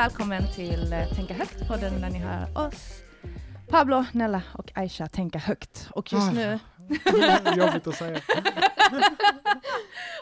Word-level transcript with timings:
välkommen 0.00 0.42
till 0.54 0.92
eh, 0.92 1.14
Tänka 1.14 1.34
högt-podden 1.34 2.00
där 2.00 2.10
ni 2.10 2.18
hör 2.18 2.66
oss, 2.66 3.02
Pablo, 3.68 4.04
Nella 4.12 4.42
och 4.52 4.72
Aisha 4.74 5.06
tänka 5.06 5.38
högt. 5.38 5.88
Och 5.90 6.12
just 6.12 6.28
Ah. 6.28 6.32
nu, 6.32 6.58
Jobbigt 7.56 7.86
att 7.86 7.94
säga. 7.94 8.20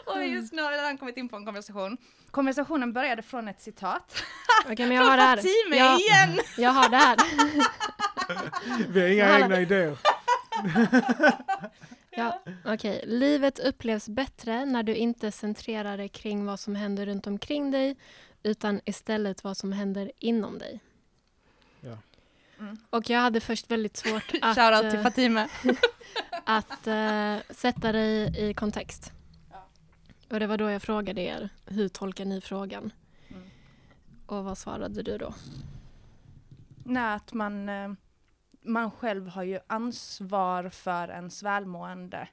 och 0.05 0.27
just 0.27 0.53
nu 0.53 0.61
har 0.61 0.71
vi 0.71 0.77
redan 0.77 0.97
kommit 0.97 1.17
in 1.17 1.29
på 1.29 1.35
en 1.35 1.45
konversation. 1.45 1.97
Konversationen 2.31 2.93
började 2.93 3.21
från 3.21 3.47
ett 3.47 3.61
citat. 3.61 4.23
Okej, 4.65 4.87
men 4.87 4.97
jag 4.97 5.03
har 5.03 5.17
det 5.17 5.23
här. 5.23 5.39
Jag, 5.71 5.99
igen! 5.99 6.39
jag 6.57 6.71
har 6.71 6.89
det 6.89 6.97
här. 6.97 7.17
Vi 8.89 9.01
har 9.01 9.07
inga 9.07 9.39
egna 9.39 9.61
idéer. 9.61 9.97
Ja, 12.09 12.41
Okej, 12.65 13.03
livet 13.07 13.59
upplevs 13.59 14.09
bättre 14.09 14.65
när 14.65 14.83
du 14.83 14.95
inte 14.95 15.31
centrerar 15.31 15.97
dig 15.97 16.09
kring 16.09 16.45
vad 16.45 16.59
som 16.59 16.75
händer 16.75 17.05
runt 17.05 17.27
omkring 17.27 17.71
dig 17.71 17.95
utan 18.43 18.81
istället 18.85 19.43
vad 19.43 19.57
som 19.57 19.71
händer 19.71 20.11
inom 20.19 20.57
dig. 20.57 20.79
Ja. 21.81 21.97
Mm. 22.59 22.77
Och 22.89 23.09
jag 23.09 23.19
hade 23.19 23.39
först 23.39 23.71
väldigt 23.71 23.97
svårt 23.97 24.33
att, 24.41 24.55
Shoutout 24.55 24.89
till 24.89 24.99
eh, 24.99 25.03
Fatime. 25.03 25.49
att 26.43 26.87
eh, 26.87 27.37
sätta 27.49 27.91
dig 27.91 28.33
i 28.49 28.53
kontext. 28.53 29.11
Ja. 29.51 29.67
Och 30.29 30.39
det 30.39 30.47
var 30.47 30.57
då 30.57 30.69
jag 30.69 30.81
frågade 30.81 31.21
er, 31.21 31.49
hur 31.65 31.89
tolkar 31.89 32.25
ni 32.25 32.41
frågan? 32.41 32.93
Mm. 33.27 33.49
Och 34.25 34.43
vad 34.43 34.57
svarade 34.57 35.01
du 35.03 35.17
då? 35.17 35.33
Nej, 36.83 37.15
att 37.15 37.33
man, 37.33 37.69
eh, 37.69 37.91
man 38.61 38.91
själv 38.91 39.27
har 39.27 39.43
ju 39.43 39.59
ansvar 39.67 40.69
för 40.69 41.07
ens 41.07 41.43
välmående. 41.43 42.27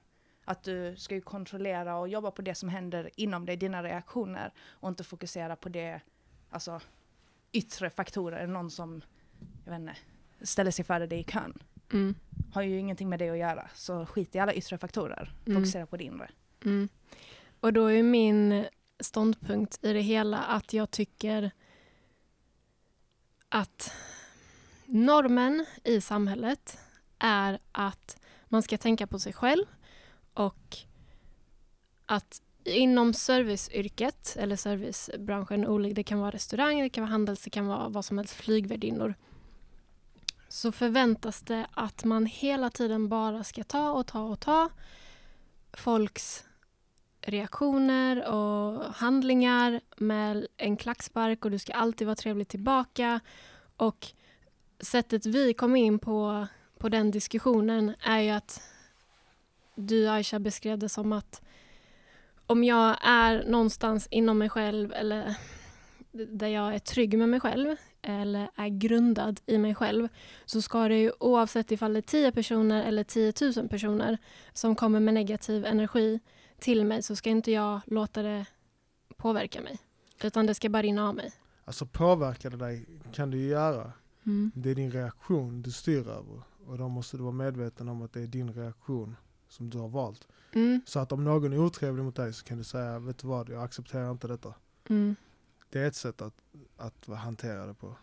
Att 0.48 0.62
du 0.62 0.96
ska 0.96 1.14
ju 1.14 1.20
kontrollera 1.20 1.96
och 1.96 2.08
jobba 2.08 2.30
på 2.30 2.42
det 2.42 2.54
som 2.54 2.68
händer 2.68 3.10
inom 3.16 3.46
dig, 3.46 3.56
dina 3.56 3.82
reaktioner. 3.82 4.52
Och 4.68 4.88
inte 4.88 5.04
fokusera 5.04 5.56
på 5.56 5.68
det, 5.68 6.00
alltså 6.50 6.80
yttre 7.52 7.90
faktorer, 7.90 8.46
någon 8.46 8.70
som, 8.70 9.02
jag 9.64 9.72
vet 9.72 9.80
inte, 9.80 9.96
ställer 10.40 10.70
sig 10.70 10.84
före 10.84 11.06
dig 11.06 11.20
i 11.20 11.24
kön. 11.24 11.62
Mm. 11.92 12.14
Har 12.52 12.62
ju 12.62 12.78
ingenting 12.78 13.08
med 13.08 13.18
det 13.18 13.30
att 13.30 13.38
göra. 13.38 13.70
Så 13.74 14.06
skit 14.06 14.34
i 14.34 14.38
alla 14.38 14.54
yttre 14.54 14.78
faktorer. 14.78 15.32
Mm. 15.46 15.56
Fokusera 15.56 15.86
på 15.86 15.96
det 15.96 16.04
inre. 16.04 16.30
Mm. 16.64 16.88
Och 17.60 17.72
då 17.72 17.86
är 17.86 18.02
min 18.02 18.66
ståndpunkt 19.00 19.84
i 19.84 19.92
det 19.92 20.00
hela 20.00 20.38
att 20.38 20.72
jag 20.72 20.90
tycker 20.90 21.50
att 23.48 23.92
normen 24.86 25.66
i 25.84 26.00
samhället 26.00 26.78
är 27.18 27.58
att 27.72 28.20
man 28.48 28.62
ska 28.62 28.78
tänka 28.78 29.06
på 29.06 29.18
sig 29.18 29.32
själv 29.32 29.64
och 30.36 30.76
att 32.06 32.42
inom 32.64 33.14
serviceyrket 33.14 34.36
eller 34.38 34.56
servicebranschen, 34.56 35.94
det 35.94 36.02
kan 36.02 36.20
vara 36.20 36.30
restaurang, 36.30 36.82
det 36.82 36.90
kan 36.90 37.04
vara 37.04 37.10
handels, 37.10 37.42
det 37.42 37.50
kan 37.50 37.66
vara 37.66 37.88
vad 37.88 38.04
som 38.04 38.18
helst, 38.18 38.34
flygvärdinnor, 38.34 39.14
så 40.48 40.72
förväntas 40.72 41.42
det 41.42 41.66
att 41.72 42.04
man 42.04 42.26
hela 42.26 42.70
tiden 42.70 43.08
bara 43.08 43.44
ska 43.44 43.64
ta 43.64 43.90
och 43.90 44.06
ta 44.06 44.22
och 44.22 44.40
ta 44.40 44.68
folks 45.72 46.44
reaktioner 47.20 48.24
och 48.24 48.94
handlingar 48.94 49.80
med 49.96 50.46
en 50.56 50.76
klackspark 50.76 51.44
och 51.44 51.50
du 51.50 51.58
ska 51.58 51.72
alltid 51.72 52.06
vara 52.06 52.16
trevlig 52.16 52.48
tillbaka. 52.48 53.20
Och 53.76 54.06
sättet 54.80 55.26
vi 55.26 55.54
kom 55.54 55.76
in 55.76 55.98
på, 55.98 56.46
på 56.78 56.88
den 56.88 57.10
diskussionen 57.10 57.94
är 58.00 58.20
ju 58.20 58.30
att 58.30 58.62
du 59.76 60.08
Aisha 60.08 60.38
beskrev 60.38 60.78
det 60.78 60.88
som 60.88 61.12
att 61.12 61.42
om 62.46 62.64
jag 62.64 62.96
är 63.02 63.44
någonstans 63.44 64.08
inom 64.10 64.38
mig 64.38 64.48
själv 64.48 64.92
eller 64.92 65.34
där 66.12 66.48
jag 66.48 66.74
är 66.74 66.78
trygg 66.78 67.18
med 67.18 67.28
mig 67.28 67.40
själv 67.40 67.76
eller 68.02 68.50
är 68.56 68.68
grundad 68.68 69.40
i 69.46 69.58
mig 69.58 69.74
själv 69.74 70.08
så 70.44 70.62
ska 70.62 70.88
det 70.88 70.98
ju 70.98 71.12
oavsett 71.20 71.72
ifall 71.72 71.92
det 71.92 71.98
är 71.98 72.02
10 72.02 72.32
personer 72.32 72.84
eller 72.84 73.04
10 73.04 73.32
000 73.56 73.68
personer 73.68 74.18
som 74.52 74.76
kommer 74.76 75.00
med 75.00 75.14
negativ 75.14 75.64
energi 75.64 76.20
till 76.58 76.84
mig 76.84 77.02
så 77.02 77.16
ska 77.16 77.30
inte 77.30 77.50
jag 77.50 77.80
låta 77.86 78.22
det 78.22 78.46
påverka 79.16 79.60
mig. 79.60 79.78
Utan 80.22 80.46
det 80.46 80.54
ska 80.54 80.68
bara 80.68 80.82
rinna 80.82 81.08
av 81.08 81.14
mig. 81.14 81.32
Alltså 81.64 81.86
påverka 81.86 82.50
det 82.50 82.56
dig 82.56 82.86
kan 83.12 83.30
du 83.30 83.38
ju 83.38 83.48
göra. 83.48 83.92
Mm. 84.26 84.50
Det 84.54 84.70
är 84.70 84.74
din 84.74 84.90
reaktion 84.90 85.62
du 85.62 85.72
styr 85.72 86.08
över. 86.08 86.42
Och 86.66 86.78
då 86.78 86.88
måste 86.88 87.16
du 87.16 87.22
vara 87.22 87.32
medveten 87.32 87.88
om 87.88 88.02
att 88.02 88.12
det 88.12 88.22
är 88.22 88.26
din 88.26 88.52
reaktion 88.52 89.16
som 89.56 89.70
du 89.70 89.78
har 89.78 89.88
valt. 89.88 90.28
Mm. 90.52 90.80
Så 90.86 90.98
att 91.00 91.12
om 91.12 91.24
någon 91.24 91.52
är 91.52 91.58
otrevlig 91.58 92.04
mot 92.04 92.16
dig 92.16 92.32
så 92.32 92.44
kan 92.44 92.58
du 92.58 92.64
säga, 92.64 92.98
vet 92.98 93.18
du 93.18 93.28
vad, 93.28 93.48
jag 93.48 93.62
accepterar 93.62 94.10
inte 94.10 94.28
detta. 94.28 94.54
Mm. 94.88 95.16
Det 95.70 95.80
är 95.80 95.86
ett 95.86 95.94
sätt 95.94 96.22
att, 96.22 96.34
att 96.76 97.06
hantera 97.18 97.66
det 97.66 97.74
på. 97.74 97.96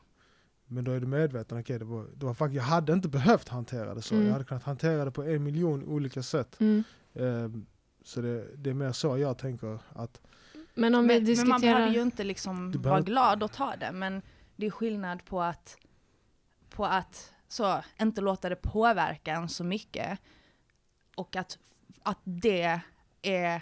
Men 0.66 0.84
då 0.84 0.92
är 0.92 1.00
du 1.00 1.08
medveten, 1.08 1.60
okej 1.60 1.80
det 1.80 1.86
var, 1.86 2.06
det 2.16 2.26
var 2.26 2.34
faktiskt, 2.34 2.56
jag 2.56 2.64
hade 2.64 2.94
inte 2.94 3.08
behövt 3.08 3.50
hantera 3.50 3.94
det 3.96 4.02
så. 4.02 4.16
Mm. 4.16 4.26
Jag 4.28 4.34
hade 4.34 4.46
kunnat 4.46 4.64
hantera 4.64 5.06
det 5.06 5.12
på 5.12 5.24
en 5.24 5.44
miljon 5.44 5.84
olika 5.84 6.24
sätt. 6.24 6.60
Mm. 6.60 6.84
Ehm, 7.14 7.66
så 8.04 8.22
det, 8.22 8.56
det 8.56 8.70
är 8.70 8.74
mer 8.74 8.92
så 8.92 9.18
jag 9.18 9.38
tänker 9.38 9.80
att 9.94 10.22
Men 10.74 10.96
om 10.96 11.08
vi 11.08 11.08
Men, 11.08 11.08
men 11.08 11.18
man 11.18 11.26
diskuterar... 11.26 11.60
behöver 11.60 11.94
ju 11.96 12.02
inte 12.02 12.24
liksom 12.24 12.72
Du 12.72 12.78
vara 12.78 12.84
behöver- 12.84 13.04
glad 13.06 13.44
och 13.44 13.52
ta 13.52 13.76
det. 13.76 13.92
Men 13.92 14.22
det 14.56 14.66
är 14.66 14.72
skillnad 14.72 15.26
på 15.26 15.42
att, 15.42 15.78
på 16.70 16.86
att 16.86 17.32
så, 17.48 17.84
inte 18.02 18.22
låta 18.22 18.50
det 18.50 18.56
påverka 18.56 19.34
en 19.34 19.50
så 19.50 19.64
mycket. 19.64 20.20
Och 21.16 21.36
att, 21.36 21.58
att 22.04 22.20
det 22.24 22.80
är 23.22 23.62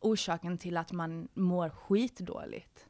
orsaken 0.00 0.58
till 0.58 0.76
att 0.76 0.92
man 0.92 1.28
mår 1.34 1.68
skitdåligt. 1.68 2.86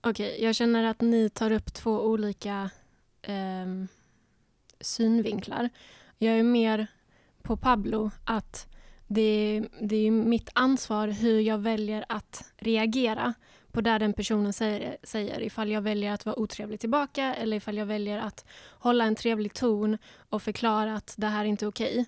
Okej, 0.00 0.42
jag 0.44 0.54
känner 0.54 0.84
att 0.84 1.00
ni 1.00 1.30
tar 1.30 1.50
upp 1.50 1.74
två 1.74 2.00
olika 2.00 2.70
eh, 3.22 3.66
synvinklar. 4.80 5.70
Jag 6.18 6.38
är 6.38 6.42
mer 6.42 6.86
på 7.42 7.56
Pablo 7.56 8.10
att 8.24 8.74
det, 9.06 9.64
det 9.80 9.96
är 9.96 10.10
mitt 10.10 10.50
ansvar 10.52 11.08
hur 11.08 11.40
jag 11.40 11.58
väljer 11.58 12.04
att 12.08 12.52
reagera 12.56 13.34
på 13.74 13.80
det 13.80 13.98
den 13.98 14.12
personen 14.12 14.52
säger, 14.52 14.96
säger. 15.02 15.42
Ifall 15.42 15.70
jag 15.70 15.82
väljer 15.82 16.12
att 16.12 16.26
vara 16.26 16.38
otrevlig 16.38 16.80
tillbaka 16.80 17.34
eller 17.34 17.56
ifall 17.56 17.76
jag 17.76 17.86
väljer 17.86 18.18
att 18.18 18.44
hålla 18.70 19.04
en 19.04 19.14
trevlig 19.14 19.54
ton 19.54 19.98
och 20.28 20.42
förklara 20.42 20.94
att 20.94 21.14
det 21.18 21.26
här 21.26 21.40
är 21.40 21.48
inte 21.48 21.66
okej. 21.66 22.06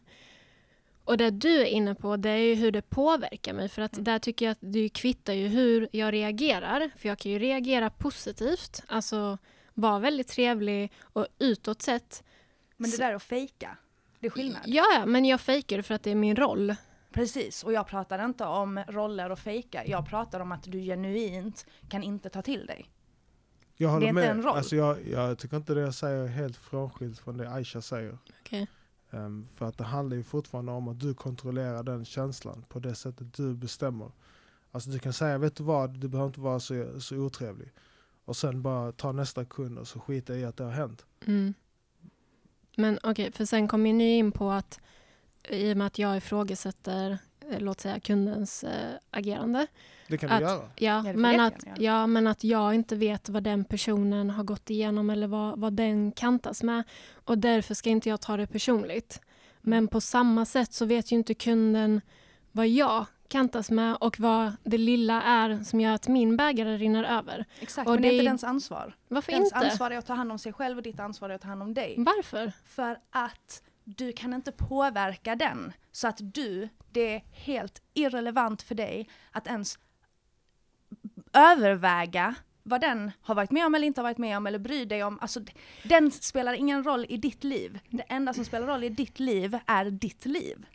Och 1.04 1.16
det 1.16 1.31
du 1.31 1.60
är 1.60 1.65
inne 1.65 1.94
på, 1.94 2.16
det 2.16 2.31
är 2.31 2.37
ju 2.37 2.54
hur 2.54 2.72
det 2.72 2.82
påverkar 2.82 3.53
mig. 3.53 3.69
För 3.69 3.82
att 3.82 4.04
där 4.04 4.19
tycker 4.19 4.44
jag 4.44 4.53
att 4.53 4.59
det 4.60 4.88
kvittar 4.88 5.32
ju 5.32 5.49
hur 5.49 5.88
jag 5.93 6.12
reagerar. 6.12 6.91
För 6.97 7.09
jag 7.09 7.19
kan 7.19 7.32
ju 7.32 7.38
reagera 7.38 7.91
positivt, 7.91 8.83
alltså 8.87 9.38
vara 9.75 9.98
väldigt 9.98 10.28
trevlig 10.28 10.93
och 11.03 11.27
utåt 11.38 11.83
sett. 11.83 12.22
Men 12.77 12.91
det 12.91 12.97
där 12.97 13.10
är 13.10 13.15
att 13.15 13.22
fejka. 13.22 13.77
Det 14.21 14.27
är 14.27 14.31
skillnad. 14.31 14.62
Ja, 14.66 15.04
men 15.06 15.25
jag 15.25 15.41
fejkar 15.41 15.83
för 15.83 15.94
att 15.94 16.03
det 16.03 16.10
är 16.10 16.15
min 16.15 16.37
roll. 16.37 16.75
Precis, 17.16 17.65
och 17.65 17.72
jag 17.72 17.87
pratar 17.87 18.25
inte 18.25 18.44
om 18.44 18.78
roller 18.88 19.31
och 19.31 19.38
fejka. 19.38 19.87
Jag 19.87 20.06
pratar 20.09 20.41
om 20.41 20.53
att 20.53 20.62
du 20.62 20.81
genuint 20.81 21.66
kan 21.88 22.03
inte 22.03 22.28
ta 22.28 22.43
till 22.43 22.66
dig. 22.66 22.91
jag 23.77 23.88
håller 23.88 24.00
Det 24.00 24.06
är 24.06 24.09
inte 24.09 24.21
med. 24.21 24.31
en 24.31 24.43
roll. 24.43 24.56
Alltså 24.56 24.77
jag, 24.77 25.09
jag 25.09 25.38
tycker 25.38 25.56
inte 25.56 25.75
det 25.75 25.81
jag 25.81 25.94
säger 25.94 26.22
är 26.25 26.27
helt 26.28 26.56
frånskilt 26.56 27.19
från 27.19 27.37
det 27.37 27.50
Aisha 27.50 27.81
säger. 27.81 28.19
Okej. 28.41 28.69
Ehm, 29.10 29.49
för 29.54 29.66
att 29.66 29.78
det 29.78 29.84
handlar 29.84 30.16
ju 30.16 30.22
fortfarande 30.22 30.72
om 30.72 30.88
att 30.88 31.00
du 31.00 31.15
kontrollerar 31.15 31.82
den 31.82 32.04
känslan 32.04 32.65
på 32.69 32.78
det 32.78 32.94
sättet 32.94 33.34
du 33.34 33.54
bestämmer. 33.54 34.10
Alltså 34.72 34.91
du 34.91 34.98
kan 34.98 35.12
säga, 35.12 35.38
vet 35.38 35.56
du 35.56 35.65
vad, 35.65 35.91
du 35.91 36.09
behöver 36.09 36.28
inte 36.28 36.41
vara 36.41 36.60
så, 36.60 37.00
så 37.00 37.16
otrevlig. 37.16 37.72
Och 38.25 38.37
sen 38.37 38.62
bara 38.62 38.93
ta 38.93 39.12
nästa 39.12 39.44
kund 39.44 39.78
och 39.78 39.88
så 39.88 40.00
skita 40.00 40.34
i 40.37 40.44
att 40.44 40.56
det 40.56 40.65
har 40.65 40.71
hänt. 40.71 41.04
Mm. 41.27 41.54
Men 42.77 42.98
okej, 43.03 43.33
för 43.33 43.44
sen 43.44 43.69
kommer 43.69 43.93
ni 43.93 44.19
in 44.19 44.33
på 44.33 44.50
att 44.50 44.81
i 45.50 45.72
och 45.72 45.76
med 45.76 45.86
att 45.86 45.98
jag 45.98 46.16
ifrågasätter, 46.16 47.18
eh, 47.50 47.60
låt 47.60 47.80
säga 47.80 48.00
kundens 48.00 48.65
eh, 48.65 48.94
agerande. 49.10 49.66
Det 50.09 50.18
kan 50.18 50.30
Att- 50.30 50.38
du 50.41 50.44
göra. 50.44 50.68
Ja, 50.76 51.03
det 51.04 51.12
får 51.12 51.21
men 51.21 51.34
jag 51.34 51.47
att, 51.47 51.53
jättegärna 51.53 51.82
ja, 51.82 52.06
men 52.06 52.26
att 52.26 52.44
jag 52.44 52.74
inte 52.74 52.97
vet 52.97 53.28
vad 53.28 53.42
den 53.42 53.65
personen 53.65 54.30
har 54.30 54.44
gått 54.44 54.71
igenom 54.71 55.10
eller 55.10 55.26
vad, 55.26 55.59
vad 55.60 55.72
den 55.72 56.12
kantas 56.12 56.62
med. 56.62 56.82
Och 57.24 57.38
därför 57.38 57.74
ska 57.74 57.91
inte 57.91 58.09
jag 58.09 58.21
ta 58.21 58.36
det 58.36 58.47
personligt. 58.47 59.21
Men 59.60 59.88
på 59.88 60.00
samma 60.00 60.44
sätt 60.44 60.72
så 60.72 60.84
vet 60.84 61.12
ju 61.12 61.16
inte 61.16 61.34
kunden 61.34 62.00
vad 62.53 62.68
jag 62.68 63.06
kantas 63.28 63.71
med 63.71 63.97
och 64.00 64.21
vad 64.21 64.53
det 64.65 64.78
lilla 64.78 65.22
är 65.22 65.65
som 65.65 65.80
gör 65.80 65.92
att 65.94 66.09
min 66.09 66.36
bägare 66.36 66.76
rinner 66.76 67.04
över. 67.04 67.44
Exakt, 67.60 67.88
Och 67.88 67.94
men 67.94 68.03
det 68.03 68.09
är 68.09 68.12
inte 68.12 68.24
dens 68.24 68.44
ansvar. 68.44 68.97
Varför 69.09 69.32
Dens 69.32 69.44
inte? 69.44 69.56
ansvar 69.56 69.91
är 69.91 69.98
att 69.98 70.06
ta 70.06 70.15
hand 70.15 70.32
om 70.32 70.38
sig 70.38 70.53
själv 70.53 70.76
och 70.76 70.82
ditt 70.82 71.00
ansvar 71.00 71.30
är 71.30 71.34
att 71.34 71.41
ta 71.42 71.48
hand 71.48 71.62
om 71.62 71.74
dig. 71.74 71.94
Varför? 71.98 72.53
För 72.65 72.98
att 73.10 73.62
du 73.86 74.12
kan 74.12 74.34
inte 74.34 74.53
påverka 74.53 75.36
den. 75.36 75.72
Så 75.92 76.09
att 76.09 76.18
du, 76.21 76.68
det 76.92 77.15
är 77.15 77.22
helt 77.30 77.83
irrelevant 77.94 78.62
för 78.62 78.74
dig 78.74 79.09
att 79.33 79.47
ens 79.47 79.78
överväga 81.33 82.34
vad 82.62 82.80
den 82.80 83.12
har 83.21 83.34
varit 83.34 83.50
med 83.50 83.66
om 83.66 83.74
eller 83.74 83.86
inte 83.86 84.00
har 84.00 84.09
varit 84.09 84.18
med 84.18 84.36
om 84.36 84.47
eller 84.47 84.59
bryr 84.59 84.86
dig 84.86 85.04
om. 85.04 85.18
Alltså, 85.21 85.41
den 85.83 86.10
spelar 86.10 86.53
ingen 86.53 86.84
roll 86.84 87.06
i 87.09 87.16
ditt 87.16 87.44
liv. 87.44 87.78
Det 87.91 88.03
enda 88.03 88.34
som 88.34 88.44
spelar 88.44 88.66
roll 88.66 88.84
i 88.84 88.88
ditt 88.88 89.21
liv 89.21 89.59
är 89.66 89.84
ditt 89.84 90.27
liv. 90.27 90.66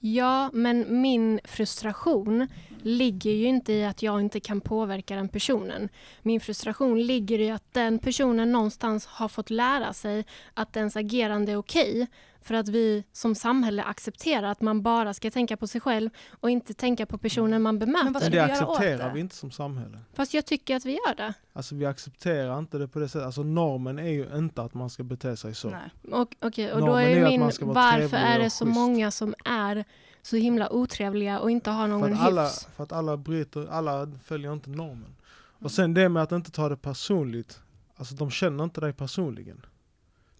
Ja, 0.00 0.50
men 0.52 1.00
min 1.00 1.40
frustration 1.44 2.48
ligger 2.82 3.30
ju 3.30 3.46
inte 3.46 3.72
i 3.72 3.84
att 3.84 4.02
jag 4.02 4.20
inte 4.20 4.40
kan 4.40 4.60
påverka 4.60 5.16
den 5.16 5.28
personen. 5.28 5.88
Min 6.22 6.40
frustration 6.40 7.02
ligger 7.02 7.38
i 7.38 7.50
att 7.50 7.72
den 7.74 7.98
personen 7.98 8.52
någonstans 8.52 9.06
har 9.06 9.28
fått 9.28 9.50
lära 9.50 9.92
sig 9.92 10.24
att 10.54 10.76
ens 10.76 10.96
agerande 10.96 11.52
är 11.52 11.56
okej. 11.56 12.06
För 12.46 12.54
att 12.54 12.68
vi 12.68 13.04
som 13.12 13.34
samhälle 13.34 13.82
accepterar 13.82 14.48
att 14.50 14.60
man 14.60 14.82
bara 14.82 15.14
ska 15.14 15.30
tänka 15.30 15.56
på 15.56 15.66
sig 15.66 15.80
själv 15.80 16.10
och 16.40 16.50
inte 16.50 16.74
tänka 16.74 17.06
på 17.06 17.18
personen 17.18 17.62
man 17.62 17.74
Men 17.78 17.88
vad 17.88 17.88
bemöter. 17.88 18.20
ska 18.20 18.30
Men 18.30 18.48
det 18.48 18.52
accepterar 18.54 19.08
det? 19.08 19.14
vi 19.14 19.20
inte 19.20 19.36
som 19.36 19.50
samhälle. 19.50 19.98
Fast 20.14 20.34
jag 20.34 20.46
tycker 20.46 20.76
att 20.76 20.84
vi 20.84 20.92
gör 20.92 21.14
det. 21.14 21.34
Alltså 21.52 21.74
vi 21.74 21.86
accepterar 21.86 22.58
inte 22.58 22.78
det 22.78 22.88
på 22.88 22.98
det 22.98 23.08
sättet. 23.08 23.26
Alltså 23.26 23.42
normen 23.42 23.98
är 23.98 24.10
ju 24.10 24.26
inte 24.36 24.62
att 24.62 24.74
man 24.74 24.90
ska 24.90 25.02
bete 25.02 25.36
sig 25.36 25.54
så. 25.54 25.70
Nej. 25.70 25.90
Och, 26.12 26.36
okej, 26.40 26.72
och 26.72 26.80
då 26.80 26.94
är 26.94 27.02
är 27.02 27.16
ju 27.16 27.24
min, 27.24 27.40
varför 27.60 28.16
är 28.16 28.38
det 28.38 28.50
så 28.50 28.64
schysst. 28.64 28.78
många 28.78 29.10
som 29.10 29.34
är 29.44 29.84
så 30.22 30.36
himla 30.36 30.72
otrevliga 30.72 31.40
och 31.40 31.50
inte 31.50 31.70
har 31.70 31.82
För 31.82 31.88
någon 31.88 32.12
att, 32.12 32.20
alla, 32.20 32.44
hyfs? 32.44 32.68
för 32.76 32.84
att 32.84 32.92
alla 32.92 33.16
bryter, 33.16 33.66
alla 33.70 34.12
följer 34.24 34.52
inte 34.52 34.70
normen. 34.70 35.16
Och 35.58 35.70
sen 35.70 35.94
det 35.94 36.08
med 36.08 36.22
att 36.22 36.32
inte 36.32 36.50
ta 36.50 36.68
det 36.68 36.76
personligt. 36.76 37.60
Alltså 37.96 38.14
de 38.14 38.30
känner 38.30 38.64
inte 38.64 38.80
dig 38.80 38.92
personligen. 38.92 39.66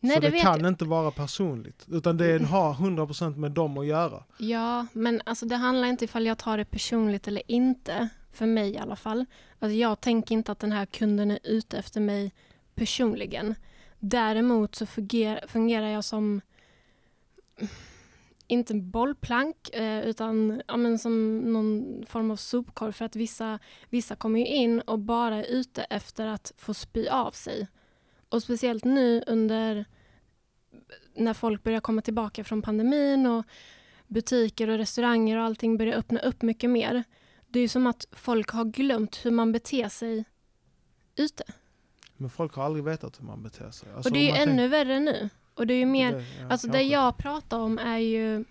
Nej, 0.01 0.15
så 0.15 0.21
det 0.21 0.31
det, 0.31 0.39
kan 0.39 0.61
jag. 0.61 0.69
inte 0.69 0.85
vara 0.85 1.11
personligt. 1.11 1.87
Utan 1.89 2.17
det 2.17 2.43
har 2.43 2.75
100% 2.75 3.37
med 3.37 3.53
dem 3.53 3.79
att 3.79 3.87
göra. 3.87 4.25
Ja, 4.39 4.87
men 4.93 5.23
alltså 5.27 5.47
det 5.47 5.57
handlar 5.57 5.89
inte 5.89 6.05
ifall 6.05 6.27
jag 6.27 6.39
tar 6.39 6.59
det 6.59 6.65
personligt 6.65 7.29
eller 7.29 7.43
inte. 7.47 8.09
För 8.33 8.47
mig 8.47 8.71
i 8.71 8.79
alla 8.79 8.97
fall. 8.97 9.27
Alltså 9.59 9.77
jag 9.77 10.01
tänker 10.01 10.35
inte 10.35 10.53
att 10.53 10.59
den 10.59 10.73
här 10.73 10.87
kunden 10.87 11.31
är 11.31 11.39
ute 11.43 11.79
efter 11.79 12.01
mig 12.01 12.33
personligen. 12.75 13.55
Däremot 13.99 14.75
så 14.75 14.87
fungerar, 14.87 15.45
fungerar 15.49 15.87
jag 15.87 16.05
som 16.05 16.41
inte 18.47 18.75
bollplank 18.75 19.69
eh, 19.73 20.01
utan 20.01 20.63
ja, 20.69 20.77
men 20.77 20.99
som 20.99 21.39
någon 21.39 22.05
form 22.09 22.31
av 22.31 22.37
sopkorg 22.37 22.93
för 22.93 23.05
att 23.05 23.17
vissa, 23.17 23.59
vissa 23.91 24.17
kommer 24.17 24.39
ju 24.39 24.47
in 24.47 24.81
och 24.81 24.99
bara 24.99 25.37
är 25.37 25.51
ute 25.51 25.83
efter 25.83 26.27
att 26.27 26.53
få 26.57 26.75
spy 26.75 27.09
av 27.09 27.31
sig. 27.31 27.69
Och 28.29 28.43
speciellt 28.43 28.85
nu 28.85 29.23
under 29.27 29.85
när 31.15 31.35
folk 31.35 31.63
börjar 31.63 31.81
komma 31.81 32.03
tillbaka 32.03 32.45
från 32.45 32.63
pandemin 32.63 33.27
och 33.27 33.45
butiker 34.07 34.69
och 34.69 34.79
restauranger 34.79 35.37
och 35.39 35.45
allting 35.45 35.77
börjar 35.77 35.97
öppna 35.97 36.21
upp 36.21 36.43
mycket 36.43 36.71
mer. 36.71 37.05
Det 37.47 37.59
är 37.59 37.63
ju 37.63 37.69
som 37.69 37.87
att 37.87 38.07
folk 38.13 38.51
har 38.51 38.65
glömt 38.65 39.17
hur 39.25 39.31
man 39.31 39.53
beter 39.53 39.89
sig 39.89 40.25
ute. 41.17 41.45
Men 42.17 42.31
folk 42.31 42.55
har 42.55 42.65
aldrig 42.65 42.85
vetat 42.85 43.21
hur 43.21 43.25
man 43.25 43.43
beter 43.43 43.71
sig. 43.71 43.89
Alltså, 43.93 44.09
och 44.09 44.15
det 44.15 44.31
är 44.31 44.37
ju 44.37 44.43
ännu 44.43 44.69
värre 44.69 45.01
nu. 45.01 45.29
Och 45.55 45.67
det 45.67 45.75
är 45.75 45.79
ju 45.79 45.83
tänker- 45.85 45.93
mer, 45.93 46.13
det, 46.13 46.25
ja, 46.41 46.49
alltså 46.51 46.67
det 46.67 46.73
kanske. 46.73 46.93
jag 46.93 47.17
pratar 47.17 47.59
om 47.59 47.79
är 47.79 47.99
ju 47.99 48.45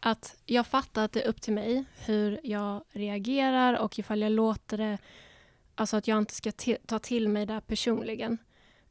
att 0.00 0.36
jag 0.46 0.66
fattar 0.66 1.04
att 1.04 1.12
det 1.12 1.22
är 1.22 1.28
upp 1.28 1.40
till 1.40 1.52
mig 1.52 1.84
hur 2.06 2.40
jag 2.42 2.84
reagerar 2.90 3.78
och 3.78 3.98
ifall 3.98 4.20
jag 4.20 4.32
låter 4.32 4.78
det, 4.78 4.98
alltså 5.80 5.96
att 5.96 6.08
jag 6.08 6.18
inte 6.18 6.34
ska 6.34 6.52
ta 6.86 6.98
till 6.98 7.28
mig 7.28 7.46
det 7.46 7.60
personligen, 7.66 8.38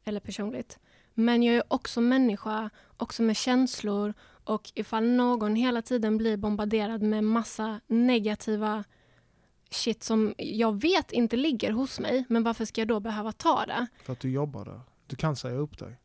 eller 0.04 0.20
personligt. 0.20 0.78
Men 1.14 1.42
jag 1.42 1.56
är 1.56 1.62
också 1.68 2.00
människa, 2.00 2.70
också 2.96 3.22
med 3.22 3.36
känslor 3.36 4.14
och 4.44 4.70
ifall 4.74 5.04
någon 5.08 5.56
hela 5.56 5.82
tiden 5.82 6.16
blir 6.16 6.36
bombarderad 6.36 7.02
med 7.02 7.24
massa 7.24 7.80
negativa 7.86 8.84
shit 9.70 10.02
som 10.04 10.34
jag 10.38 10.80
vet 10.80 11.12
inte 11.12 11.36
ligger 11.36 11.72
hos 11.72 12.00
mig, 12.00 12.24
men 12.28 12.42
varför 12.42 12.64
ska 12.64 12.80
jag 12.80 12.88
då 12.88 13.00
behöva 13.00 13.32
ta 13.32 13.66
det? 13.66 13.86
För 14.02 14.12
att 14.12 14.20
du 14.20 14.30
jobbar 14.30 14.64
där. 14.64 14.80
Du 15.06 15.16
kan 15.16 15.36
säga 15.36 15.54
upp 15.54 15.78
dig. 15.78 15.96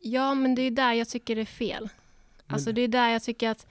Ja, 0.00 0.34
men 0.34 0.54
det 0.54 0.62
är 0.62 0.70
där 0.70 0.92
jag 0.92 1.08
tycker 1.08 1.34
det 1.36 1.40
är 1.40 1.44
fel. 1.46 1.88
Men- 2.46 2.54
Alltså 2.54 2.72
det 2.72 2.80
är 2.82 2.88
där 2.88 3.08
jag 3.08 3.22
tycker 3.22 3.50
att 3.50 3.66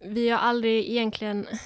vi 0.00 0.28
har 0.28 0.38
aldrig 0.38 0.84
egentligen... 0.90 1.46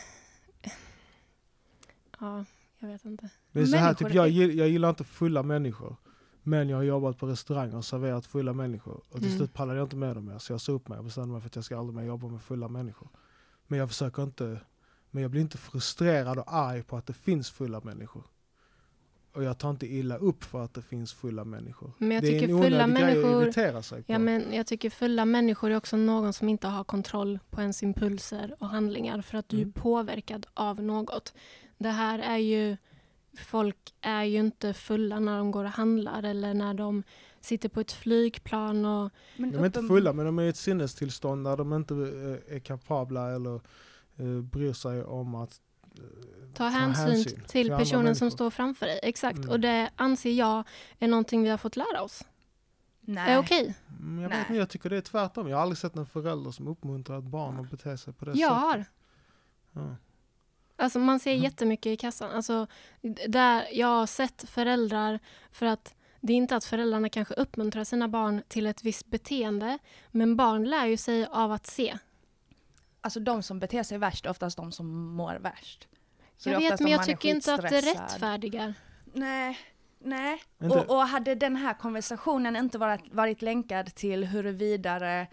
Ja, 2.21 2.45
jag 2.79 2.89
vet 2.89 3.05
inte. 3.05 3.31
Det 3.53 3.61
är 3.61 3.67
så 3.67 3.77
här, 3.77 3.85
Människor 3.85 4.07
typ, 4.07 4.15
jag, 4.15 4.27
är- 4.27 4.31
gill- 4.31 4.59
jag 4.59 4.69
gillar 4.69 4.89
inte 4.91 5.05
fulla 5.05 5.43
människor. 5.43 5.97
Men 6.43 6.69
jag 6.69 6.77
har 6.77 6.83
jobbat 6.85 7.19
på 7.19 7.27
restaurang 7.27 7.73
och 7.75 7.85
serverat 7.85 8.27
fulla 8.27 8.53
människor. 8.53 8.95
Och 9.09 9.17
till 9.19 9.25
Mm. 9.27 9.37
slut 9.39 9.55
pallade 9.55 9.79
jag 9.79 9.85
inte 9.87 9.97
med 9.97 10.17
dem 10.17 10.25
mer. 10.27 10.39
Så 10.39 10.53
jag 10.53 10.61
sa 10.61 10.73
upp 10.73 10.89
mig 10.89 10.99
och 10.99 11.05
bestämde 11.05 11.33
mig 11.33 11.41
för 11.41 11.47
att 11.49 11.57
jag 11.57 11.65
ska 11.65 11.79
aldrig 11.79 11.97
mer 11.97 12.03
jobba 12.05 12.29
med 12.29 12.43
fulla 12.43 12.69
människor. 12.69 13.09
Men 13.67 13.79
jag 13.79 13.89
försöker 13.89 14.23
inte, 14.23 14.61
men 15.11 15.23
jag 15.23 15.31
blir 15.31 15.41
inte 15.41 15.59
frustrerad 15.59 16.39
och 16.39 16.55
arg 16.55 16.83
på 16.83 16.97
att 16.97 17.07
det 17.07 17.13
finns 17.13 17.51
fulla 17.51 17.81
människor. 17.85 18.23
Och 19.33 19.45
jag 19.45 19.59
tar 19.59 19.71
inte 19.71 19.87
illa 19.87 20.17
upp 20.17 20.45
för 20.45 20.65
att 20.65 20.75
det 20.75 20.83
finns 20.83 21.13
fulla 21.13 21.45
människor. 21.45 21.93
Men 21.99 22.11
jag 22.11 22.23
det 22.23 22.29
är 22.29 22.41
tycker 22.41 22.55
en 22.55 22.63
fulla 22.63 22.77
grej 22.77 22.81
att 22.81 22.91
människor- 22.91 23.43
irritera 23.43 23.83
sig 23.83 24.03
på. 24.03 24.13
Ja, 24.13 24.19
men 24.19 24.53
jag 24.53 24.67
tycker 24.67 24.91
fulla 24.91 25.25
människor 25.25 25.71
är 25.71 25.77
också 25.77 25.97
någon 25.97 26.33
som 26.33 26.49
inte 26.49 26.69
har 26.69 26.85
kontroll 26.85 27.39
på 27.51 27.61
ens 27.61 27.83
impulser 27.83 28.55
och 28.59 28.69
handlingar 28.69 29.23
för 29.23 29.39
att 29.39 29.49
du 29.49 29.57
Mm. 29.57 29.69
är 29.69 29.73
påverkad 29.81 30.47
av 30.55 30.83
något. 30.83 31.35
Det 31.79 31.89
här 31.91 32.19
är 32.19 32.37
ju... 32.37 32.77
Folk 33.47 33.77
är 34.01 34.23
ju 34.25 34.39
inte 34.39 34.75
fulla 34.75 35.21
när 35.21 35.39
de 35.39 35.51
går 35.51 35.65
och 35.65 35.71
handlar 35.71 36.23
eller 36.23 36.55
när 36.55 36.75
de 36.75 37.03
sitter 37.41 37.69
på 37.69 37.81
ett 37.81 37.93
flygplan 37.93 38.85
och... 38.85 39.11
Men 39.37 39.51
de 39.51 39.59
är 39.59 39.67
inte 39.67 39.83
fulla 39.83 40.13
men 40.13 40.27
de 40.27 40.39
är 40.39 40.43
i 40.43 40.49
ett 40.49 40.57
sinnestillstånd 40.57 41.47
där 41.47 41.57
de 41.57 41.73
inte 41.73 41.95
eh, 41.95 42.57
är 42.57 42.61
kapabla 42.61 43.31
eller 43.35 43.55
eh, 44.17 44.41
bryr 44.43 44.73
sig 44.73 45.05
om 45.05 45.35
att 45.35 45.61
eh, 45.97 46.03
Ta 46.55 46.65
hänsyn, 46.65 47.43
till 47.47 47.67
andra 47.73 47.79
personen 47.85 48.17
som 48.17 48.31
står 48.31 48.51
framför 48.51 48.87
dig. 48.87 49.01
Exakt. 49.03 49.39
Mm. 49.39 49.51
Och 49.51 49.61
det 49.61 49.91
anser 49.97 50.33
jag 50.33 50.65
är 50.99 51.09
någonting 51.09 51.43
vi 51.43 51.49
har 51.49 51.59
fått 51.59 51.77
lära 51.77 52.03
oss. 52.03 52.25
Nej. 53.01 53.33
Är 53.33 53.39
okej? 53.39 53.75
Mm, 54.01 54.23
Jag, 54.23 54.29
Nej. 54.31 54.45
vet, 54.49 54.57
jag 54.57 54.69
tycker 54.71 54.91
det 54.91 54.97
är 54.97 55.01
tvärtom. 55.01 55.49
Jag 55.49 55.57
har 55.57 55.63
aldrig 55.63 55.79
sett 55.79 55.97
en 55.97 56.07
förälder 56.07 56.51
som 56.51 56.69
uppmuntrar 56.69 57.19
ett 57.19 57.25
barn 57.25 57.61
att 57.61 57.71
bete 57.71 57.99
sig 57.99 58.13
på 58.13 58.25
det 58.25 58.31
Jag 58.31 58.51
sättet. 58.51 58.63
har. 58.63 58.85
Ja. 59.73 59.97
Alltså 60.79 60.99
man 60.99 61.21
ser 61.21 61.31
Mm. 61.31 61.45
jättemycket 61.45 61.87
i 61.91 61.97
kassan. 61.97 62.31
Alltså, 62.31 62.67
där 63.29 63.67
jag 63.73 63.87
har 63.87 64.07
sett 64.07 64.51
föräldrar, 64.51 65.19
för 65.53 65.67
att 65.67 65.95
det 66.21 66.33
är 66.33 66.37
inte 66.37 66.57
att 66.57 66.65
föräldrarna 66.65 67.09
kanske 67.09 67.35
uppmuntrar 67.35 67.85
sina 67.85 68.09
barn 68.09 68.43
till 68.49 68.67
ett 68.67 68.85
visst 68.85 69.07
beteende, 69.07 69.79
men 70.11 70.37
barn 70.37 70.65
lär 70.65 70.87
ju 70.87 70.97
sig 70.97 71.27
av 71.27 71.53
att 71.53 71.67
se. 71.67 71.99
Alltså 73.01 73.21
de 73.21 73.43
som 73.43 73.59
beter 73.59 73.83
sig 73.83 73.99
värst 73.99 74.27
är 74.27 74.31
oftast 74.31 74.57
de 74.57 74.73
som 74.73 75.15
mår 75.15 75.35
värst. 75.41 75.89
Så 76.37 76.51
jag 76.51 76.61
vet, 76.61 76.81
men 76.81 76.93
jag 76.93 77.05
tycker 77.05 77.29
inte 77.29 77.55
att 77.55 77.63
det 77.63 77.81
rättfärdigar. 77.81 78.75
Nej, 79.15 79.59
nej. 79.99 80.43
Och, 80.59 80.91
och 80.91 81.07
hade 81.07 81.35
den 81.35 81.57
här 81.57 81.75
konversationen 81.75 82.57
inte 82.57 82.79
varit, 82.79 83.13
varit 83.13 83.43
länkad 83.43 83.95
till 83.95 84.25
huruvida 84.25 85.27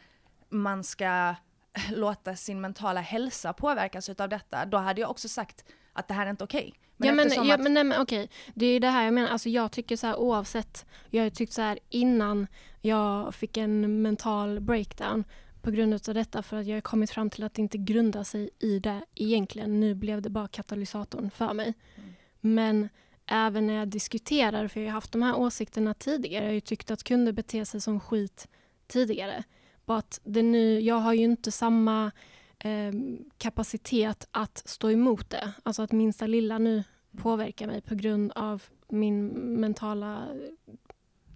man 0.50 0.84
ska 0.84 1.36
låta 1.92 2.36
sin 2.36 2.62
mentala 2.62 3.02
hälsa 3.02 3.54
påverkas 3.54 4.10
utav 4.10 4.30
detta, 4.30 4.66
då 4.66 4.78
hade 4.78 5.02
jag 5.02 5.10
också 5.10 5.30
sagt 5.30 5.66
att 5.94 6.08
det 6.08 6.14
här 6.14 6.26
är 6.26 6.30
inte 6.30 6.44
okej. 6.44 6.74
Men 6.98 7.08
ja, 7.08 7.16
men, 7.16 7.48
ja, 7.48 7.54
att, 7.54 7.62
men, 7.62 7.74
nej, 7.74 7.84
men 7.84 8.02
okej, 8.02 8.30
det 8.54 8.66
är 8.66 8.74
ju 8.74 8.80
det 8.80 8.90
här 8.90 9.04
jag 9.04 9.14
menar. 9.14 9.30
Alltså, 9.30 9.50
jag 9.50 9.72
tycker 9.72 9.96
så 9.96 10.08
här 10.08 10.16
oavsett. 10.16 10.86
Jag 11.10 11.24
har 11.24 11.30
tyckt 11.30 11.54
så 11.54 11.62
här 11.62 11.80
innan 11.90 12.48
jag 12.82 13.36
fick 13.36 13.58
en 13.58 14.02
mental 14.02 14.60
breakdown 14.60 15.24
på 15.62 15.72
grund 15.72 15.94
av 15.94 16.14
detta 16.14 16.44
för 16.44 16.58
att 16.58 16.66
jag 16.66 16.76
har 16.76 16.82
kommit 16.82 17.12
fram 17.12 17.30
till 17.30 17.44
att 17.44 17.54
det 17.54 17.62
inte 17.62 17.78
grundar 17.78 18.24
sig 18.24 18.50
i 18.60 18.80
det 18.80 19.06
egentligen. 19.16 19.80
Nu 19.80 19.96
blev 19.96 20.22
det 20.22 20.30
bara 20.30 20.48
katalysatorn 20.48 21.32
för 21.32 21.54
mig. 21.54 21.74
Mm. 21.96 22.14
Men 22.42 22.90
även 23.26 23.68
när 23.68 23.74
jag 23.74 23.88
diskuterar, 23.88 24.68
för 24.68 24.80
jag 24.80 24.88
har 24.88 24.94
haft 24.94 25.12
de 25.12 25.22
här 25.22 25.36
åsikterna 25.36 25.94
tidigare, 25.94 26.44
jag 26.44 26.50
har 26.50 26.54
ju 26.54 26.62
tyckt 26.62 26.92
att 26.92 27.04
kunder 27.04 27.32
beter 27.32 27.64
sig 27.64 27.82
som 27.82 28.00
skit 28.00 28.48
tidigare. 28.88 29.44
Bara 29.86 29.98
att 29.98 30.20
det 30.24 30.44
nu, 30.44 30.80
jag 30.80 30.96
har 30.96 31.14
ju 31.14 31.24
inte 31.24 31.52
samma 31.52 32.12
eh, 32.60 32.92
kapacitet 33.38 34.28
att 34.32 34.64
stå 34.66 34.92
emot 34.92 35.30
det. 35.30 35.52
Alltså 35.64 35.82
att 35.82 35.92
minsta 35.92 36.28
lilla 36.28 36.58
nu 36.58 36.84
påverkar 37.18 37.68
mig 37.68 37.82
på 37.82 37.96
grund 37.96 38.32
av 38.36 38.64
min 38.88 39.28
mentala... 39.60 40.28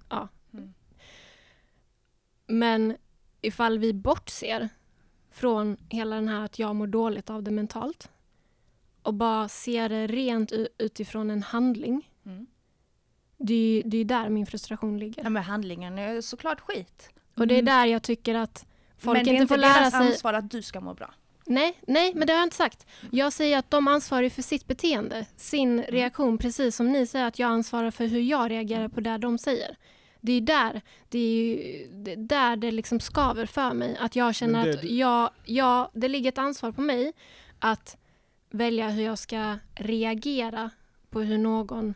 Ja. 0.10 0.28
Mm. 0.54 0.74
Men 2.48 2.98
ifall 3.42 3.80
vi 3.80 3.94
bortser 3.94 4.70
från 5.32 5.78
hela 5.90 6.16
den 6.16 6.28
här 6.28 6.46
att 6.46 6.60
jag 6.60 6.76
mår 6.76 6.88
dåligt 6.88 7.30
av 7.30 7.44
det 7.44 7.52
mentalt 7.52 8.10
och 9.02 9.14
bara 9.14 9.48
ser 9.48 9.90
det 9.90 10.08
rent 10.08 10.52
utifrån 10.78 11.30
en 11.30 11.44
handling. 11.44 12.10
Mm. 12.26 12.48
Det 13.38 13.54
är 13.54 13.76
ju 13.76 13.82
det 13.90 13.98
är 13.98 14.06
där 14.06 14.30
min 14.30 14.46
frustration 14.46 15.00
ligger. 15.00 15.24
Ja, 15.24 15.30
men 15.30 15.44
handlingen 15.44 16.00
är 16.00 16.22
såklart 16.22 16.60
skit. 16.60 17.10
Och 17.40 17.48
det 17.48 17.54
är 17.56 17.60
Mm. 17.60 17.66
där 17.66 17.86
jag 17.86 18.04
tycker 18.04 18.36
att 18.36 18.66
folk 18.98 19.18
men 19.18 19.26
det 19.26 19.32
är 19.32 19.34
inte 19.34 19.42
inte 19.42 19.54
får 19.54 19.58
lära 19.58 19.80
deras 19.80 19.92
sig... 19.92 20.08
ansvar 20.08 20.34
att 20.34 20.52
du 20.52 20.62
ska 20.62 20.82
må 20.82 20.94
bra. 20.94 21.14
Nej, 21.46 21.80
nej, 21.88 22.14
men 22.16 22.28
det 22.28 22.34
har 22.34 22.40
jag 22.40 22.46
inte 22.46 22.56
sagt. 22.56 22.88
Jag 23.12 23.34
säger 23.34 23.58
att 23.58 23.72
de 23.72 23.88
ansvarar 23.88 24.30
för 24.30 24.42
sitt 24.42 24.68
beteende, 24.68 25.26
sin 25.36 25.84
reaktion, 25.84 26.38
precis 26.38 26.76
som 26.76 26.92
ni 26.92 27.08
säger 27.08 27.26
att 27.26 27.40
jag 27.40 27.50
ansvarar 27.50 27.92
för 27.92 28.06
hur 28.06 28.20
jag 28.20 28.52
reagerar 28.52 28.88
på 28.88 29.00
det 29.00 29.18
de 29.18 29.38
säger. 29.38 29.78
Det 30.22 30.32
är 30.34 30.42
där 30.42 30.82
det, 31.10 31.20
är 31.20 31.46
ju, 31.46 31.88
det, 31.94 32.12
är 32.12 32.18
där 32.18 32.56
det 32.56 32.72
liksom 32.72 33.00
skaver 33.00 33.46
för 33.46 33.74
mig. 33.74 33.98
Att 34.00 34.16
jag 34.16 34.36
känner 34.36 34.66
det 34.66 34.74
att 34.74 34.84
jag, 34.84 35.30
jag, 35.46 35.90
det 35.94 36.08
ligger 36.08 36.30
ett 36.30 36.38
ansvar 36.38 36.72
på 36.72 36.82
mig 36.82 37.14
att 37.60 37.98
välja 38.50 38.90
hur 38.90 39.04
jag 39.04 39.18
ska 39.20 39.58
reagera 39.76 40.70
på 41.10 41.22
hur 41.22 41.38
någon 41.38 41.94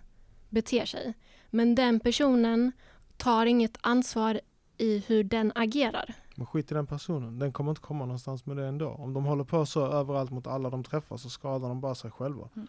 beter 0.49 0.85
sig. 0.85 1.13
Men 1.49 1.75
den 1.75 1.99
personen 1.99 2.71
tar 3.17 3.45
inget 3.45 3.77
ansvar 3.81 4.41
i 4.77 5.03
hur 5.07 5.23
den 5.23 5.51
agerar. 5.55 6.15
Men 6.35 6.45
skit 6.45 6.71
i 6.71 6.75
den 6.75 6.87
personen, 6.87 7.39
den 7.39 7.53
kommer 7.53 7.71
inte 7.71 7.81
komma 7.81 8.05
någonstans 8.05 8.45
med 8.45 8.57
det 8.57 8.65
ändå. 8.65 8.89
Om 8.89 9.13
de 9.13 9.25
håller 9.25 9.43
på 9.43 9.65
så 9.65 9.85
överallt 9.87 10.31
mot 10.31 10.47
alla 10.47 10.69
de 10.69 10.83
träffar 10.83 11.17
så 11.17 11.29
skadar 11.29 11.69
de 11.69 11.81
bara 11.81 11.95
sig 11.95 12.11
själva. 12.11 12.49
Mm. 12.55 12.67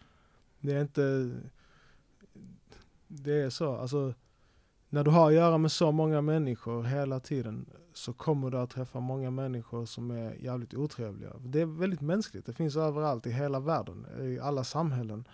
Det 0.61 0.73
är 0.73 0.81
inte... 0.81 1.31
Det 3.09 3.33
är 3.33 3.51
så, 3.51 3.77
alltså 3.77 4.15
när 4.89 5.05
du 5.05 5.11
har 5.11 5.29
att 5.29 5.35
göra 5.35 5.59
med 5.59 5.73
så 5.73 5.93
många 5.93 6.21
människor 6.21 6.83
hela 6.83 7.21
tiden 7.21 7.67
så 7.93 8.13
kommer 8.13 8.51
du 8.51 8.59
att 8.59 8.71
träffa 8.71 9.01
många 9.01 9.31
människor 9.31 9.87
som 9.87 10.11
är 10.11 10.35
jävligt 10.35 10.75
otrevliga. 10.75 11.33
Det 11.39 11.61
är 11.61 11.67
väldigt 11.67 12.01
mänskligt, 12.01 12.47
det 12.47 12.53
finns 12.53 12.77
överallt 12.77 13.27
i 13.27 13.31
hela 13.31 13.61
världen, 13.61 14.07
i 14.21 14.39
alla 14.39 14.65
samhällen. 14.65 15.29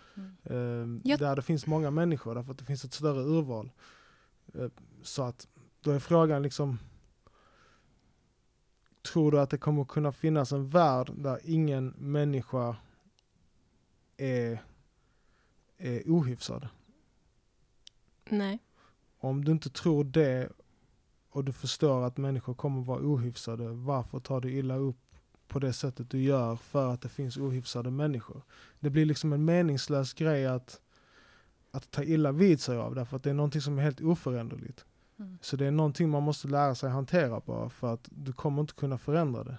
Mm. 0.45 1.03
Eh, 1.05 1.19
Där 1.19 1.37
det 1.37 1.43
finns 1.43 1.67
många 1.67 1.91
människor, 1.91 2.35
därför 2.35 2.53
att 2.53 2.59
det 2.59 2.65
finns 2.65 2.85
ett 2.85 2.93
större 2.93 3.23
urval. 3.23 3.71
Eh, 4.55 4.69
så 5.03 5.23
att 5.23 5.49
då 5.81 5.91
är 5.91 5.99
frågan 5.99 6.43
liksom 6.43 6.79
Tror 9.03 9.33
du 9.33 9.41
att 9.41 9.51
det 9.51 9.59
kommer 9.59 9.85
kunna 9.85 10.13
finnas 10.13 10.53
en 10.53 10.69
värld 10.69 11.13
där 11.15 11.41
ingen 11.45 11.95
människa 11.99 12.77
är, 14.17 14.63
är 15.79 16.03
ohyfsad? 16.07 16.69
Nej. 18.29 18.59
Om 19.19 19.45
du 19.45 19.53
inte 19.53 19.71
tror 19.71 20.05
det 20.05 20.53
och 21.31 21.45
du 21.45 21.53
förstår 21.53 22.05
att 22.05 22.17
människor 22.17 22.55
kommer 22.55 22.83
vara 22.83 23.01
ohyfsade, 23.01 23.69
varför 23.69 24.21
tar 24.21 24.41
du 24.41 24.53
illa 24.53 24.77
upp 24.77 25.17
på 25.49 25.59
det 25.59 25.73
sättet 25.73 26.11
du 26.11 26.23
gör 26.23 26.57
för 26.57 26.93
att 26.93 27.01
det 27.01 27.09
finns 27.09 27.37
ohyfsade 27.37 27.91
människor? 27.91 28.43
Det 28.81 28.91
blir 28.91 29.05
liksom 29.05 29.33
en 29.33 29.45
meningslös 29.45 30.15
grej 30.15 30.47
att, 30.47 30.81
att 31.71 31.91
ta 31.91 32.03
illa 32.03 32.33
vid 32.33 32.61
sig 32.61 32.77
av, 32.77 32.95
därför 32.95 33.17
att 33.17 33.23
det 33.23 33.31
är 33.31 33.35
någonting 33.35 33.61
som 33.61 33.79
är 33.79 33.83
helt 33.83 34.01
oföränderligt. 34.01 34.85
Mm. 35.21 35.39
Så 35.41 35.57
det 35.57 35.67
är 35.67 35.71
någonting 35.71 36.11
man 36.11 36.23
måste 36.23 36.49
lära 36.49 36.75
sig 36.75 36.91
hantera 36.91 37.41
bara, 37.47 37.71
för 37.71 37.95
att 37.95 38.09
du 38.11 38.33
kommer 38.33 38.61
inte 38.61 38.73
kunna 38.75 38.99
förändra 38.99 39.45
det. 39.45 39.59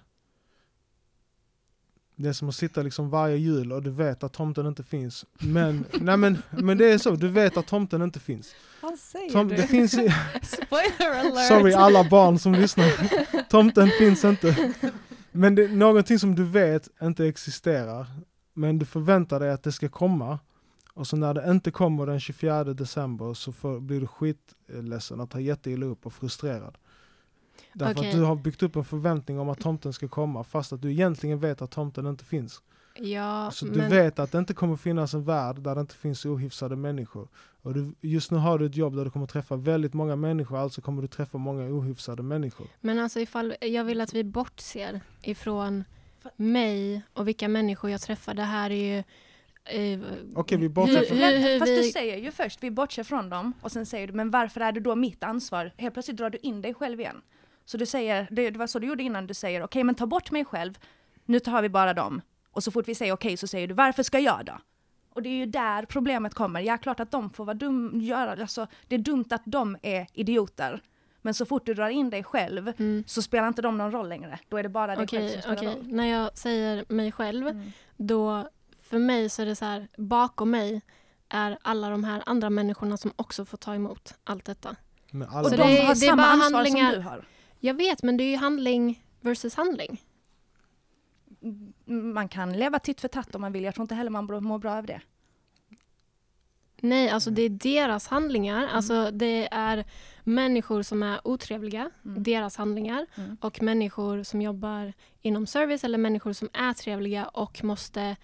Det 2.16 2.30
är 2.30 2.34
som 2.34 2.50
att 2.50 2.56
sitta 2.56 2.82
liksom 2.82 3.10
varje 3.10 3.36
jul 3.38 3.72
och 3.74 3.84
du 3.84 3.90
vet 3.90 4.24
att 4.24 4.34
tomten 4.34 4.66
inte 4.66 4.84
finns. 4.84 5.26
Men, 5.40 5.86
nej 6.02 6.18
men, 6.18 6.38
men 6.50 6.78
det 6.78 6.92
är 6.92 6.98
så, 6.98 7.12
du 7.16 7.28
vet 7.28 7.58
att 7.58 7.68
tomten 7.68 8.02
inte 8.02 8.20
finns. 8.20 8.56
Vad 8.82 9.00
säger 9.00 9.30
Tom, 9.32 9.48
du? 9.48 9.56
det 9.56 9.68
finns, 9.68 9.94
i- 9.94 10.14
Spoiler 10.44 11.20
alert! 11.20 11.48
sorry 11.48 11.74
alla 11.74 12.10
barn 12.10 12.40
som 12.40 12.54
lyssnar, 12.54 13.44
tomten 13.50 13.88
finns 14.00 14.24
inte. 14.26 14.74
Men 15.32 15.56
det 15.56 15.64
är 15.64 15.70
någonting 15.70 16.20
som 16.20 16.36
du 16.36 16.44
vet 16.44 16.88
inte 17.02 17.26
existerar, 17.28 18.08
men 18.54 18.80
du 18.80 18.86
förväntar 18.86 19.40
dig 19.40 19.52
att 19.52 19.64
det 19.64 19.72
ska 19.72 19.90
komma. 19.90 20.40
Och 20.94 21.08
så 21.08 21.18
när 21.18 21.34
det 21.34 21.52
inte 21.52 21.72
kommer 21.72 22.06
den 22.06 22.20
24 22.20 22.64
december 22.64 23.34
så 23.34 23.52
får, 23.52 23.80
blir 23.80 24.02
du 24.02 24.08
skitledsen 24.08 25.20
och 25.20 25.30
tar 25.30 25.40
jätteilla 25.40 25.86
upp 25.86 26.06
och 26.06 26.14
frustrerad. 26.14 26.78
Därför 27.74 28.00
Okej. 28.00 28.10
att 28.10 28.16
du 28.16 28.22
har 28.24 28.36
byggt 28.36 28.64
upp 28.64 28.76
en 28.76 28.84
förväntning 28.84 29.40
om 29.40 29.50
att 29.50 29.60
tomten 29.60 29.94
ska 29.94 30.08
komma 30.08 30.44
fast 30.44 30.74
att 30.74 30.82
du 30.82 30.92
egentligen 30.92 31.40
vet 31.40 31.62
att 31.62 31.72
tomten 31.72 32.06
inte 32.06 32.26
finns. 32.26 32.62
Ja, 32.96 33.52
Så 33.52 33.66
du 33.66 33.72
men 33.72 33.90
vet 33.90 34.20
att 34.20 34.32
det 34.32 34.38
inte 34.38 34.54
kommer 34.54 34.76
finnas 34.76 35.14
en 35.14 35.24
värld 35.24 35.60
där 35.62 35.76
det 35.76 35.82
inte 35.82 35.96
finns 35.96 36.26
ohyfsade 36.26 36.76
människor. 36.76 37.28
Och 37.62 37.74
du, 37.74 37.94
just 38.02 38.32
nu 38.32 38.38
har 38.38 38.60
du 38.60 38.66
ett 38.66 38.76
jobb 38.76 38.96
där 38.96 39.06
du 39.06 39.12
kommer 39.12 39.28
träffa 39.28 39.56
väldigt 39.56 39.94
många 39.94 40.16
människor, 40.16 40.58
alltså 40.58 40.82
kommer 40.82 41.02
du 41.02 41.08
träffa 41.08 41.38
många 41.38 41.64
ohyfsade 41.64 42.24
människor. 42.24 42.68
Men 42.82 43.00
alltså 43.00 43.20
ifall, 43.20 43.56
jag 43.62 43.84
vill 43.84 44.02
att 44.02 44.14
vi 44.14 44.24
bortser 44.24 45.02
ifrån 45.22 45.84
mig 46.36 47.02
och 47.14 47.28
vilka 47.28 47.48
människor 47.48 47.90
jag 47.90 48.02
träffar. 48.02 48.34
Det 48.34 48.44
här 48.44 48.70
är 48.70 48.96
ju... 48.96 49.04
Eh, 49.66 50.00
Okej, 50.36 50.58
vi 50.58 50.70
bortser 50.70 51.02
från- 51.06 51.18
hur 51.18 51.60
Fast 51.60 51.70
du 51.76 51.76
vi, 51.82 51.92
säger 51.92 52.18
ju 52.18 52.32
först, 52.32 52.64
vi 52.64 52.72
bortser 52.72 53.04
från 53.04 53.30
dem, 53.30 53.54
och 53.62 53.72
sen 53.72 53.86
säger 53.86 54.08
du, 54.08 54.14
men 54.14 54.32
varför 54.32 54.62
är 54.62 54.72
det 54.72 54.80
då 54.80 54.96
mitt 54.96 55.24
ansvar? 55.24 55.72
Helt 55.78 55.94
plötsligt 55.94 56.18
drar 56.18 56.30
du 56.30 56.38
in 56.42 56.62
dig 56.62 56.74
själv 56.74 57.00
igen. 57.00 57.22
Så 57.66 57.78
du 57.78 57.86
säger, 57.86 58.28
det, 58.32 58.50
det 58.50 58.60
var 58.60 58.68
så 58.68 58.80
du 58.80 58.88
gjorde 58.88 59.04
innan, 59.04 59.28
du 59.28 59.34
säger 59.34 59.64
okej 59.64 59.84
men 59.84 59.96
ta 59.96 60.06
bort 60.06 60.32
mig 60.32 60.46
själv, 60.46 60.80
nu 61.26 61.40
tar 61.40 61.62
vi 61.62 61.70
bara 61.70 61.94
dem. 61.94 62.22
Och 62.52 62.64
så 62.64 62.72
fort 62.72 62.88
vi 62.88 62.96
säger 62.96 63.14
okej 63.14 63.38
så 63.38 63.48
säger 63.48 63.68
du, 63.68 63.74
varför 63.74 64.04
ska 64.04 64.20
jag 64.20 64.46
då? 64.46 64.54
Och 65.14 65.22
det 65.22 65.30
är 65.30 65.34
ju 65.38 65.46
där 65.46 65.86
problemet 65.86 66.34
kommer. 66.34 66.62
Ja, 66.62 66.78
klart 66.78 67.00
att 67.00 67.12
de 67.12 67.30
får 67.30 67.46
vara 67.46 67.54
dum, 67.54 68.02
göra, 68.02 68.32
alltså, 68.42 68.68
det 68.88 68.96
är 68.96 69.00
dumt 69.00 69.26
att 69.30 69.42
de 69.46 69.78
är 69.82 70.08
idioter. 70.14 70.82
Men 71.22 71.34
så 71.34 71.46
fort 71.46 71.66
du 71.66 71.74
drar 71.74 71.90
in 71.90 72.10
dig 72.10 72.24
själv 72.24 72.74
mm, 72.78 73.04
så 73.08 73.22
spelar 73.22 73.48
inte 73.48 73.62
de 73.62 73.78
någon 73.78 73.92
roll 73.92 74.10
längre. 74.10 74.40
Då 74.50 74.58
är 74.58 74.64
det 74.64 74.70
bara 74.70 74.96
dig 74.96 75.08
själv 75.08 75.24
Okej, 75.26 75.32
som 75.32 75.42
spelar 75.42 75.58
okej. 75.58 75.68
roll. 75.68 75.94
När 75.96 76.06
jag 76.06 76.38
säger 76.38 76.86
mig 76.88 77.12
själv, 77.12 77.48
Mm. 77.48 77.72
då 77.98 78.50
för 78.92 79.00
mig 79.00 79.30
så 79.30 79.42
är 79.42 79.46
det 79.46 79.56
så 79.56 79.66
här, 79.66 79.88
bakom 79.98 80.52
mig 80.52 80.82
är 81.30 81.58
alla 81.62 81.90
de 81.90 82.04
här 82.04 82.24
andra 82.26 82.50
människorna 82.50 82.98
som 82.98 83.14
också 83.16 83.46
får 83.46 83.58
ta 83.58 83.76
emot 83.76 84.14
allt 84.24 84.46
detta. 84.46 84.76
Men 85.12 85.28
Och 85.30 85.50
de 85.52 85.56
det 85.58 85.64
är- 85.64 85.86
har 85.86 85.96
det 85.96 86.06
är 86.06 86.10
samma 86.10 86.16
bara 86.24 86.28
ansvar 86.32 86.52
handlingar- 86.60 86.92
som 86.94 87.02
du 87.02 87.08
har. 87.08 87.26
Jag 87.60 87.74
vet, 87.74 88.04
men 88.04 88.18
det 88.18 88.24
är 88.24 88.30
ju 88.32 88.36
handling 88.38 89.04
versus 89.22 89.56
handling. 89.56 90.02
Man 92.14 92.28
kan 92.30 92.54
leva 92.54 92.80
titt 92.80 93.02
för 93.02 93.08
tatt 93.08 93.36
om 93.36 93.42
man 93.42 93.52
vill. 93.52 93.64
Jag 93.64 93.76
tror 93.76 93.84
inte 93.84 93.96
heller 93.96 94.10
man 94.12 94.26
mår 94.44 94.60
bra 94.60 94.74
av 94.78 94.86
det. 94.86 95.02
Nej, 96.84 97.10
alltså 97.10 97.30
det 97.30 97.42
är 97.42 97.50
deras 97.50 98.08
handlingar. 98.08 98.68
Alltså 98.68 99.12
det 99.12 99.48
är 99.52 99.86
människor 100.24 100.82
som 100.82 101.04
är 101.04 101.28
otrevliga, 101.28 101.90
Mm. 102.06 102.24
deras 102.24 102.58
handlingar. 102.58 103.06
Mm. 103.16 103.38
Och 103.42 103.62
människor 103.62 104.24
som 104.24 104.42
jobbar 104.42 104.94
inom 105.22 105.48
service 105.48 105.84
eller 105.84 105.98
människor 105.98 106.34
som 106.34 106.50
är 106.54 106.74
trevliga 106.74 107.26
och 107.28 107.64
måste 107.64 108.16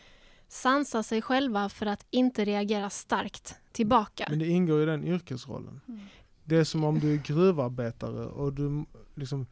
sansa 0.47 1.03
sig 1.03 1.21
själva 1.21 1.69
för 1.69 1.85
att 1.85 2.05
inte 2.09 2.45
reagera 2.45 2.89
starkt 2.89 3.55
tillbaka. 3.71 4.25
men 4.29 4.39
det 4.39 4.47
ingår 4.47 4.83
i 4.83 4.85
den 4.85 5.03
yrkesrollen. 5.03 5.81
Mm. 5.87 5.99
Det 6.43 6.57
är 6.57 6.63
som 6.63 6.83
om 6.83 6.99
du 6.99 7.13
är 7.13 7.17
gruvarbetare 7.17 8.25
och 8.25 8.53
du 8.53 8.85
liksom 9.15 9.45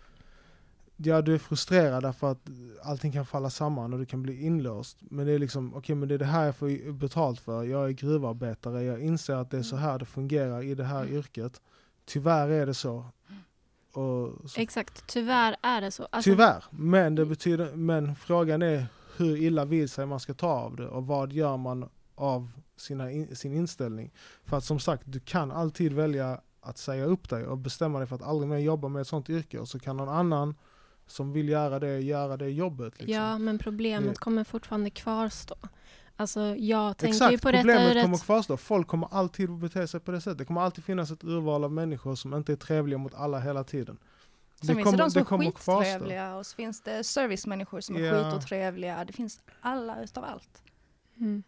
Ja, 0.98 1.22
du 1.22 1.34
är 1.34 1.38
frustrerad 1.38 2.04
därför 2.04 2.32
att 2.32 2.50
allting 2.84 3.12
kan 3.12 3.26
falla 3.26 3.50
samman 3.50 3.94
och 3.94 4.00
du 4.00 4.06
kan 4.06 4.24
bli 4.24 4.46
inlåst. 4.46 4.98
Men 5.00 5.26
det 5.26 5.32
är 5.32 5.40
liksom, 5.40 5.74
okej 5.76 5.96
men 5.96 6.08
det 6.10 6.16
är 6.16 6.20
det 6.20 6.26
här 6.26 6.46
jag 6.46 6.56
får 6.56 6.92
betalt 6.92 7.40
för. 7.40 7.64
Jag 7.64 7.88
är 7.88 7.92
gruvarbetare, 7.92 8.84
jag 8.84 9.02
inser 9.02 9.36
att 9.36 9.52
det 9.52 9.58
är 9.58 9.64
så 9.64 9.76
här 9.76 10.00
det 10.00 10.06
fungerar 10.06 10.64
i 10.64 10.76
det 10.76 10.84
här 10.84 11.08
yrket. 11.08 11.62
Tyvärr 12.06 12.50
är 12.50 12.66
det 12.66 12.74
så. 12.74 13.06
Och 13.94 14.50
så 14.50 14.62
Exakt, 14.62 15.08
tyvärr 15.08 15.56
är 15.62 15.82
det 15.82 15.92
så. 15.92 16.08
Alltså, 16.10 16.32
Tyvärr, 16.32 16.64
men, 16.70 17.16
det 17.16 17.26
betyder, 17.26 17.76
men 17.76 18.16
frågan 18.16 18.62
är 18.62 18.86
hur 19.18 19.38
illa 19.38 19.66
vid 19.66 19.90
sig 19.92 20.06
man 20.06 20.20
ska 20.20 20.34
ta 20.34 20.48
av 20.48 20.76
det 20.76 20.88
och 20.88 21.08
vad 21.08 21.34
gör 21.34 21.58
man 21.58 21.90
av 22.16 22.52
sina 22.78 23.12
in, 23.12 23.36
sin 23.36 23.54
inställning. 23.54 24.12
För 24.44 24.58
att 24.58 24.64
som 24.64 24.80
sagt, 24.80 25.04
du 25.06 25.20
kan 25.20 25.52
alltid 25.52 25.94
välja 25.94 26.42
att 26.62 26.78
säga 26.78 27.06
upp 27.06 27.30
dig 27.30 27.46
och 27.48 27.58
bestämma 27.58 27.98
dig 28.00 28.08
för 28.08 28.16
att 28.16 28.22
aldrig 28.24 28.50
mer 28.50 28.58
jobba 28.58 28.88
med 28.88 29.02
ett 29.02 29.08
sånt 29.08 29.30
yrke 29.30 29.60
och 29.60 29.68
så 29.68 29.80
kan 29.80 29.98
någon 29.98 30.10
annan 30.10 30.56
som 31.08 31.32
vill 31.34 31.50
göra 31.50 31.80
det, 31.80 32.00
göra 32.00 32.38
det 32.38 32.50
jobbet. 32.50 32.94
Liksom. 33.00 33.14
Ja, 33.14 33.38
men 33.38 33.58
problemet 33.60 34.10
Det- 34.10 34.20
kommer 34.20 34.44
fortfarande 34.44 34.90
kvarstå. 34.90 35.56
Alltså 36.18 36.42
jag 36.56 36.98
tänker 36.98 37.14
ju 37.14 37.34
Exakt, 37.34 37.44
på 37.44 37.52
detta 37.52 37.62
problemet 37.64 37.96
ur 37.98 38.02
kommer 38.02 38.16
ett... 38.16 38.24
kvarstå. 38.24 38.58
Folk 38.58 38.88
kommer 38.88 39.08
alltid 39.12 39.52
bete 39.52 39.88
sig 39.88 40.00
på 40.00 40.12
det 40.12 40.22
sättet. 40.22 40.38
Det 40.38 40.46
kommer 40.46 40.62
alltid 40.62 40.84
finnas 40.84 41.12
ett 41.12 41.24
urval 41.24 41.64
av 41.64 41.72
människor 41.72 42.16
som 42.16 42.34
inte 42.34 42.52
är 42.52 42.56
trevliga 42.56 42.98
mot 42.98 43.14
alla 43.14 43.40
hela 43.40 43.64
tiden. 43.64 43.98
Sen 44.66 44.76
finns 44.76 44.92
det 44.92 44.98
de 44.98 45.12
som 45.12 45.22
är 45.22 45.52
skittrevliga 45.52 46.36
och 46.36 46.46
så 46.46 46.56
finns 46.56 46.82
det 46.82 47.04
servicemänniskor 47.04 47.82
som 47.82 47.96
är 47.96 48.00
Ja. 48.00 48.24
skitotrevliga. 48.24 49.06
Det 49.06 49.14
finns 49.14 49.40
alla 49.62 50.04
utav 50.04 50.24
allt. 50.24 50.62
Mm. 51.20 51.44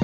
Har 0.00 0.03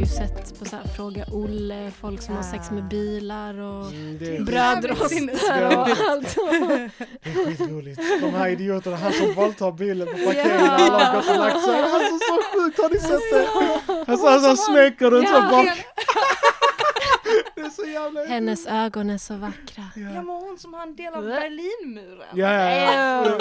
ju 0.00 0.06
sett 0.06 0.58
på 0.58 0.64
så 0.64 0.76
här, 0.76 0.84
Fråga 0.96 1.24
Olle, 1.32 1.90
folk 2.00 2.22
som 2.22 2.36
har 2.36 2.42
sex 2.42 2.70
med 2.70 2.84
bilar 2.88 3.60
och 3.60 3.86
Mm, 3.86 4.18
det 4.18 4.36
är 4.36 4.40
brödrostar 4.40 5.76
och 5.76 5.88
allt. 6.10 6.34
Det 7.22 7.30
är 7.30 7.46
skitroligt. 7.46 8.00
De 8.20 8.34
här 8.34 8.48
idioterna, 8.48 8.96
han 8.96 9.12
som 9.12 9.32
våldtar 9.34 9.72
bilen 9.72 10.06
på 10.06 10.12
parkeringen 10.12 10.64
Ja. 10.64 10.76
när 10.76 10.84
alla 10.84 11.04
har 11.04 11.14
gått 11.16 11.30
och 11.30 11.36
lagt 11.36 11.64
sig. 11.64 11.80
Alltså 11.82 12.18
så 12.18 12.38
sjukt, 12.52 12.78
har 12.82 12.88
ni 12.90 12.98
sett 13.00 13.30
det? 13.32 14.10
Alltså, 14.12 14.26
alltså 14.26 14.46
han 14.48 14.56
smeker 14.56 15.10
den 15.10 15.26
så 15.26 15.32
Ja. 15.34 15.48
bak. 15.50 15.86
Hennes 18.28 18.66
ögon 18.66 19.10
är 19.10 19.18
så 19.18 19.34
vackra. 19.36 19.84
Ja 19.96 20.02
Ja, 20.02 20.22
men 20.22 20.28
hon 20.28 20.58
som 20.58 20.74
har 20.74 20.82
en 20.82 20.96
del 20.96 21.14
av 21.14 21.22
Berlinmuren. 21.24 22.26
ja, 22.34 22.52
ja. 22.52 23.24
Ew. 23.26 23.38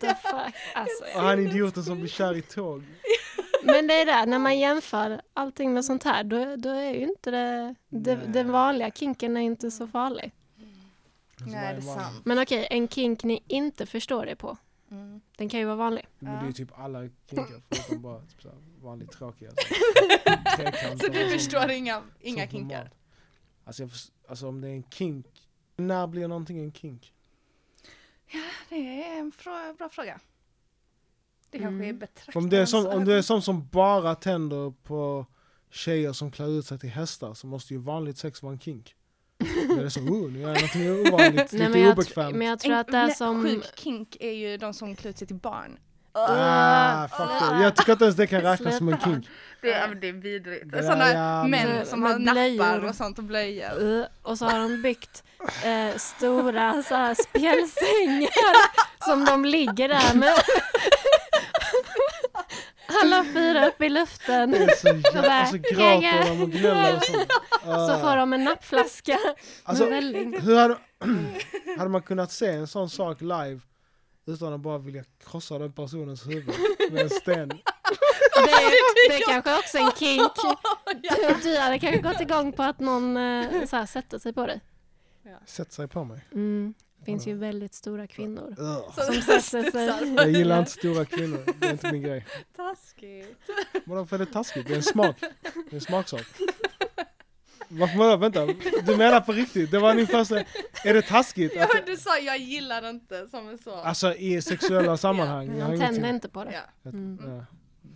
The 0.00 0.06
fuck? 0.08 0.54
Alltså, 0.74 1.04
Och 1.14 1.20
han 1.22 1.38
idioten 1.38 1.84
som 1.84 1.98
blir 2.00 2.08
kär 2.10 2.36
i 2.36 2.42
tåg. 2.42 2.82
Men 3.62 3.86
det 3.86 3.94
är 3.94 4.06
det, 4.06 4.26
när 4.30 4.38
man 4.38 4.58
jämför 4.58 5.20
allting 5.34 5.72
med 5.74 5.84
sånt 5.84 6.02
här, 6.04 6.24
då, 6.24 6.56
då 6.56 6.68
är 6.68 6.90
ju 6.94 7.02
inte 7.08 7.30
det, 7.30 7.74
det... 7.88 8.14
Den 8.16 8.52
vanliga 8.52 8.90
kinken 8.90 9.36
är 9.36 9.40
inte 9.40 9.70
så 9.70 9.86
farlig. 9.86 10.32
Alltså, 11.40 11.50
Nej, 11.56 11.74
det 11.74 11.80
är 11.82 11.86
man- 11.86 11.94
sant. 12.00 12.26
Men 12.26 12.38
okej, 12.38 12.66
en 12.70 12.88
kink 12.88 13.24
ni 13.24 13.42
inte 13.48 13.86
förstår 13.86 14.26
er 14.28 14.34
på, 14.34 14.56
Mm. 14.90 15.20
den 15.36 15.48
kan 15.48 15.60
ju 15.60 15.66
vara 15.66 15.76
vanlig. 15.76 16.06
Men 16.18 16.32
det 16.34 16.40
är 16.40 16.46
ju 16.46 16.52
typ 16.52 16.78
alla 16.78 17.00
kinkar 17.30 17.62
förutom 17.70 18.02
bara 18.02 18.20
typ 18.20 18.42
så 18.42 18.48
vanligt 18.82 19.12
tråkiga. 19.12 19.50
Så. 20.56 20.98
Så 20.98 21.08
du 21.12 21.30
förstår 21.30 21.70
inga, 21.70 22.02
inga 22.20 22.48
kinkar? 22.48 22.90
Alltså, 23.64 23.82
jag, 23.82 23.90
alltså 24.28 24.48
om 24.48 24.60
det 24.60 24.68
är 24.68 24.72
en 24.72 24.82
kink, 24.90 25.26
när 25.76 26.06
blir 26.06 26.28
någonting 26.28 26.58
en 26.58 26.72
kink? 26.72 27.12
Det 28.68 29.02
är 29.02 29.18
en 29.18 29.32
bra 29.78 29.88
fråga. 29.88 30.20
Det 31.50 31.58
kanske 31.58 31.84
Mm. 31.84 31.88
är 31.88 31.92
För 31.92 31.98
betraktarens 32.00 32.36
om 32.36 32.50
det 32.50 32.58
är 32.58 32.66
som, 32.66 32.86
om 32.86 33.04
det 33.04 33.14
är 33.14 33.22
sån 33.22 33.42
som 33.42 33.68
bara 33.72 34.14
tänder 34.14 34.70
på 34.84 35.26
tjejer 35.70 36.12
som 36.12 36.30
klär 36.30 36.58
ut 36.58 36.66
sig 36.66 36.78
till 36.78 36.90
hästar 36.90 37.34
så 37.34 37.46
måste 37.46 37.74
ju 37.74 37.80
vanligt 37.80 38.18
sex 38.18 38.42
vara 38.42 38.52
en 38.52 38.58
kink. 38.60 38.94
Det 39.76 39.82
är 39.84 39.88
så, 39.88 40.00
oh, 40.00 40.32
nu 40.32 40.40
gör 40.40 40.48
jag 40.48 40.54
någonting 40.56 40.90
ovanligt, 41.12 41.52
men, 41.52 41.66
lite 41.72 41.78
jag, 41.78 41.88
tr- 41.88 41.92
obekvämt. 41.92 42.36
men 42.36 42.46
jag 42.46 42.58
tror 42.58 42.74
att 42.74 42.86
det 42.88 42.96
är 42.98 43.08
som... 43.10 43.42
Sjuk 43.44 43.64
kink 43.78 44.16
är 44.20 44.32
ju 44.32 44.56
de 44.56 44.74
som 44.74 44.96
klär 44.96 45.10
ut 45.10 45.18
sig 45.18 45.26
till 45.26 45.36
barn. 45.36 45.78
Ah, 46.18 47.06
det. 47.56 47.62
Jag 47.62 47.76
tycker 47.76 47.92
inte 47.92 48.04
ens 48.04 48.16
det 48.16 48.26
kan 48.26 48.40
räknas 48.40 48.76
som 48.78 48.88
en 48.88 49.00
kink. 49.00 49.28
Det 49.62 49.72
är, 49.72 49.94
det 49.94 50.08
är 50.08 50.12
vidrigt. 50.12 50.70
Det 50.72 50.78
är- 50.78 50.82
Sådana 50.82 51.10
ja, 51.12 51.42
men- 51.46 51.50
män 51.68 51.86
som 51.86 52.00
Med 52.00 52.12
har 52.12 52.18
nappar 52.58 52.88
och 52.88 52.94
sånt 52.94 53.18
och 53.18 53.24
blöjor. 53.24 53.82
Uh, 53.82 54.04
och 54.22 54.38
så 54.38 54.44
har 54.44 54.58
de 54.58 54.82
byggt 54.82 55.24
eh, 55.64 55.96
stora 55.96 56.82
så 56.82 56.94
här, 56.94 57.14
spjälsängar 57.14 58.54
som 59.08 59.24
de 59.24 59.44
ligger 59.44 59.88
där 59.88 60.14
med. 60.14 60.34
Alla 63.02 63.24
fyra 63.24 63.68
upp 63.68 63.82
i 63.82 63.88
luften. 63.88 64.50
Det 64.50 64.58
är 64.58 64.76
så 64.76 64.88
jävla, 65.14 65.46
så 65.46 65.56
gråter 65.56 66.24
de 66.34 66.42
och 66.42 66.50
gnäller 66.50 66.96
och 66.96 67.02
sånt. 67.04 67.32
Så 67.62 67.98
får 67.98 68.16
de 68.16 68.32
en 68.32 68.44
nappflaska 68.44 69.18
Alltså, 69.64 69.84
med 69.84 69.92
välling. 69.92 70.40
hur 70.40 70.56
hade, 70.58 70.76
hade 71.78 71.90
man 71.90 72.02
kunnat 72.02 72.32
se 72.32 72.46
en 72.46 72.66
sån 72.66 72.90
sak 72.90 73.20
live 73.20 73.60
utan 74.26 74.52
att 74.52 74.60
bara 74.60 74.78
vilja 74.78 75.04
krossa 75.30 75.58
den 75.58 75.72
personens 75.72 76.26
huvud 76.26 76.54
med 76.90 77.02
en 77.02 77.10
sten? 77.10 77.48
Det 78.36 78.50
är, 78.52 79.08
det 79.08 79.14
är 79.14 79.26
kanske 79.32 79.58
också 79.58 79.78
en 79.78 79.90
kink. 79.98 80.32
Du, 81.02 81.50
du 81.50 81.58
hade 81.58 81.78
kanske 81.78 82.00
gått 82.02 82.20
igång 82.20 82.52
på 82.52 82.62
att 82.62 82.80
någon 82.80 83.16
eh, 83.16 83.64
så 83.66 83.76
här, 83.76 83.86
sätter 83.86 84.18
sig 84.18 84.32
på 84.32 84.46
dig. 84.46 84.60
Sätt 85.46 85.72
sig 85.72 85.88
på 85.88 86.04
mig. 86.04 86.20
Mm. 86.32 86.74
Det 87.06 87.12
finns 87.12 87.26
ju 87.26 87.34
väldigt 87.34 87.74
stora 87.74 88.06
kvinnor. 88.06 88.54
Så- 88.56 89.02
Som 89.02 89.14
sätter 89.42 89.70
sig. 89.70 90.14
Jag 90.16 90.30
gillar 90.30 90.58
inte 90.58 90.70
stora 90.70 91.04
kvinnor, 91.04 91.44
det 91.58 91.66
är 91.66 91.72
inte 91.72 91.92
min 91.92 92.02
grej. 92.02 92.26
Taskigt. 92.56 93.38
Vadå 93.84 94.06
för 94.06 94.16
är 94.16 94.18
det 94.18 94.32
taskigt? 94.32 94.66
Det 94.66 94.72
är 94.72 94.76
en 94.76 94.82
smak. 94.82 95.16
Det 95.20 95.26
är 95.70 95.74
en 95.74 95.80
smaksak. 95.80 96.26
Varför 97.68 97.98
vadå? 97.98 98.16
Vänta, 98.16 98.46
du 98.86 98.96
menar 98.96 99.20
på 99.20 99.32
riktigt? 99.32 99.70
Det 99.70 99.78
var 99.78 99.94
din 99.94 100.06
första... 100.06 100.38
Är 100.84 100.94
det 100.94 101.02
taskigt? 101.02 101.52
Ja, 101.56 101.64
Att, 101.64 101.86
du 101.86 101.96
sa 101.96 102.18
jag 102.18 102.38
gillar 102.38 102.90
inte 102.90 103.26
som 103.26 103.48
en 103.48 103.58
så. 103.58 103.74
alltså 103.74 104.14
i 104.14 104.42
sexuella 104.42 104.96
sammanhang? 104.96 105.46
jag 105.58 105.64
har 105.64 105.70
Man 105.76 105.80
tänder 105.80 106.08
inte 106.10 106.28
på 106.28 106.44
det. 106.44 106.52
Ja. 106.82 106.90
Mm. 106.90 107.18
Ja, 107.26 107.44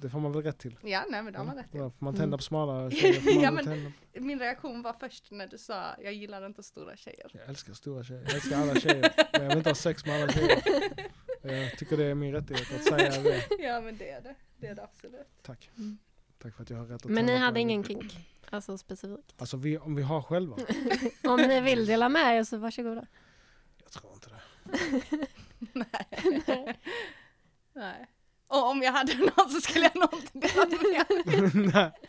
det 0.00 0.10
får 0.10 0.20
man 0.20 0.32
väl 0.32 0.42
rätt 0.42 0.58
till. 0.58 0.78
ja, 0.82 1.04
nej 1.10 1.22
men 1.22 1.32
det 1.32 1.38
har 1.38 1.46
man 1.46 1.56
rätt 1.56 1.74
i. 1.74 1.78
Ja, 1.78 1.90
får 1.90 2.04
man 2.04 2.14
Mm. 2.14 2.20
tända 2.22 2.36
på 2.36 2.42
smala 2.42 2.90
tjejer 3.00 3.42
Ja, 3.42 3.50
men-. 3.50 3.92
Min 4.12 4.38
reaktion 4.38 4.82
var 4.82 4.92
först 4.92 5.30
när 5.30 5.46
du 5.46 5.58
sa 5.58 5.94
jag 6.02 6.12
gillar 6.14 6.46
inte 6.46 6.62
stora 6.62 6.96
tjejer. 6.96 7.30
Jag 7.32 7.48
älskar 7.48 7.72
stora 7.74 8.04
tjejer, 8.04 8.22
jag 8.22 8.34
älskar 8.34 8.56
alla 8.62 8.74
tjejer. 8.80 9.12
Men 9.32 9.42
jag 9.42 9.48
vill 9.48 9.58
inte 9.58 9.70
ha 9.70 9.74
sex 9.74 10.06
med 10.06 10.22
alla 10.22 10.32
tjejer. 10.32 10.62
Jag 11.42 11.78
tycker 11.78 11.96
det 11.96 12.04
är 12.04 12.14
min 12.14 12.32
rättighet 12.32 12.74
att 12.74 12.84
säga 12.84 13.22
det. 13.22 13.42
Ja 13.58 13.80
men 13.80 13.96
det 13.96 14.10
är 14.10 14.20
det. 14.20 14.34
Det 14.56 14.66
är 14.66 14.74
det 14.74 14.82
absolut. 14.82 15.26
Tack. 15.42 15.70
Mm. 15.76 15.98
Tack 16.42 16.54
för 16.54 16.62
att 16.62 16.70
jag 16.70 16.76
har 16.76 16.86
rätt 16.86 17.04
att 17.04 17.10
Men 17.10 17.26
ni 17.26 17.36
hade 17.36 17.60
en. 17.60 17.70
ingen 17.70 17.84
kink? 17.84 18.16
Alltså 18.50 18.78
specifikt? 18.78 19.34
Alltså 19.38 19.56
vi, 19.56 19.78
om 19.78 19.94
vi 19.94 20.02
har 20.02 20.22
själva? 20.22 20.56
Om 21.24 21.40
ni 21.40 21.60
vill 21.60 21.86
dela 21.86 22.08
med 22.08 22.38
er 22.38 22.44
så 22.44 22.56
varsågoda. 22.56 23.06
Jag 23.82 23.92
tror 23.92 24.12
inte 24.12 24.28
det. 24.30 24.40
Nej. 25.72 26.76
nej. 27.72 28.06
Och 28.50 28.70
om 28.70 28.82
jag 28.82 28.92
hade 28.92 29.14
någon 29.36 29.50
så 29.50 29.60
skulle 29.60 29.90
jag 29.94 29.96
nog 29.96 30.20
inte 30.20 30.48
dela 30.48 30.66
med. 31.52 31.92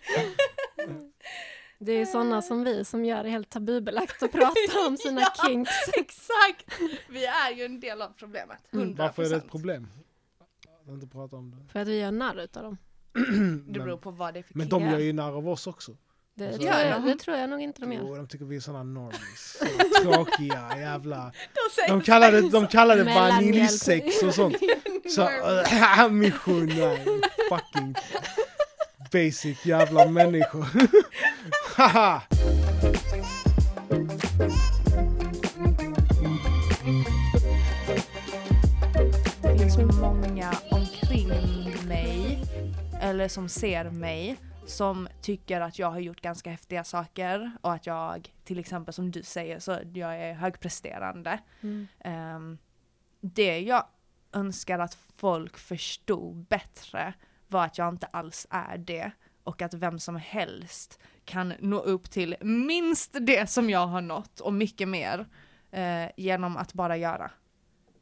Det 1.79 1.91
är 1.91 1.97
ju 1.99 2.05
sådana 2.05 2.41
som 2.41 2.63
vi 2.63 2.85
som 2.85 3.05
gör 3.05 3.23
det 3.23 3.29
helt 3.29 3.49
tabubelagt 3.49 4.23
att 4.23 4.31
prata 4.31 4.87
om 4.87 4.97
sina 4.99 5.21
Ja. 5.21 5.33
kinks. 5.47 5.71
Exakt! 5.93 6.79
Vi 7.09 7.25
är 7.25 7.51
ju 7.51 7.65
en 7.65 7.79
del 7.79 8.01
av 8.01 8.13
problemet. 8.17 8.57
100%. 8.71 8.81
Mm. 8.81 8.95
Varför 8.95 9.23
är 9.23 9.29
det 9.29 9.35
ett 9.35 9.49
problem? 9.51 9.87
Att 10.83 10.89
inte 10.89 11.07
prata 11.07 11.35
om 11.35 11.51
det. 11.51 11.71
För 11.71 11.79
att 11.79 11.87
vi 11.87 11.99
gör 11.99 12.11
narr 12.11 12.39
utav 12.41 12.63
dem. 12.63 12.77
Det 13.73 13.79
beror 13.79 13.97
på 13.97 14.11
vad 14.11 14.33
det 14.33 14.39
är 14.39 14.43
för 14.43 14.57
men 14.57 14.69
de 14.69 14.83
gör 14.83 14.99
ju 14.99 15.13
narr 15.13 15.31
av 15.37 15.49
oss 15.49 15.67
också. 15.67 15.97
Det, 16.35 16.45
Alltså- 16.47 16.61
tror 16.61 16.73
jag, 16.73 17.01
de? 17.01 17.07
det 17.07 17.15
tror 17.15 17.37
jag 17.37 17.49
nog 17.49 17.61
inte 17.61 17.81
de 17.81 17.91
Jo, 17.93 18.07
gör. 18.09 18.17
de 18.17 18.27
tycker 18.27 18.45
vi 18.45 18.55
är 18.55 18.59
såna 18.59 18.83
normies. 18.83 19.57
Så 19.95 20.01
Tråkiga 20.03 20.69
jävla... 20.79 21.31
De, 21.87 22.01
kallar 22.01 22.31
det, 22.31 22.49
de 22.49 22.67
kallar 22.67 22.97
det 22.97 23.03
vaniljsex 23.03 24.23
och 24.23 24.33
sånt. 24.35 24.57
Så, 25.15 25.21
äh, 25.21 26.09
mission, 26.09 26.65
nej, 26.65 27.05
fucking 27.49 27.95
basic 29.11 29.65
jävla 29.65 30.05
människor. 30.05 30.65
Haha! 31.75 32.21
Det 39.41 39.57
finns 39.59 39.77
många 39.77 40.51
omkring 40.71 41.27
mig, 41.87 42.43
eller 43.01 43.27
som 43.27 43.49
ser 43.49 43.89
mig, 43.89 44.37
som 44.71 45.07
tycker 45.21 45.61
att 45.61 45.79
jag 45.79 45.91
har 45.91 45.99
gjort 45.99 46.21
ganska 46.21 46.51
häftiga 46.51 46.83
saker 46.83 47.51
och 47.61 47.73
att 47.73 47.85
jag, 47.85 48.33
till 48.43 48.59
exempel 48.59 48.93
som 48.93 49.11
du 49.11 49.23
säger, 49.23 49.59
så 49.59 49.79
jag 49.93 50.15
är 50.15 50.33
högpresterande. 50.33 51.39
Mm. 51.61 51.87
Ehm, 51.99 52.57
det 53.21 53.59
jag 53.59 53.85
önskar 54.33 54.79
att 54.79 54.97
folk 55.15 55.57
förstod 55.57 56.45
bättre 56.45 57.13
var 57.47 57.65
att 57.65 57.77
jag 57.77 57.89
inte 57.89 58.07
alls 58.07 58.47
är 58.49 58.77
det 58.77 59.11
och 59.43 59.61
att 59.61 59.73
vem 59.73 59.99
som 59.99 60.15
helst 60.15 60.99
kan 61.25 61.53
nå 61.59 61.79
upp 61.79 62.11
till 62.11 62.35
minst 62.41 63.17
det 63.21 63.49
som 63.49 63.69
jag 63.69 63.87
har 63.87 64.01
nått 64.01 64.39
och 64.39 64.53
mycket 64.53 64.87
mer 64.87 65.25
eh, 65.71 66.09
genom 66.17 66.57
att 66.57 66.73
bara 66.73 66.97
göra. 66.97 67.31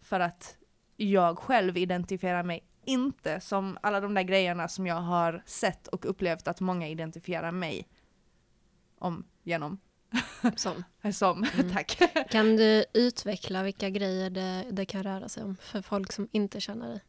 För 0.02 0.20
att 0.20 0.58
jag 0.98 1.40
själv 1.40 1.78
identifierar 1.78 2.44
mig 2.44 2.69
inte 2.90 3.40
som 3.42 3.78
alla 3.82 4.00
de 4.02 4.14
där 4.14 4.24
grejerna 4.24 4.68
som 4.68 4.88
jag 4.88 4.96
har 5.02 5.44
sett 5.46 5.88
och 5.88 6.06
upplevt 6.06 6.48
att 6.48 6.60
många 6.60 6.88
identifierar 6.88 7.52
mig 7.52 7.88
om 8.98 9.26
genom. 9.44 9.80
Som. 10.56 10.84
Som, 11.14 11.44
Mm. 11.54 11.72
tack. 11.74 12.00
Kan 12.32 12.56
du 12.56 12.86
utveckla 12.94 13.64
vilka 13.64 13.90
grejer 13.90 14.30
det, 14.30 14.66
det 14.72 14.86
kan 14.86 15.04
röra 15.04 15.30
sig 15.30 15.44
om 15.44 15.56
för 15.56 15.82
folk 15.82 16.12
som 16.12 16.28
inte 16.32 16.62
känner 16.62 16.88
dig? 16.90 17.04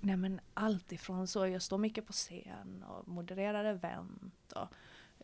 Nej 0.00 0.16
men 0.16 0.40
allt 0.54 0.92
ifrån 0.92 1.26
så, 1.28 1.46
jag 1.46 1.62
står 1.62 1.78
mycket 1.78 2.06
på 2.06 2.12
scen 2.12 2.82
och 2.88 3.08
modererar 3.08 3.64
event 3.64 4.52
och 4.52 4.68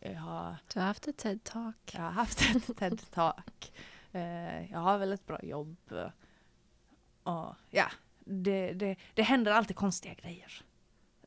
jag 0.01 0.19
har, 0.19 0.55
Du 0.73 0.79
har 0.79 0.87
haft 0.87 1.07
ett 1.07 1.23
TED-talk. 1.23 1.73
jag 1.93 2.01
har 2.01 2.11
haft 2.11 2.41
ett 2.41 2.67
TED-talk. 2.79 3.71
Eh, 4.11 4.71
jag 4.71 4.79
har 4.79 4.97
väl 4.97 5.13
ett 5.13 5.25
bra 5.27 5.43
jobb. 5.43 5.77
eh, 5.91 6.09
Och 7.23 7.55
ja, 7.69 7.87
det, 8.25 8.73
det, 8.73 8.95
det 9.13 9.21
händer 9.21 9.51
alltid 9.51 9.75
konstiga 9.75 10.13
grejer. 10.13 10.63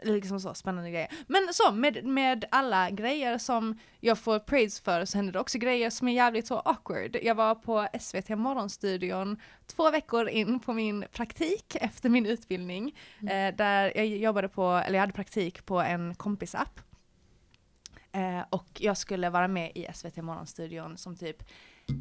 Liksom 0.02 0.40
så, 0.40 0.54
spännande 0.54 0.90
grejer. 0.90 1.12
Men 1.26 1.48
så, 1.52 1.72
med, 1.72 2.04
med 2.04 2.44
alla 2.50 2.90
grejer 2.90 3.38
som 3.38 3.78
jag 4.00 4.18
får 4.18 4.38
praise 4.38 4.82
för 4.82 5.04
så 5.04 5.18
händer 5.18 5.32
det 5.32 5.40
också 5.40 5.59
grejer 5.59 5.90
som 5.90 6.09
är 6.09 6.12
jävligt 6.12 6.46
så 6.46 6.59
awkward. 6.59 7.16
Jag 7.22 7.35
var 7.35 7.54
på 7.54 7.88
SVT 8.00 8.28
Morgonstudion 8.28 9.40
två 9.66 9.90
veckor 9.90 10.28
in 10.28 10.61
på 10.61 10.72
min 10.72 11.04
praktik 11.12 11.76
efter 11.80 12.09
min 12.09 12.26
utbildning. 12.26 12.98
Eh, 13.20 13.54
där 13.56 13.92
jag 13.96 14.06
jobbade 14.06 14.48
på, 14.48 14.70
eller 14.70 14.94
jag 14.94 15.00
hade 15.00 15.12
praktik 15.12 15.66
på 15.66 15.80
en 15.80 16.14
kompisapp. 16.14 16.80
Eh, 18.12 18.44
och 18.50 18.68
jag 18.78 18.96
skulle 18.96 19.30
vara 19.30 19.48
med 19.48 19.72
i 19.74 19.87
SVT 19.94 20.16
Morgonstudion 20.16 20.96
som 20.96 21.16
typ 21.16 21.42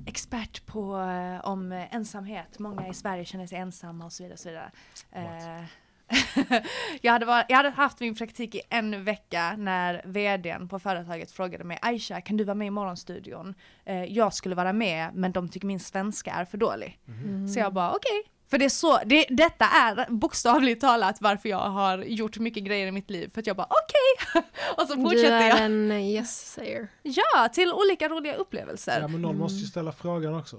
expert 0.06 0.66
på 0.66 0.98
eh, 0.98 1.50
om 1.50 1.72
eh, 1.72 1.96
ensamhet. 1.96 2.60
Många 2.60 2.88
i 2.88 2.94
Sverige 2.94 3.26
känner 3.26 3.48
sig 3.48 3.58
ensamma 3.58 4.06
och 4.06 4.14
så 4.14 4.24
vidare. 4.24 4.34
Och 4.34 4.40
så 4.40 4.50
vidare. 4.50 4.72
Eh, 5.12 5.66
jag, 7.02 7.12
hade 7.12 7.26
var, 7.26 7.46
jag 7.50 7.58
hade 7.58 7.70
haft 7.70 8.00
min 8.00 8.16
praktik 8.16 8.56
i 8.56 8.62
en 8.70 9.04
vecka 9.04 9.56
när 9.58 10.02
vdn 10.06 10.68
på 10.68 10.80
företaget 10.80 11.32
frågade 11.32 11.64
mig 11.64 11.80
Aisha, 11.82 12.22
kan 12.22 12.38
du 12.38 12.44
vara 12.44 12.56
med 12.56 12.68
i 12.68 12.72
Morgonstudion? 12.72 13.56
Eh, 13.86 14.04
jag 14.04 14.34
skulle 14.34 14.56
vara 14.56 14.74
med, 14.74 15.10
men 15.14 15.32
de 15.32 15.50
tycker 15.50 15.68
min 15.68 15.80
svenska 15.80 16.32
är 16.32 16.46
för 16.46 16.58
dålig. 16.58 17.00
Mm. 17.08 17.48
Så 17.48 17.60
jag 17.60 17.74
bara 17.74 17.92
okej. 17.92 18.24
För 18.50 18.58
det 18.58 18.66
är 18.66 18.70
så, 18.70 19.00
det, 19.06 19.26
detta 19.30 19.66
är 19.66 20.12
bokstavligt 20.12 20.82
talat 20.82 21.18
varför 21.22 21.50
jag 21.50 21.70
har 21.70 21.98
gjort 21.98 22.38
mycket 22.38 22.64
grejer 22.64 22.88
i 22.88 22.92
mitt 22.92 23.10
liv. 23.10 23.30
För 23.34 23.40
att 23.42 23.48
jag 23.48 23.56
bara 23.56 23.68
okej! 23.70 24.44
och 24.78 24.88
så 24.88 24.96
Du 24.96 25.02
fortsätter 25.04 25.32
är 25.42 25.50
jag. 25.50 25.60
en 25.60 25.92
yes-sayer. 25.92 26.88
Ja, 27.04 27.50
till 27.54 27.72
olika 27.74 28.10
roliga 28.10 28.36
upplevelser. 28.36 29.02
Ja 29.02 29.08
men 29.08 29.22
någon 29.22 29.38
måste 29.38 29.58
ju 29.58 29.66
ställa 29.66 29.92
frågan 29.92 30.36
också. 30.36 30.58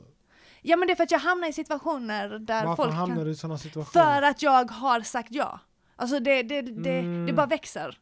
Ja 0.63 0.77
men 0.77 0.87
det 0.89 0.93
är 0.93 0.97
för 0.97 1.05
att 1.05 1.11
jag 1.11 1.19
hamnar 1.19 1.49
i 1.49 1.53
situationer 1.53 2.29
där 2.39 2.65
Varför 2.67 2.83
folk 2.85 2.95
hamnar 2.95 3.17
kan... 3.17 3.25
du 3.25 3.31
i 3.31 3.35
sådana 3.35 3.59
situationer? 3.59 4.05
För 4.15 4.23
att 4.23 4.43
jag 4.43 4.71
har 4.71 5.01
sagt 5.01 5.29
ja. 5.31 5.61
Alltså 5.97 6.19
det, 6.21 6.43
det, 6.43 6.63
det, 6.63 6.99
Mm. 6.99 7.27
det 7.27 7.33
bara 7.33 7.47
växer. 7.47 7.99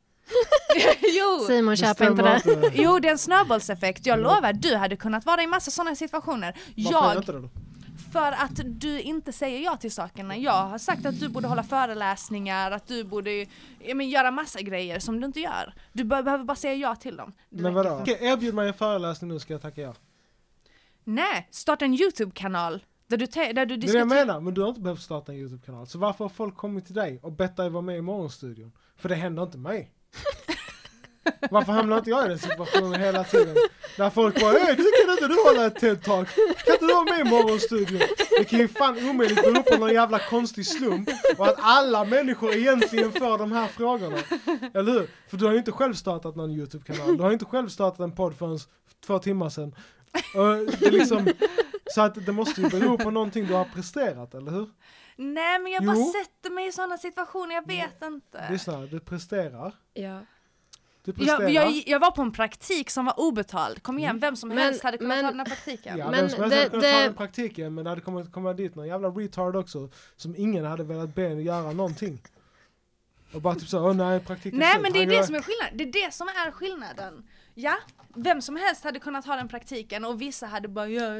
jo! 1.00 1.44
Simon 1.46 1.76
köper 1.76 2.10
inte 2.10 2.22
det. 2.22 2.70
Jo, 2.74 2.98
det 2.98 3.08
är 3.08 3.12
en 3.12 3.18
snöbollseffekt. 3.18 4.06
Jag 4.06 4.18
lovar, 4.18 4.52
du 4.52 4.76
hade 4.76 4.96
kunnat 4.96 5.26
vara 5.26 5.42
i 5.42 5.46
massa 5.46 5.70
sådana 5.70 5.96
situationer. 5.96 6.52
Varför 6.76 6.90
är 6.90 6.92
jag 7.02 7.14
Jag, 7.14 7.16
inte 7.22 7.32
det 7.32 7.40
då? 7.40 7.50
För 8.14 8.32
att 8.32 8.60
du 8.64 9.00
inte 9.00 9.32
säger 9.32 9.60
ja 9.60 9.76
till 9.76 9.92
sakerna. 9.92 10.36
Jag 10.36 10.66
har 10.66 10.78
sagt 10.78 11.06
att 11.06 11.20
du 11.20 11.28
borde 11.28 11.48
hålla 11.48 11.62
föreläsningar, 11.62 12.70
att 12.70 12.86
du 12.86 13.04
borde 13.04 13.46
men, 13.94 14.08
göra 14.08 14.30
massa 14.30 14.60
grejer 14.60 14.98
som 14.98 15.20
du 15.20 15.26
inte 15.26 15.40
gör. 15.40 15.74
Du 15.92 16.04
be- 16.04 16.22
behöver 16.22 16.44
bara 16.44 16.56
säga 16.56 16.74
ja 16.74 16.96
till 16.96 17.16
dem. 17.16 17.32
Det 17.50 17.62
Men 17.62 17.74
vadå? 17.74 17.98
Okej, 18.00 18.18
erbjud 18.20 18.54
mig 18.54 18.68
en 18.68 18.74
föreläsning 18.74 19.30
nu 19.30 19.38
ska 19.38 19.52
jag 19.54 19.62
tacka 19.62 19.80
ja. 19.80 19.94
Nej, 21.04 21.48
starta 21.50 21.84
en 21.84 21.94
YouTube-kanal. 21.94 22.84
Där 23.06 23.16
du, 23.16 23.26
där 23.26 23.44
du 23.44 23.52
Det 23.52 23.60
är 23.60 23.64
det 23.66 23.72
jag 23.72 23.80
diskuterar... 23.80 24.04
menar, 24.04 24.40
men 24.40 24.54
du 24.54 24.60
har 24.60 24.68
inte 24.68 24.80
behövt 24.80 25.02
starta 25.02 25.32
en 25.32 25.38
YouTube-kanal. 25.38 25.86
Så 25.86 25.98
varför 25.98 26.24
har 26.24 26.28
folk 26.28 26.56
kommit 26.56 26.86
till 26.86 26.94
dig 26.94 27.20
och 27.22 27.32
bett 27.32 27.56
dig 27.56 27.70
vara 27.70 27.82
med 27.82 27.96
i 27.96 28.00
Morgonstudion? 28.00 28.72
För 28.96 29.08
det 29.08 29.14
händer 29.14 29.42
inte 29.42 29.58
mig. 29.58 29.90
Varför 31.50 31.72
hamnar 31.72 31.98
inte 31.98 32.10
jag 32.10 32.26
i 32.26 32.28
den 32.28 32.38
situationen 32.38 33.00
hela 33.00 33.24
tiden? 33.24 33.56
Där 33.96 34.10
folk 34.10 34.40
bara 34.40 34.52
Ey, 34.58 34.74
du 34.74 34.90
kan 35.04 35.10
inte 35.12 35.28
du 35.28 35.42
hålla 35.48 35.66
ett 35.66 35.82
TED-talk? 35.82 36.26
Kan 36.64 36.74
inte 36.74 36.86
du 36.86 36.94
vara 36.94 37.04
med 37.04 37.20
i 37.26 37.30
morgonstudion? 37.30 38.00
Det 38.38 38.44
kan 38.44 38.58
ju 38.58 38.68
fan 38.68 39.08
omöjligt 39.10 39.42
bero 39.42 39.62
på 39.62 39.76
någon 39.76 39.92
jävla 39.94 40.18
konstig 40.18 40.66
slump 40.66 41.08
och 41.38 41.46
att 41.46 41.56
alla 41.58 42.04
människor 42.04 42.54
egentligen 42.54 43.12
får 43.12 43.38
de 43.38 43.52
här 43.52 43.66
frågorna. 43.66 44.16
Eller 44.74 44.92
hur? 44.92 45.10
För 45.28 45.36
du 45.36 45.44
har 45.44 45.52
ju 45.52 45.58
inte 45.58 45.72
själv 45.72 45.94
startat 45.94 46.36
någon 46.36 46.50
YouTube-kanal, 46.50 47.16
du 47.16 47.22
har 47.22 47.32
inte 47.32 47.44
själv 47.44 47.68
startat 47.68 48.00
en 48.00 48.12
podd 48.14 48.36
förrän 48.38 48.58
två 49.06 49.18
timmar 49.18 49.48
sedan. 49.48 49.74
Och 50.34 50.44
det 50.80 50.86
är 50.86 50.90
liksom, 50.90 51.28
så 51.94 52.00
att 52.02 52.26
det 52.26 52.32
måste 52.32 52.60
ju 52.60 52.68
bero 52.68 52.98
på 52.98 53.10
någonting 53.10 53.46
du 53.46 53.54
har 53.54 53.64
presterat, 53.64 54.34
eller 54.34 54.50
hur? 54.50 54.70
Nej 55.16 55.58
men 55.58 55.72
jag 55.72 55.82
Jo. 55.84 55.92
bara 55.92 56.04
sätter 56.24 56.50
mig 56.50 56.66
i 56.68 56.72
sådana 56.72 56.98
situationer, 56.98 57.54
jag 57.54 57.66
vet 57.66 58.02
inte. 58.02 58.44
Lyssna, 58.50 58.80
du 58.80 59.00
presterar. 59.00 59.72
Ja. 59.94 60.20
Du 61.04 61.12
presterar. 61.12 61.40
Jag, 61.48 61.52
jag, 61.72 61.82
jag 61.86 62.00
var 62.00 62.10
på 62.10 62.22
en 62.22 62.32
praktik 62.32 62.90
som 62.90 63.04
var 63.04 63.20
obetald, 63.20 63.82
kom 63.82 63.98
igen, 63.98 64.18
vem 64.18 64.36
som 64.36 64.48
Men- 64.48 64.58
helst 64.58 64.82
hade 64.82 64.98
kunnat 64.98 65.16
men- 65.16 65.24
ta 65.24 65.30
den 65.30 65.38
här 65.40 65.46
praktiken. 65.46 65.98
Ja, 65.98 66.10
Men 66.10 66.20
vem 66.20 66.28
som 66.30 66.40
helst 66.42 66.50
det- 66.56 66.58
hade 66.60 66.70
kunnat 66.70 66.84
ta 66.92 66.98
den 67.00 67.14
praktiken 67.14 67.74
men 67.74 67.84
det 67.84 67.90
hade 67.90 68.00
kommit 68.02 68.32
komma 68.32 68.52
dit 68.52 68.74
någon 68.74 68.86
jävla 68.86 69.08
retard 69.08 69.56
också 69.56 69.88
som 70.16 70.34
ingen 70.36 70.64
hade 70.64 70.84
velat 70.84 71.14
be 71.14 71.26
en 71.26 71.40
göra 71.42 71.72
någonting. 71.72 72.22
Och 73.34 73.40
bara 73.40 73.54
typ 73.54 73.68
så, 73.68 73.86
åh 73.88 73.94
nej 73.94 74.20
praktiken 74.20 74.58
Nej 74.58 74.72
slut. 74.72 74.82
men 74.82 74.92
det 74.92 75.02
är 75.02 75.06
det 75.06 75.26
som 75.26 75.34
är 75.34 75.42
skillnaden, 75.42 75.76
det 75.76 75.84
är 75.84 76.06
det 76.06 76.14
som 76.14 76.28
är 76.28 76.50
skillnaden. 76.50 77.24
Ja, 77.54 77.74
vem 78.16 78.42
som 78.42 78.56
helst 78.56 78.84
hade 78.84 78.98
kunnat 78.98 79.26
ha 79.26 79.36
den 79.36 79.48
praktiken 79.48 80.04
och 80.04 80.20
vissa 80.20 80.46
hade 80.46 80.68
bara 80.68 80.88
ja, 80.88 81.10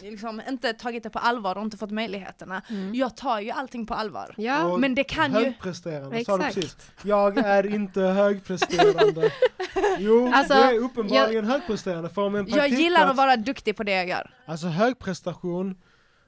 liksom, 0.00 0.42
inte 0.48 0.72
tagit 0.72 1.02
det 1.02 1.10
på 1.10 1.18
allvar 1.18 1.56
och 1.56 1.62
inte 1.62 1.76
fått 1.76 1.90
möjligheterna. 1.90 2.62
Mm. 2.68 2.94
Jag 2.94 3.16
tar 3.16 3.40
ju 3.40 3.50
allting 3.50 3.86
på 3.86 3.94
allvar. 3.94 4.34
Ja, 4.36 4.64
Och 4.64 4.80
Men 4.80 4.94
det 4.94 5.04
kan 5.04 5.32
ju... 5.32 5.44
Högpresterande 5.44 6.24
sa 6.24 6.36
du 6.38 6.44
Exakt. 6.44 6.54
precis. 6.54 6.90
Jag 7.02 7.38
är 7.38 7.74
inte 7.74 8.00
högpresterande. 8.00 9.30
Jo, 9.98 10.32
Alltså, 10.34 10.54
du 10.54 10.60
är 10.60 10.78
uppenbarligen 10.78 11.44
högpresterande 11.44 12.08
för 12.08 12.22
om 12.22 12.34
en 12.34 12.46
Jag 12.48 12.68
gillar 12.68 13.06
att 13.06 13.16
vara 13.16 13.36
duktig 13.36 13.76
på 13.76 13.82
det 13.82 13.92
jag 13.92 14.08
gör. 14.08 14.34
Alltså 14.46 14.66
högprestation 14.66 15.76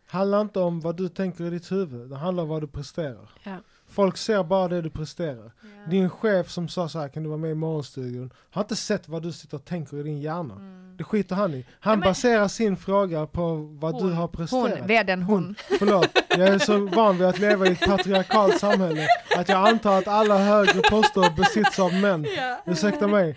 handlar 0.07 0.41
inte 0.41 0.61
om 0.61 0.81
vad 0.81 0.97
du 0.97 1.09
tänker 1.09 1.45
i 1.45 1.51
ditt 1.51 1.73
huvud, 1.73 2.11
det 2.11 2.17
handlar 2.17 2.43
om 2.43 2.49
vad 2.49 2.63
du 2.63 2.67
presterar. 2.67 3.31
Ja. 3.43 3.57
Folk 3.93 4.17
ser 4.17 4.45
bara 4.45 4.69
det 4.69 4.83
du 4.83 4.91
presterar. 4.91 5.53
Din 5.91 6.11
chef 6.11 6.51
som 6.51 6.69
sa 6.69 6.89
så 6.89 6.99
här, 6.99 7.09
kan 7.09 7.23
du 7.23 7.29
vara 7.29 7.39
med 7.39 7.51
i 7.51 7.55
morgonstudion? 7.55 8.33
Har 8.51 8.63
inte 8.63 8.77
sett 8.77 9.09
vad 9.09 9.23
du 9.23 9.33
sitter 9.33 9.57
och 9.57 9.65
tänker 9.65 9.97
i 10.01 10.03
din 10.03 10.21
hjärna. 10.21 10.55
Det 10.97 11.05
skiter 11.05 11.37
han 11.37 11.55
i. 11.55 11.67
Han 11.81 11.99
Ja, 11.99 12.05
baserar 12.05 12.49
sin 12.49 12.77
fråga 12.77 13.27
på 13.27 13.55
vad 13.81 13.99
du 14.03 14.11
har 14.13 14.29
presterat. 14.29 14.79
Hon, 14.79 14.87
vdn 14.87 15.23
hon. 15.23 15.43
Hon. 15.45 15.55
Förlåt, 15.79 16.09
jag 16.29 16.49
är 16.49 16.59
så 16.59 16.79
van 16.87 17.19
vid 17.19 17.27
att 17.27 17.39
leva 17.39 17.67
i 17.67 17.73
ett 17.73 17.81
patriarkalt 17.81 18.59
samhälle 18.61 19.07
att 19.37 19.49
jag 19.49 19.69
antar 19.69 19.99
att 19.99 20.09
alla 20.09 20.39
högre 20.39 20.81
poster 20.91 21.37
besitts 21.37 21.79
av 21.79 21.95
män. 21.95 22.27
Ursäkta 22.67 23.07
mig. 23.09 23.37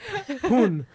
Hon. 0.50 0.86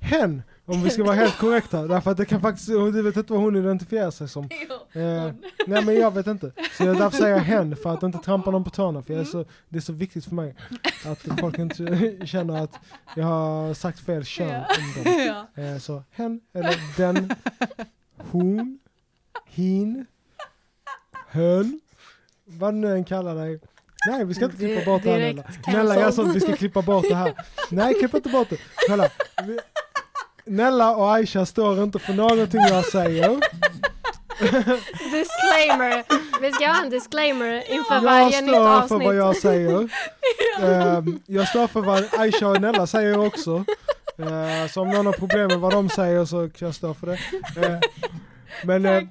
Hen. 0.00 0.42
Om 0.64 0.82
vi 0.82 0.90
ska 0.90 1.04
vara 1.04 1.14
helt 1.14 1.38
korrekta. 1.38 1.86
Därför 1.86 2.10
att 2.10 2.16
det 2.16 2.24
kan 2.24 2.40
faktiskt, 2.40 2.68
du 2.68 3.02
vet 3.02 3.16
inte 3.16 3.32
vad 3.32 3.42
hon 3.42 3.56
identifierar 3.56 4.10
sig 4.10 4.28
som. 4.28 4.48
Eh, 4.94 5.32
nej 5.66 5.84
men 5.84 5.94
jag 5.94 6.14
vet 6.14 6.26
inte. 6.26 6.52
Så 6.76 6.84
jag 6.84 6.98
därför 6.98 7.18
säger 7.18 7.34
jag 7.36 7.42
hen 7.42 7.76
för 7.76 7.94
att 7.94 8.02
inte 8.02 8.18
trampa 8.18 8.50
någon 8.50 8.64
på 8.64 8.70
tårna. 8.70 9.02
För 9.02 9.12
jag 9.12 9.20
är 9.20 9.24
så, 9.24 9.44
det 9.68 9.76
är 9.76 9.80
så 9.80 9.92
viktigt 9.92 10.24
för 10.24 10.34
mig 10.34 10.56
att 11.06 11.18
folk 11.40 11.58
inte 11.58 12.16
känner 12.26 12.64
att 12.64 12.78
jag 13.16 13.24
har 13.24 13.74
sagt 13.74 14.00
fel 14.00 14.24
kön 14.24 14.64
om 14.96 15.04
dem. 15.04 15.46
Eh, 15.64 15.78
så 15.78 16.02
hen 16.10 16.40
eller 16.54 16.96
den, 16.96 17.30
hon, 18.16 18.78
hin, 19.46 20.06
hön, 21.28 21.80
vad 22.44 22.74
du 22.74 22.78
nu 22.78 22.92
än 22.92 23.04
kallar 23.04 23.34
dig. 23.34 23.60
Nej 24.08 24.24
vi 24.24 24.34
ska 24.34 24.44
inte 24.44 24.56
klippa 24.56 24.84
bort 24.84 25.02
det 25.02 25.10
här 25.10 25.18
Nella. 25.18 25.44
Nella 25.66 26.00
gör 26.00 26.10
sånt, 26.10 26.36
vi 26.36 26.40
ska 26.40 26.56
klippa 26.56 26.82
bort 26.82 27.04
det 27.08 27.14
här. 27.14 27.34
Nej 27.70 27.94
klipp 27.94 28.14
inte 28.14 28.28
bort 28.28 28.50
det. 28.50 28.58
Kolla. 28.88 29.08
Nella 30.52 30.96
och 30.96 31.14
Aisha 31.14 31.46
står 31.46 31.82
inte 31.82 31.98
för 31.98 32.12
någonting 32.12 32.60
jag 32.60 32.84
säger. 32.84 33.28
Disclaimer! 35.12 36.04
Vi 36.40 36.52
ska 36.52 36.66
ha 36.66 36.82
en 36.82 36.90
disclaimer 36.90 37.72
inför 37.72 37.94
Jag 37.94 38.02
varje 38.02 38.40
nytt 38.40 38.50
står 38.50 38.64
för 38.64 38.82
avsnitt. 38.82 39.04
vad 39.04 39.14
jag 39.14 39.36
säger. 39.36 39.88
Ehm, 40.62 41.20
jag 41.26 41.48
står 41.48 41.66
för 41.66 41.80
vad 41.80 42.04
Aisha 42.18 42.48
och 42.48 42.60
Nella 42.60 42.86
säger 42.86 43.26
också. 43.26 43.64
Eh, 44.18 44.68
så 44.70 44.82
om 44.82 44.88
någon 44.90 45.06
har 45.06 45.12
problem 45.12 45.48
med 45.48 45.58
vad 45.58 45.72
de 45.72 45.88
säger 45.88 46.24
så 46.24 46.50
kan 46.50 46.66
jag 46.66 46.74
stå 46.74 46.94
för 46.94 47.06
det. 47.06 47.18
Eh, 47.66 47.78
men 48.64 48.86
eh, 48.86 49.02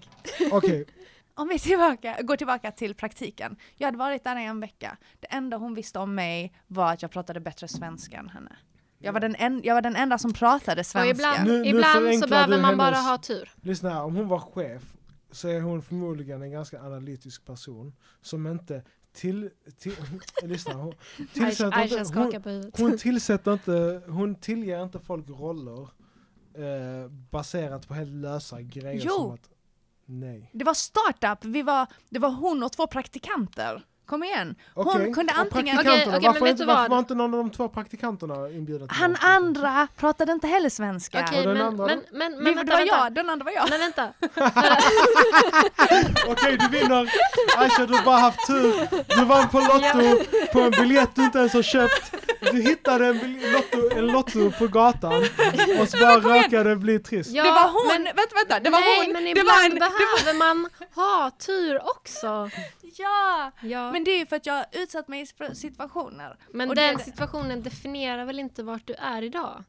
okej, 0.51 0.85
Om 1.35 1.47
vi 1.47 1.59
tillbaka, 1.59 2.17
går 2.21 2.35
tillbaka 2.35 2.71
till 2.71 2.95
praktiken. 2.95 3.55
Jag 3.77 3.87
hade 3.87 3.97
varit 3.97 4.23
där 4.23 4.39
i 4.39 4.45
en 4.45 4.59
vecka. 4.59 4.97
Det 5.19 5.27
enda 5.27 5.57
hon 5.57 5.73
visste 5.73 5.99
om 5.99 6.15
mig 6.15 6.53
var 6.67 6.93
att 6.93 7.01
jag 7.01 7.11
pratade 7.11 7.39
bättre 7.39 7.67
svenska 7.67 8.17
än 8.17 8.29
henne. 8.29 8.51
Jag 9.01 9.13
var 9.13 9.19
den, 9.19 9.35
en, 9.35 9.61
jag 9.63 9.75
var 9.75 9.81
den 9.81 9.95
enda 9.95 10.17
som 10.17 10.33
pratade 10.33 10.79
Och 10.81 10.85
svenska. 10.85 11.09
ibland, 11.11 11.47
Nu- 11.47 11.61
nu 11.61 11.67
ibland 11.69 11.85
förenklar 11.93 12.21
så 12.21 12.29
behöver 12.29 12.61
man 12.61 12.77
bara 12.77 12.85
hennes- 12.95 13.07
ha 13.09 13.17
tur. 13.17 13.51
lyssna 13.61 13.89
här. 13.89 14.01
Om 14.03 14.15
hon 14.15 14.27
var 14.27 14.39
chef 14.39 14.81
så 15.31 15.47
är 15.47 15.61
hon 15.61 15.81
förmodligen 15.81 16.41
en 16.41 16.51
ganska 16.51 16.79
analytisk 16.81 17.45
person 17.45 17.93
som 18.21 18.47
inte 18.47 18.83
till... 19.13 19.49
till 19.79 19.93
lyssna, 20.43 20.73
hon 20.73 20.93
tillsätter 21.33 21.77
Aisha 21.77 21.99
inte, 21.99 22.49
hon, 22.49 22.71
hon 22.77 22.97
tillsätter 22.97 23.53
inte, 23.53 24.01
hon 24.07 24.35
tillger 24.35 24.83
inte 24.83 24.99
folk 24.99 25.29
roller 25.29 25.81
eh, 26.53 27.09
baserat 27.31 27.87
på 27.87 27.93
helt 27.93 28.11
lösa 28.11 28.61
grejer 28.61 29.01
Jo. 29.05 29.11
som 29.17 29.31
att 29.31 29.49
nej. 30.05 30.49
Det 30.53 30.63
var 30.65 30.73
startup, 30.73 31.45
vi 31.45 31.61
var, 31.61 31.87
det 32.09 32.19
var 32.19 32.31
hon 32.31 32.63
och 32.63 32.71
två 32.71 32.87
praktikanter. 32.87 33.83
Kom 34.05 34.23
igen. 34.23 34.55
Hon 34.75 34.87
Okej, 34.87 35.13
kunde 35.13 35.33
antingen... 35.33 35.77
praktikanterna, 35.77 35.93
Okej, 35.93 36.17
okej, 36.17 36.27
varför, 36.27 36.39
men 36.39 36.43
vet 36.43 36.51
inte, 36.51 36.65
varför 36.65 36.89
var 36.89 36.99
inte 36.99 37.15
någon 37.15 37.33
av 37.33 37.39
de 37.39 37.49
två 37.51 37.69
praktikanterna 37.69 38.49
inbjudna 38.49 38.87
till 38.87 38.95
Han 38.97 39.15
andra 39.21 39.87
pratade 39.97 40.31
inte 40.31 40.47
heller 40.47 40.69
svenska. 40.69 41.25
Okej, 41.27 41.47
men, 41.47 41.61
andra 41.61 41.85
men, 41.85 42.03
men, 42.11 42.43
men 42.43 42.55
vänta, 42.55 42.63
det 42.63 42.71
var 42.71 42.77
vänta. 42.79 42.95
jag, 42.97 43.13
den 43.13 43.29
andra 43.29 43.43
var 43.43 43.51
jag. 43.51 43.69
Men 43.69 43.79
vänta. 43.79 44.07
Okej, 46.27 46.57
du 46.57 46.67
vinner! 46.79 47.09
Aisha, 47.57 47.85
du 47.85 47.93
har 47.93 48.05
bara 48.05 48.17
haft 48.17 48.47
tur. 48.47 48.73
Du 49.19 49.25
vann 49.25 49.49
på 49.49 49.59
Lotto, 49.59 50.23
på 50.53 50.61
en 50.61 50.71
biljett 50.71 51.09
du 51.15 51.23
inte 51.23 51.39
ens 51.39 51.53
har 51.53 51.61
köpt. 51.61 52.13
Du 52.51 52.61
hittade 52.61 53.07
en, 53.07 53.19
bil- 53.19 53.51
lotto, 53.53 53.80
en 54.01 54.07
Lotto 54.07 54.51
på 54.51 54.67
gatan 54.67 55.13
och 55.81 55.87
så 55.89 55.97
bara 55.97 56.19
råkade 56.19 56.75
bli 56.75 56.99
trist. 56.99 57.31
Ja, 57.31 57.43
det 57.43 57.51
var 57.51 57.67
hon, 57.71 57.87
men, 58.03 58.03
vänta 58.15 58.35
vänta, 58.35 58.59
det 58.59 58.69
var 58.69 58.79
nej, 58.79 59.03
hon. 59.05 59.13
men 59.13 59.23
det 59.23 59.29
ibland 59.29 59.47
var 59.47 59.65
en, 59.65 59.73
det 59.75 59.79
var, 59.79 59.89
behöver 60.23 60.37
man 60.39 60.69
ha 60.95 61.31
tur 61.31 61.81
också. 61.89 62.49
ja, 62.97 63.51
Ja. 63.61 63.91
men 63.91 64.03
det 64.03 64.11
är 64.11 64.19
ju 64.19 64.25
för 64.25 64.35
att 64.35 64.45
jag 64.45 64.53
har 64.53 64.65
utsatt 64.71 65.07
mig 65.07 65.25
för 65.25 65.53
situationer. 65.53 66.35
Men 66.53 66.69
Och 66.69 66.75
den 66.75 66.97
det- 66.97 67.03
situationen 67.03 67.63
definierar 67.63 68.25
väl 68.25 68.39
inte 68.39 68.63
vart 68.63 68.87
du 68.87 68.93
är 68.93 69.21
idag? 69.21 69.63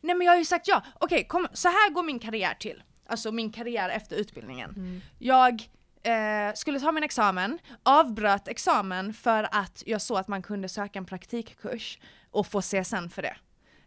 Nej 0.00 0.14
men 0.16 0.24
jag 0.24 0.32
har 0.32 0.38
ju 0.38 0.44
sagt 0.44 0.68
ja. 0.68 0.82
Okej, 1.00 1.24
kom, 1.28 1.46
så 1.52 1.68
här 1.68 1.90
går 1.90 2.02
min 2.02 2.18
karriär 2.18 2.54
till. 2.54 2.82
Alltså 3.08 3.32
min 3.32 3.52
karriär 3.52 3.88
efter 3.88 4.16
utbildningen. 4.16 5.00
Jag 5.18 5.52
eh, 6.02 6.54
skulle 6.54 6.80
ta 6.80 6.92
min 6.92 7.02
examen, 7.04 7.58
avbröt 7.82 8.48
examen 8.48 9.14
för 9.14 9.48
att 9.52 9.82
jag 9.86 10.02
såg 10.02 10.18
att 10.18 10.28
man 10.28 10.42
kunde 10.42 10.68
söka 10.68 10.98
en 10.98 11.04
praktikkurs 11.04 11.98
och 12.30 12.46
få 12.46 12.60
CSN 12.60 13.08
för 13.14 13.22
det. 13.22 13.36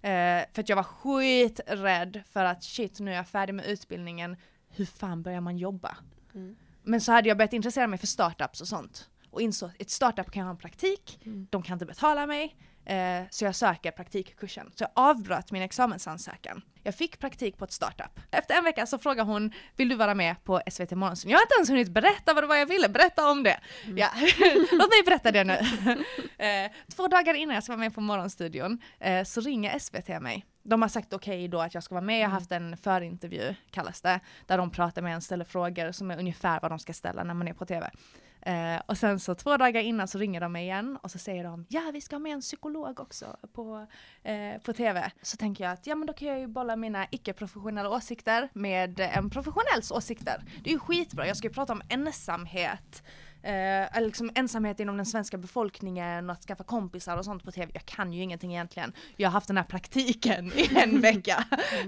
Eh, 0.01 0.45
för 0.53 0.59
att 0.61 0.69
jag 0.69 0.75
var 0.75 0.83
skiträdd 0.83 2.21
för 2.31 2.45
att 2.45 2.63
shit, 2.63 2.99
nu 2.99 3.11
är 3.11 3.15
jag 3.15 3.27
färdig 3.27 3.53
med 3.53 3.65
utbildningen, 3.65 4.35
hur 4.69 4.85
fan 4.85 5.23
börjar 5.23 5.41
man 5.41 5.57
jobba? 5.57 5.97
Mm. 6.33 6.55
Men 6.83 7.01
så 7.01 7.11
hade 7.11 7.27
jag 7.29 7.37
börjat 7.37 7.53
intressera 7.53 7.87
mig 7.87 7.99
för 7.99 8.07
startups 8.07 8.61
och 8.61 8.67
sånt. 8.67 9.09
Och 9.29 9.41
insåg 9.41 9.69
att 9.69 9.81
ett 9.81 9.89
startup 9.89 10.31
kan 10.31 10.43
ha 10.43 10.49
en 10.51 10.57
praktik, 10.57 11.19
Mm. 11.25 11.47
de 11.49 11.63
kan 11.63 11.73
inte 11.75 11.85
betala 11.85 12.27
mig, 12.27 12.55
eh, 12.85 13.23
så 13.29 13.45
jag 13.45 13.55
söker 13.55 13.91
praktikkursen. 13.91 14.71
Så 14.75 14.83
jag 14.83 14.89
avbröt 14.93 15.51
min 15.51 15.61
examensansökan. 15.61 16.61
Jag 16.83 16.95
fick 16.95 17.19
praktik 17.19 17.57
på 17.57 17.65
ett 17.65 17.71
startup. 17.71 18.19
Efter 18.31 18.57
en 18.57 18.63
vecka 18.63 18.85
så 18.85 18.97
frågade 18.97 19.31
hon, 19.31 19.51
vill 19.75 19.89
du 19.89 19.95
vara 19.95 20.15
med 20.15 20.43
på 20.43 20.61
SVT 20.71 20.91
Morgonstund? 20.91 21.31
Jag 21.31 21.37
har 21.37 21.43
inte 21.43 21.55
ens 21.57 21.69
hunnit 21.69 21.89
berätta 21.89 22.33
vad 22.33 22.43
det 22.43 22.47
var 22.47 22.55
jag 22.55 22.65
ville, 22.65 22.89
berätta 22.89 23.31
om 23.31 23.43
det. 23.43 23.59
Ja. 23.95 24.09
Låt 24.71 24.89
mig 24.89 25.03
berätta 25.05 25.31
det 25.31 25.43
nu. 25.43 25.53
eh, 26.45 26.71
två 26.95 27.07
dagar 27.07 27.33
innan 27.33 27.55
jag 27.55 27.63
ska 27.63 27.73
vara 27.73 27.79
med 27.79 27.95
på 27.95 28.01
Morgonstudion 28.01 28.81
eh, 28.99 29.23
så 29.23 29.41
ringer 29.41 29.79
SVT 29.79 30.21
mig. 30.21 30.45
De 30.63 30.81
har 30.81 30.89
sagt 30.89 31.13
okej 31.13 31.47
då 31.47 31.61
att 31.61 31.73
jag 31.73 31.83
ska 31.83 31.95
vara 31.95 32.05
med, 32.05 32.19
jag 32.19 32.27
har 32.27 32.33
haft 32.33 32.51
en 32.51 32.77
förintervju 32.77 33.55
kallas 33.71 34.01
det, 34.01 34.19
där 34.45 34.57
de 34.57 34.71
pratar 34.71 35.01
med 35.01 35.13
en, 35.13 35.21
ställer 35.21 35.45
frågor 35.45 35.91
som 35.91 36.11
är 36.11 36.19
ungefär 36.19 36.59
vad 36.61 36.71
de 36.71 36.79
ska 36.79 36.93
ställa 36.93 37.23
när 37.23 37.33
man 37.33 37.47
är 37.47 37.53
på 37.53 37.65
TV. 37.65 37.91
Eh, 38.45 38.81
och 38.85 38.97
sen 38.97 39.19
så 39.19 39.35
två 39.35 39.57
dagar 39.57 39.81
innan 39.81 40.07
så 40.07 40.17
ringer 40.17 40.41
de 40.41 40.51
mig 40.51 40.63
igen 40.63 40.97
och 41.01 41.11
så 41.11 41.17
säger 41.17 41.43
de 41.43 41.65
ja 41.69 41.81
vi 41.93 42.01
ska 42.01 42.15
ha 42.15 42.19
med 42.19 42.33
en 42.33 42.41
psykolog 42.41 42.99
också 42.99 43.37
på, 43.53 43.87
eh, 44.23 44.61
på 44.61 44.73
TV. 44.73 45.11
Så 45.21 45.37
tänker 45.37 45.63
jag 45.63 45.73
att 45.73 45.87
ja 45.87 45.95
men 45.95 46.07
då 46.07 46.13
kan 46.13 46.27
jag 46.27 46.39
ju 46.39 46.47
bolla 46.47 46.75
mina 46.75 47.07
icke-professionella 47.11 47.89
åsikter 47.89 48.49
med 48.53 48.99
en 48.99 49.29
professionells 49.29 49.91
åsikter. 49.91 50.43
Det 50.63 50.69
är 50.69 50.73
ju 50.73 50.79
skitbra, 50.79 51.27
jag 51.27 51.37
ska 51.37 51.47
ju 51.47 51.53
prata 51.53 51.73
om 51.73 51.81
ensamhet. 51.89 53.03
Eh, 53.43 53.97
eller 53.97 54.05
liksom 54.05 54.31
ensamhet 54.35 54.79
inom 54.79 54.97
den 54.97 55.05
svenska 55.05 55.37
befolkningen 55.37 56.29
och 56.29 56.33
att 56.33 56.43
skaffa 56.43 56.63
kompisar 56.63 57.17
och 57.17 57.25
sånt 57.25 57.43
på 57.43 57.51
TV. 57.51 57.71
Jag 57.73 57.85
kan 57.85 58.13
ju 58.13 58.23
ingenting 58.23 58.51
egentligen. 58.53 58.93
Jag 59.15 59.29
har 59.29 59.33
haft 59.33 59.47
den 59.47 59.57
här 59.57 59.63
praktiken 59.63 60.51
i 60.55 60.69
en 60.75 61.01
vecka. 61.01 61.45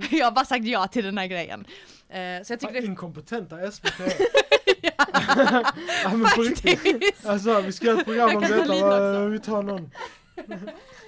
Jag 0.09 0.25
har 0.25 0.31
bara 0.31 0.45
sagt 0.45 0.65
ja 0.65 0.87
till 0.87 1.05
den 1.05 1.17
här 1.17 1.27
grejen. 1.27 1.65
Eh, 2.09 2.43
så 2.43 2.53
jag 2.53 2.59
tycker 2.59 2.73
Vad 2.73 2.83
det 2.83 2.85
inkompetenta 2.85 3.71
SVT. 3.71 3.91
ja, 4.81 6.09
men 6.11 6.25
på 6.35 6.41
riktigt. 6.41 6.79
faktiskt. 6.79 7.25
Alltså 7.25 7.61
vi 7.61 7.71
ska 7.71 7.85
göra 7.85 7.99
ett 7.99 8.05
program 8.05 8.35
om 8.35 8.41
detta, 8.41 9.25
vi 9.27 9.39
tar 9.39 9.63
någon. 9.63 9.91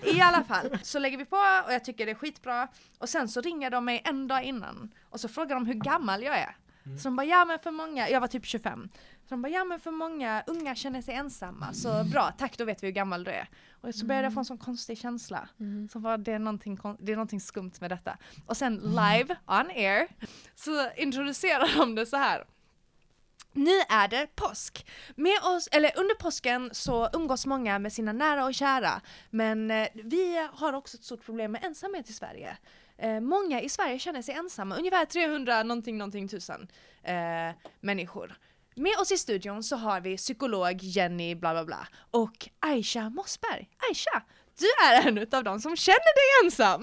I 0.04 0.22
alla 0.22 0.44
fall, 0.44 0.78
så 0.84 1.00
lägger 1.00 1.18
vi 1.18 1.26
på 1.26 1.36
och 1.66 1.74
jag 1.74 1.84
tycker 1.86 2.06
det 2.06 2.12
är 2.12 2.16
skitbra. 2.16 2.68
Och 2.98 3.10
sen 3.10 3.30
så 3.30 3.42
ringer 3.42 3.70
de 3.70 3.86
mig 3.86 4.02
en 4.06 4.28
dag 4.28 4.44
innan 4.44 4.92
och 5.10 5.20
så 5.20 5.28
frågar 5.28 5.56
de 5.56 5.66
hur 5.66 5.74
gammal 5.74 6.24
jag 6.24 6.38
är. 6.40 6.56
Så 6.98 7.04
de 7.08 7.16
bara, 7.16 7.26
ja 7.28 7.46
men 7.46 7.60
för 7.60 7.72
många, 7.72 8.10
jag 8.10 8.22
var 8.22 8.28
typ 8.28 8.46
25. 8.46 8.90
Så 9.24 9.36
de 9.36 9.42
bara, 9.42 9.50
ja 9.50 9.64
men 9.64 9.80
för 9.80 9.92
många 9.92 10.44
unga 10.48 10.76
känner 10.76 11.02
sig 11.02 11.14
ensamma, 11.14 11.74
så 11.74 12.04
bra, 12.04 12.34
tack 12.38 12.58
då 12.58 12.66
vet 12.66 12.84
vi 12.84 12.88
hur 12.88 12.94
gammal 12.94 13.24
du 13.24 13.32
är. 13.32 13.50
Och 13.82 13.96
så 13.96 14.06
började 14.06 14.26
jag 14.26 14.34
få 14.34 14.40
en 14.40 14.46
sån 14.46 14.58
konstig 14.58 14.98
känsla. 14.98 15.50
Mm. 15.60 15.90
Så 15.90 16.00
var 16.00 16.18
det 16.18 16.40
någonting, 16.40 16.78
kon- 16.78 16.98
det 17.00 17.12
är 17.12 17.16
någonting 17.16 17.42
skumt 17.42 17.72
med 17.80 17.92
detta. 17.92 18.18
Och 18.46 18.58
sen 18.58 18.76
live, 18.76 19.36
on 19.48 19.70
air, 19.76 20.08
så 20.56 20.90
introducerar 20.98 21.78
de 21.80 21.96
det 21.96 22.06
så 22.06 22.18
här. 22.18 22.44
Nu 23.54 23.80
är 23.90 24.08
det 24.08 24.28
påsk. 24.36 24.86
Med 25.16 25.40
oss, 25.44 25.68
eller 25.72 25.92
under 26.00 26.16
påsken 26.16 26.70
så 26.74 27.10
umgås 27.14 27.46
många 27.46 27.80
med 27.80 27.94
sina 27.94 28.14
nära 28.14 28.46
och 28.46 28.54
kära. 28.54 29.02
Men 29.30 29.72
eh, 29.72 29.88
vi 29.94 30.48
har 30.54 30.74
också 30.74 30.98
ett 30.98 31.04
stort 31.04 31.26
problem 31.26 31.52
med 31.52 31.64
ensamhet 31.64 32.10
i 32.10 32.14
Sverige. 32.14 32.58
Eh, 32.98 33.20
många 33.20 33.62
i 33.62 33.70
Sverige 33.70 34.00
känner 34.00 34.22
sig 34.22 34.36
ensamma, 34.36 34.76
ungefär 34.76 35.06
300 35.06 35.64
någonting, 35.64 35.98
någonting 35.98 36.28
tusen 36.28 36.68
eh, 37.04 37.52
människor. 37.80 38.38
Med 38.76 38.98
oss 39.02 39.12
i 39.12 39.18
studion 39.18 39.64
så 39.64 39.76
har 39.76 40.02
vi 40.02 40.18
psykolog 40.18 40.78
Jenny 40.82 41.36
bla 41.36 41.54
bla 41.54 41.66
bla 41.66 41.88
och 42.12 42.50
Aisha 42.60 43.10
Mossberg. 43.10 43.70
Aisha, 43.90 44.22
du 44.60 44.66
är 44.88 45.08
en 45.08 45.18
utav 45.18 45.44
dem 45.44 45.60
som 45.60 45.76
känner 45.76 46.16
dig 46.16 46.46
ensam. 46.46 46.82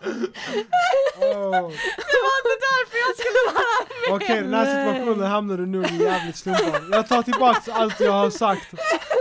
Oh. 0.00 1.70
Det 2.10 2.20
var 2.24 2.34
inte 2.38 2.54
därför 2.68 2.98
jag 3.06 3.16
skulle 3.16 3.54
vara 3.54 3.64
med. 4.10 4.16
Okej, 4.16 4.42
den 4.42 4.54
här 4.54 4.66
situationen 4.94 5.26
hamnade 5.30 5.62
du 5.62 5.66
nog 5.66 5.90
i 5.90 6.02
jävligt 6.02 6.36
slumpad. 6.36 6.82
Jag 6.92 7.08
tar 7.08 7.22
tillbaks 7.22 7.68
allt 7.68 8.00
jag 8.00 8.12
har 8.12 8.30
sagt 8.30 8.74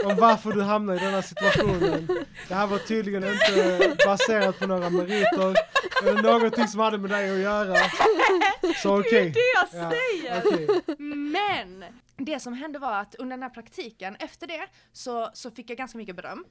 om 0.06 0.16
varför 0.16 0.52
du 0.52 0.62
hamnade 0.62 1.00
i 1.00 1.04
den 1.04 1.14
här 1.14 1.22
situationen. 1.22 2.08
Det 2.48 2.54
här 2.56 2.68
var 2.68 2.78
tydligen 2.78 3.24
inte 3.24 3.96
baserat 4.06 4.60
på 4.60 4.68
några 4.68 4.90
meriter 4.90 5.56
eller 6.04 6.22
någonting 6.22 6.68
som 6.68 6.80
hade 6.80 6.98
med 6.98 7.10
dig 7.10 7.32
att 7.32 7.38
göra. 7.40 7.78
Så 8.84 9.00
okej. 9.00 9.12
Det 9.12 9.18
är 9.20 9.34
det 9.34 9.54
jag 9.54 9.84
Ja, 9.84 9.92
säger. 9.92 10.42
okej. 10.46 10.96
Men 11.08 11.86
det 12.18 12.40
som 12.40 12.54
hände 12.54 12.80
var 12.80 13.00
att 13.02 13.16
under 13.16 13.36
den 13.38 13.44
här 13.44 13.50
praktiken, 13.50 14.16
efter 14.20 14.48
det 14.48 14.68
så, 14.94 15.30
så 15.34 15.52
fick 15.52 15.70
jag 15.70 15.78
ganska 15.78 15.98
mycket 15.98 16.16
beröm. 16.16 16.46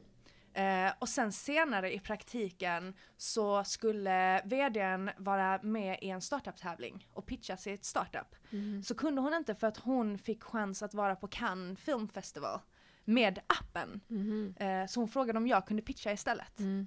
Eh, 0.57 0.93
och 0.99 1.09
sen 1.09 1.33
senare 1.33 1.95
i 1.95 1.99
praktiken 2.01 2.95
så 3.17 3.65
skulle 3.65 4.43
vdn 4.45 5.11
vara 5.17 5.61
med 5.63 5.99
i 6.03 6.11
en 6.11 6.21
startup-tävling 6.21 7.09
och 7.13 7.27
pitcha 7.27 7.57
sitt 7.57 7.85
startup. 7.85 8.35
Mm. 8.51 8.83
Så 8.83 8.95
kunde 8.95 9.21
hon 9.21 9.35
inte 9.35 9.55
för 9.55 9.67
att 9.67 9.77
hon 9.77 10.19
fick 10.19 10.43
chans 10.43 10.83
att 10.83 10.95
vara 10.95 11.17
på 11.17 11.29
Cannes 11.29 11.81
Film 11.81 12.09
Festival 12.09 12.61
med 13.05 13.39
appen. 13.47 14.01
Mhm. 14.09 14.55
Eh, 14.59 14.87
så 14.87 15.01
hon 15.01 15.09
frågade 15.09 15.39
om 15.39 15.47
jag 15.47 15.67
kunde 15.67 15.83
pitcha 15.83 16.13
istället. 16.13 16.59
Mm. 16.59 16.87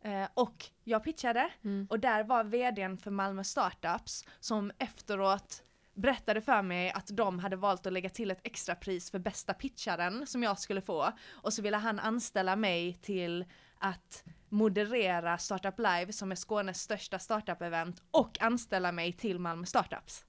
Eh, 0.00 0.28
och 0.34 0.64
jag 0.84 1.04
pitchade 1.04 1.50
Mm. 1.62 1.86
och 1.90 2.00
där 2.00 2.24
var 2.24 2.44
vdn 2.44 2.98
för 2.98 3.10
Malmö 3.10 3.44
Startups 3.44 4.24
som 4.40 4.72
efteråt 4.78 5.62
berättade 5.94 6.40
för 6.40 6.62
mig 6.62 6.90
att 6.90 7.06
de 7.12 7.38
hade 7.38 7.56
valt 7.56 7.86
att 7.86 7.92
lägga 7.92 8.10
till 8.10 8.30
ett 8.30 8.40
extra 8.42 8.74
pris 8.74 9.10
för 9.10 9.18
bästa 9.18 9.54
pitcharen 9.54 10.26
som 10.26 10.42
jag 10.42 10.58
skulle 10.58 10.80
få. 10.80 11.12
Och 11.30 11.52
så 11.52 11.62
ville 11.62 11.76
han 11.76 11.98
anställa 11.98 12.56
mig 12.56 12.94
till 12.94 13.44
att 13.78 14.24
moderera 14.48 15.38
Startup 15.38 15.78
Live 15.78 16.12
som 16.12 16.32
är 16.32 16.36
Skånes 16.36 16.80
största 16.80 17.18
startup-event 17.18 18.02
och 18.10 18.42
anställa 18.42 18.92
mig 18.92 19.12
till 19.12 19.38
Malmö 19.38 19.66
Startups. 19.66 20.24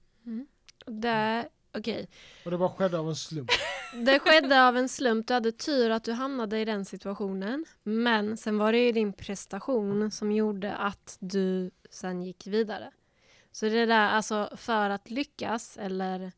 Det, 0.86 1.48
okej. 1.78 2.08
Och 2.44 2.50
det 2.50 2.58
bara 2.58 2.68
skedde 2.68 2.98
av 2.98 3.08
en 3.08 3.16
slump. 3.16 3.50
Det 4.06 4.18
skedde 4.18 4.68
av 4.68 4.76
en 4.76 4.88
slump. 4.88 5.26
Du 5.26 5.34
hade 5.34 5.52
tur 5.52 5.90
att 5.90 6.04
du 6.04 6.12
hamnade 6.12 6.58
i 6.58 6.64
den 6.64 6.84
situationen. 6.84 7.64
Men 7.82 8.36
sen 8.36 8.58
var 8.58 8.72
det 8.72 8.78
ju 8.78 8.92
din 8.92 9.12
prestation 9.12 10.10
som 10.10 10.32
gjorde 10.32 10.74
att 10.74 11.16
du 11.20 11.70
sen 11.90 12.22
gick 12.22 12.46
vidare. 12.46 12.90
Så 13.56 13.66
det 13.68 13.86
där, 13.86 14.08
alltså 14.08 14.50
för 14.56 14.90
att 14.90 15.10
lyckas, 15.10 15.76
eller 15.80 16.32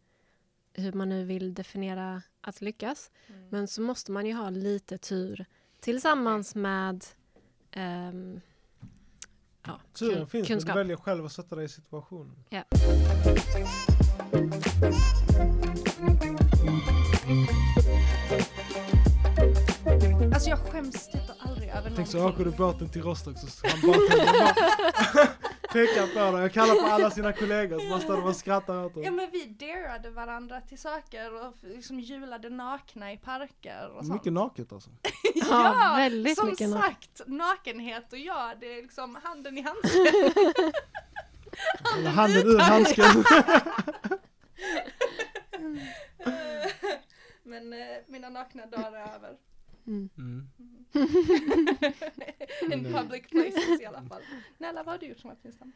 hur 0.73 0.93
man 0.93 1.09
nu 1.09 1.25
vill 1.25 1.55
definiera 1.55 2.23
att 2.41 2.61
lyckas, 2.61 3.11
men 3.51 3.69
så 3.69 3.81
måste 3.83 4.13
man 4.13 4.27
ju 4.27 4.33
ha 4.35 4.51
lite 4.51 4.99
tur 4.99 5.45
tillsammans 5.81 6.55
med 6.55 7.05
ehm, 7.73 8.41
ja, 9.67 9.81
Turen 9.93 10.17
kun- 10.23 10.27
finns, 10.27 10.33
men 10.33 10.57
kunskap. 10.57 10.75
du 10.75 10.79
väljer 10.81 10.97
själv 10.97 11.27
att 11.27 11.33
sätta 11.33 11.57
dig 11.57 11.65
i 11.65 11.69
situationen. 11.69 12.45
Ja. 12.49 12.65
Alltså 20.35 20.51
jag 20.51 20.59
skäms 20.59 21.09
typ 21.09 21.21
aldrig 21.39 21.69
över 21.71 21.93
Tänk 21.97 22.09
så 22.09 22.17
någonting. 22.19 22.41
åker 22.43 22.51
du 22.51 22.57
båten 22.57 22.89
till 22.89 23.03
Rostock 23.03 23.39
så 23.39 23.67
han 23.69 23.81
bara 23.81 23.97
pekar 25.73 26.07
på 26.07 26.33
dig. 26.37 26.43
Jag 26.43 26.53
kallar 26.53 26.75
på 26.75 26.87
alla 26.95 27.11
sina 27.11 27.33
kollegor 27.33 27.79
så 27.79 27.85
man 27.87 28.01
står 28.01 28.25
och 28.27 28.37
skrattar 28.37 28.85
åt 28.85 28.93
Ja 28.97 29.03
dem. 29.03 29.17
men 29.17 29.31
vi 29.33 29.45
darade 29.45 30.11
varandra 30.11 30.61
till 30.61 30.79
saker 30.79 31.47
och 31.47 31.55
liksom 31.63 32.01
julade 32.01 32.51
nakna 32.51 33.13
i 33.13 33.17
parker 33.17 33.89
och 33.91 34.05
sånt. 34.07 34.13
Mycket 34.13 34.33
naket 34.33 34.73
alltså. 34.73 34.91
Ja, 35.35 35.95
väldigt 35.97 36.39
som 36.39 36.47
mycket 36.49 36.71
sagt, 36.73 37.21
nakenhet 37.27 38.13
och 38.13 38.19
jag, 38.19 38.61
det 38.61 38.79
är 38.79 38.83
liksom 38.83 39.19
handen 39.25 39.59
i 39.59 39.63
handsken. 39.63 40.33
Eller 41.99 42.11
handen 42.11 42.47
ur 42.47 42.59
handsken. 42.59 43.25
Men 47.43 47.73
eh, 47.73 47.97
mina 48.07 48.29
nakna 48.29 48.67
dagar 48.67 48.93
är 48.93 49.15
över. 49.15 49.37
Mm. 49.89 50.09
Mm. 50.19 50.49
In 52.73 52.93
public 52.95 53.29
places 53.31 53.81
i 53.81 53.85
alla 53.87 54.03
fall. 54.03 54.23
Nella, 54.59 54.83
vad 54.83 54.95
har 54.95 54.99
du 54.99 55.07
gjort 55.07 55.19
som 55.19 55.29
var 55.29 55.35
pinsamt? 55.37 55.75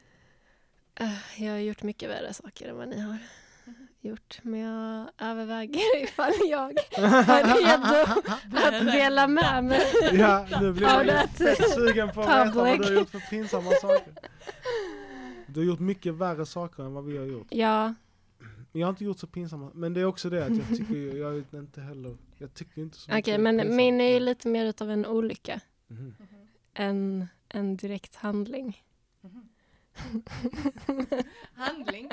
Eh, 1.00 1.42
Jag 1.44 1.52
har 1.52 1.58
gjort 1.58 1.82
mycket 1.82 2.10
värre 2.10 2.34
saker 2.34 2.68
än 2.68 2.76
vad 2.76 2.88
ni 2.88 3.00
har 3.00 3.18
gjort. 4.00 4.38
Men 4.42 4.60
jag 4.60 5.10
överväger 5.18 6.02
ifall 6.04 6.32
jag 6.50 6.70
är 6.92 7.54
redo 7.60 8.20
att 8.66 8.92
dela 8.92 9.26
med 9.28 9.64
mig. 9.64 9.82
Ja, 10.12 10.46
nu 10.60 10.72
blir 10.72 10.82
Ja, 10.88 10.94
man 10.96 11.06
ju 11.06 11.12
det- 11.12 11.28
fett 11.56 11.70
sugen 11.74 12.10
på 12.12 12.20
att 12.20 12.26
veta 12.48 12.58
vad 12.58 12.78
du 12.78 12.84
har 12.84 12.92
gjort 12.92 13.10
för 13.10 13.18
pinsamma 13.30 13.70
saker. 13.80 14.12
Du 15.46 15.60
har 15.60 15.64
gjort 15.66 15.80
mycket 15.80 16.14
värre 16.14 16.46
saker 16.46 16.82
än 16.82 16.92
vad 16.94 17.04
vi 17.04 17.18
har 17.18 17.24
gjort. 17.26 17.46
Ja, 17.50 17.94
Men 18.72 18.80
Jag 18.80 18.86
har 18.86 18.90
inte 18.90 19.04
gjort 19.04 19.18
så 19.18 19.26
pinsamma, 19.26 19.70
men 19.74 19.94
det 19.94 20.00
är 20.00 20.04
också 20.04 20.30
det 20.30 20.46
att 20.46 20.56
jag 20.56 20.68
tycker 20.76 20.94
ju- 20.94 21.18
jag 21.18 21.34
är 21.34 21.58
inte 21.58 21.80
heller, 21.80 22.16
jag 22.38 22.54
tycker 22.54 22.82
inte 22.82 22.96
så 22.98 23.04
okej, 23.10 23.16
mycket 23.16 23.36
om 23.36 23.42
men 23.42 23.58
pinsamt. 23.58 23.76
min 23.76 24.00
är 24.00 24.08
ju 24.14 24.20
lite 24.20 24.48
mer 24.48 24.66
utav 24.66 24.90
en 24.90 25.06
olycka 25.06 25.60
Mhm. 25.86 26.14
än 26.74 27.26
en 27.48 27.76
direkt 27.76 28.14
handling. 28.16 28.82
Handling. 31.54 32.08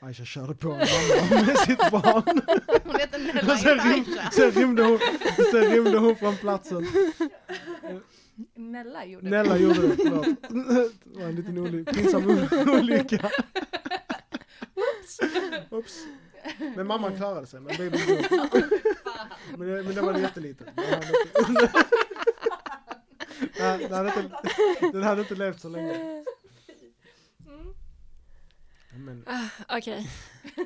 Aisha 0.00 0.24
körde 0.24 0.54
på 0.54 0.68
en 0.72 0.78
mamma 0.78 1.44
med 1.46 1.58
sitt 1.58 1.90
barn. 1.90 2.22
Hon 2.84 2.96
heter 3.00 3.18
Nella, 3.18 3.52
Och 3.52 3.58
sen, 3.58 3.78
rym, 3.78 4.04
sen, 4.32 4.50
rymde 4.50 4.82
hon, 4.84 4.98
sen 5.50 5.70
rymde 5.72 5.98
hon 5.98 6.16
från 6.16 6.36
platsen. 6.36 6.86
Nella 8.54 9.04
gjorde 9.04 9.30
Nella 9.30 9.54
det. 9.54 9.60
gjorde 9.60 9.82
det, 9.88 9.96
förlåt. 9.96 10.26
Det 11.04 11.18
var 11.20 11.28
en 11.28 11.34
liten 11.36 11.84
pinsam 11.84 12.22
olycka. 12.68 13.30
Oops. 15.70 15.98
Men 16.76 16.86
mamman 16.86 17.16
klarade 17.16 17.46
sig, 17.46 17.60
men. 17.60 17.74
Fan. 17.74 17.88
Men, 19.58 19.68
det- 19.68 19.82
men 19.82 19.94
det 19.94 20.00
var 20.02 20.14
jätteliten. 20.18 20.66
Den 20.76 20.84
hade 20.84 21.06
inte, 21.08 23.78
den, 23.88 23.92
hade 23.92 24.08
inte, 24.08 24.30
den 24.92 25.02
hade 25.02 25.20
inte 25.20 25.34
levt 25.34 25.60
så 25.60 25.68
länge. 25.68 25.94
Mm. 27.46 27.74
Men, 28.96 29.24
Ah, 29.26 29.76
Okej, 29.78 30.10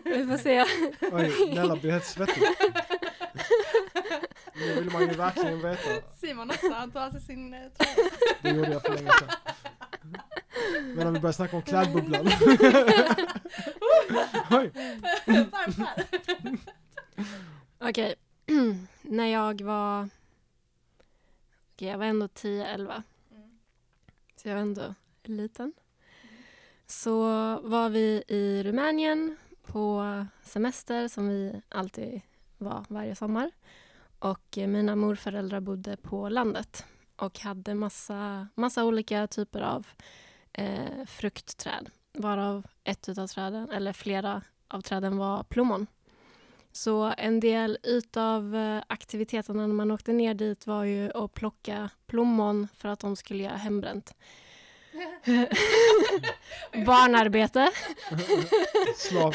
vi 0.05 0.27
får 0.27 0.37
se. 0.39 0.65
oj, 1.13 1.55
Nella 1.55 1.77
blir 1.77 1.91
helt 1.91 2.07
svettig. 2.07 2.43
Nu 4.55 4.75
vill 4.75 4.91
man 4.93 5.03
ju 5.03 5.09
verkligen 5.15 5.63
veta. 5.63 5.91
Simon 6.21 6.51
också, 6.51 6.71
han 6.73 6.91
tar 6.91 7.07
av 7.07 7.11
sig 7.11 7.21
sin 7.21 7.55
eh, 7.55 7.61
tröja. 7.61 8.11
Det 8.43 8.51
gjorde 8.51 8.73
jag 8.73 8.83
för 8.83 8.93
länge 8.95 9.11
sedan. 9.19 9.29
Men 10.95 11.07
om 11.07 11.15
vi 11.15 11.21
börjar 11.21 11.33
snacka 11.33 11.57
om 11.57 11.63
klädbubblan. 11.63 12.27
Oj. 14.51 14.73
Okej, 17.79 18.15
när 19.03 19.27
jag 19.27 19.61
var... 19.61 20.09
Okej, 21.75 21.89
jag 21.89 21.99
var 21.99 22.07
ändå 22.07 22.27
10-11. 22.27 23.03
Mm. 23.31 23.59
Så 24.37 24.49
jag 24.49 24.55
var 24.55 24.63
ändå 24.63 24.95
liten. 25.23 25.73
Så 26.87 27.21
var 27.61 27.89
vi 27.89 28.23
i 28.29 28.63
Rumänien 28.63 29.37
på 29.67 30.05
semester 30.43 31.09
som 31.09 31.29
vi 31.29 31.63
alltid 31.69 32.21
var 32.59 32.85
varje 32.89 33.15
sommar. 33.15 33.51
Och 34.19 34.57
mina 34.57 34.97
morföräldrar 34.97 35.61
bodde 35.61 35.97
på 35.97 36.29
landet 36.29 36.85
och 37.17 37.39
hade 37.39 37.75
massa, 37.75 38.49
massa 38.55 38.85
olika 38.85 39.27
typer 39.27 39.61
av 39.61 39.87
eh, 40.59 41.07
fruktträd. 41.07 41.91
Varav 42.13 42.67
ett 42.85 43.09
utav 43.09 43.27
träden, 43.27 43.71
eller 43.71 43.93
flera 43.93 44.43
av 44.69 44.81
träden 44.81 45.17
var 45.17 45.43
plommon. 45.43 45.87
Så 46.73 47.15
en 47.19 47.41
del 47.41 47.79
utav 47.83 48.57
eh, 48.57 48.83
aktiviteterna 48.87 49.67
när 49.67 49.75
man 49.75 49.91
åkte 49.91 50.13
ner 50.13 50.35
dit 50.35 50.67
var 50.67 50.85
ju 50.85 51.11
att 51.15 51.35
plocka 51.35 51.91
plommon 52.07 52.69
för 52.75 52.89
att 52.89 53.01
de 53.01 53.17
skulle 53.17 53.43
göra 53.43 53.57
hembränt. 53.57 54.15
Barnarbete. 56.87 57.71
Slav. 58.97 59.35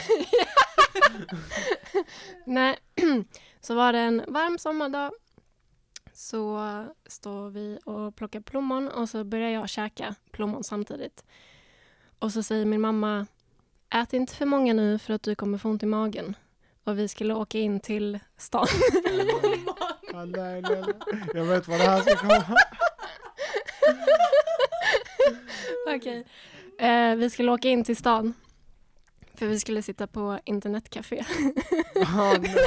Nej, 2.46 2.78
så 3.62 3.76
var 3.76 3.94
det 3.94 4.00
en 4.00 4.24
varm 4.28 4.58
sommardag 4.58 5.12
så 6.14 6.86
står 7.06 7.50
vi 7.50 7.80
och 7.86 8.16
plockar 8.16 8.42
plommon 8.42 8.88
och 8.88 9.10
så 9.10 9.24
börjar 9.24 9.50
jag 9.50 9.70
käka 9.70 10.16
plommon 10.34 10.64
samtidigt. 10.64 11.24
Och 12.20 12.32
så 12.32 12.44
säger 12.44 12.66
min 12.66 12.82
mamma, 12.82 13.26
ät 13.90 14.14
inte 14.14 14.36
för 14.36 14.46
många 14.46 14.74
nu 14.74 15.00
för 15.00 15.14
att 15.14 15.24
du 15.24 15.36
kommer 15.36 15.58
få 15.58 15.70
ont 15.70 15.84
i 15.84 15.86
magen. 15.86 16.36
Och 16.84 17.00
vi 17.00 17.08
skulle 17.08 17.34
åka 17.34 17.58
in 17.60 17.80
till 17.80 18.20
stan. 18.38 18.68
Ah, 20.14 20.26
nej, 20.26 20.62
nej, 20.62 20.82
nej. 20.82 20.94
Jag 21.34 21.46
vet 21.46 21.68
vad 21.68 21.80
det 21.80 21.84
här 21.84 22.02
ska 22.02 22.16
komma. 22.16 22.44
Okej. 25.96 26.26
Eh, 26.80 27.16
vi 27.16 27.30
skulle 27.30 27.52
åka 27.52 27.68
in 27.68 27.84
till 27.84 27.98
stan. 27.98 28.34
För 29.36 29.48
vi 29.48 29.60
skulle 29.60 29.82
sitta 29.82 30.08
på 30.08 30.40
internetcafé. 30.46 31.26
Ah, 31.96 32.38
nej. 32.40 32.58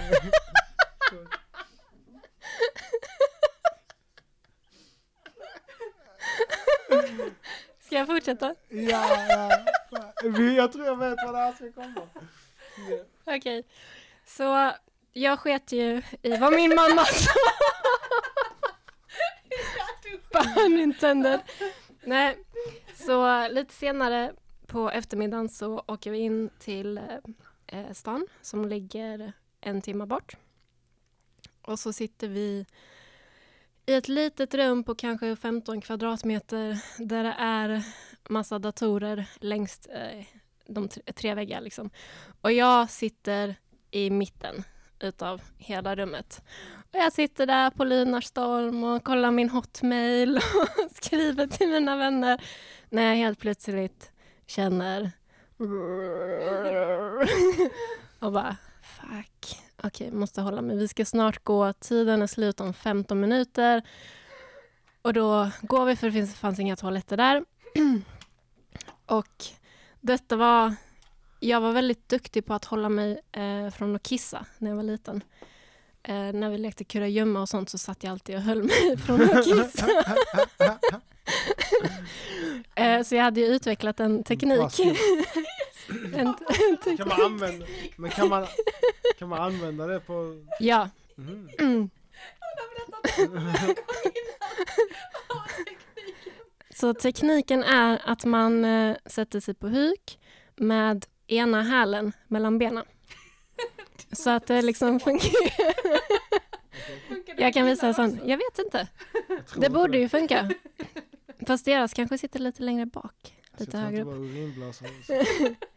Ska 7.96 8.00
jag 8.00 8.06
fortsätta? 8.06 8.54
Ja, 8.68 9.26
ja. 9.28 10.12
Jag 10.56 10.72
tror 10.72 10.86
jag 10.86 10.96
vet 10.96 11.18
vad 11.24 11.34
det 11.34 11.38
här 11.38 11.52
ska 11.52 11.72
komma. 11.72 12.08
Okej. 13.24 13.66
Så 14.26 14.72
jag 15.12 15.38
sket 15.38 15.72
ju 15.72 16.02
i 16.22 16.36
vad 16.36 16.52
min 16.52 16.74
mamma 16.74 17.04
sa. 17.04 17.30
Pun 20.32 20.78
intended. 20.78 21.40
Nej, 22.04 22.38
så 22.94 23.48
lite 23.48 23.74
senare 23.74 24.32
på 24.66 24.90
eftermiddagen 24.90 25.48
så 25.48 25.84
åker 25.88 26.10
vi 26.10 26.18
in 26.18 26.50
till 26.58 27.00
eh, 27.66 27.92
stan 27.92 28.26
som 28.42 28.64
ligger 28.64 29.32
en 29.60 29.82
timme 29.82 30.06
bort. 30.06 30.36
Och 31.62 31.78
så 31.78 31.92
sitter 31.92 32.28
vi 32.28 32.66
i 33.86 33.94
ett 33.94 34.08
litet 34.08 34.54
rum 34.54 34.84
på 34.84 34.94
kanske 34.94 35.36
15 35.36 35.80
kvadratmeter 35.80 36.78
där 36.98 37.24
det 37.24 37.34
är 37.38 37.82
massa 38.28 38.58
datorer 38.58 39.28
längst 39.40 39.88
eh, 39.92 40.24
de 40.66 40.88
tre, 40.88 41.34
väggar. 41.34 41.60
Liksom. 41.60 41.90
Och 42.40 42.52
jag 42.52 42.90
sitter 42.90 43.54
i 43.90 44.10
mitten 44.10 44.64
utav 45.00 45.42
hela 45.56 45.96
rummet. 45.96 46.42
Och 46.92 46.98
jag 46.98 47.12
sitter 47.12 47.46
där 47.46 47.70
på 47.70 47.84
Lunarstorm 47.84 48.84
och 48.84 49.04
kollar 49.04 49.30
min 49.30 49.50
hotmail 49.50 50.36
och 50.36 50.96
skriver 50.96 51.46
till 51.46 51.68
mina 51.68 51.96
vänner 51.96 52.42
när 52.90 53.02
jag 53.02 53.16
helt 53.16 53.38
plötsligt 53.38 54.12
känner 54.46 55.12
och 58.18 58.32
bara 58.32 58.56
fuck, 58.82 59.65
okej, 59.86 60.10
måste 60.10 60.40
hålla 60.40 60.62
mig. 60.62 60.76
Vi 60.76 60.88
ska 60.88 61.04
snart 61.04 61.44
gå, 61.44 61.72
tiden 61.72 62.22
är 62.22 62.26
slut 62.26 62.60
om 62.60 62.74
15 62.74 63.20
minuter. 63.20 63.82
Och 65.02 65.12
då 65.12 65.50
går 65.62 65.84
vi 65.84 65.96
för 65.96 66.06
det 66.06 66.12
finns, 66.12 66.34
fanns 66.34 66.58
inga 66.58 66.76
toaletter 66.76 67.16
där. 67.16 67.44
och 69.06 69.44
detta 70.00 70.36
var 70.36 70.74
jag 71.40 71.60
var 71.60 71.72
väldigt 71.72 72.08
duktig 72.08 72.46
på 72.46 72.54
att 72.54 72.64
hålla 72.64 72.88
mig 72.88 73.20
eh, 73.32 73.70
från 73.70 73.96
att 73.96 74.02
kissa 74.02 74.46
när 74.58 74.70
jag 74.70 74.76
var 74.76 74.82
liten. 74.82 75.22
Eh, 76.02 76.14
när 76.14 76.50
vi 76.50 76.58
lekte 76.58 76.84
kurragömma 76.84 77.40
och 77.40 77.48
sånt 77.48 77.70
så 77.70 77.78
satt 77.78 78.04
jag 78.04 78.10
alltid 78.10 78.36
och 78.36 78.42
höll 78.42 78.62
mig 78.62 78.96
från 79.06 79.22
att 79.22 79.44
kissa. 79.44 79.86
eh, 82.74 83.02
så 83.02 83.14
jag 83.14 83.22
hade 83.22 83.40
ju 83.40 83.46
utvecklat 83.46 84.00
en 84.00 84.24
teknik. 84.24 84.80
Kan 86.96 87.08
man 87.08 87.20
använda, 87.22 87.66
men 87.96 88.10
kan 88.10 88.28
man, 88.28 88.46
kan 89.18 89.28
man 89.28 89.42
använda 89.42 89.86
det 89.86 90.00
på... 90.00 90.44
Ja. 90.60 90.88
Mhm. 91.16 91.50
Mm. 91.58 91.90
Så 96.70 96.94
tekniken 96.94 97.62
är 97.62 98.00
att 98.04 98.24
man 98.24 98.64
eh, 98.64 98.96
sätter 99.06 99.40
sig 99.40 99.54
på 99.54 99.68
huk 99.68 100.18
med 100.56 101.06
ena 101.26 101.62
hälen 101.62 102.12
mellan 102.28 102.58
benen. 102.58 102.84
Så 104.12 104.30
att 104.30 104.46
det 104.46 104.62
liksom 104.62 105.00
fungerar. 105.00 106.00
Jag 107.36 107.54
kan 107.54 107.66
visa 107.66 107.86
en 107.86 107.94
sån. 107.94 108.20
Jag 108.24 108.36
vet 108.36 108.58
inte. 108.58 108.88
Jag 109.28 109.38
Det 109.56 109.70
borde 109.70 109.98
ju 109.98 110.08
funka. 110.08 110.50
Fast 111.46 111.64
deras 111.64 111.94
kanske 111.94 112.18
sitter 112.18 112.40
lite 112.40 112.62
längre 112.62 112.86
bak. 112.86 113.34
Lite 113.58 113.78
högre 113.78 114.02
upp. 114.02 114.08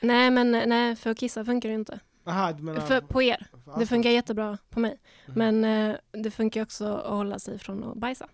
Nej, 0.00 0.30
men 0.30 0.50
nej, 0.50 0.96
för 0.96 1.10
att 1.10 1.18
kissa 1.18 1.44
funkar 1.44 1.68
det 1.68 1.72
ju 1.72 1.78
inte. 1.78 2.00
Aha, 2.26 2.52
du 2.52 2.62
menar... 2.62 2.80
För, 2.80 3.00
på 3.00 3.22
er. 3.22 3.46
för 3.50 3.70
Det 3.70 3.76
alla? 3.76 3.86
funkar 3.86 4.10
jättebra 4.10 4.58
på 4.70 4.80
mig. 4.80 5.00
Mhm. 5.26 5.34
Men 5.38 5.64
eh, 5.90 5.96
det 6.12 6.30
funkar 6.30 6.62
också 6.62 6.94
att 6.96 7.10
hålla 7.10 7.38
sig 7.38 7.58
från 7.58 7.84
att 7.84 7.96
bajsa. 7.96 8.28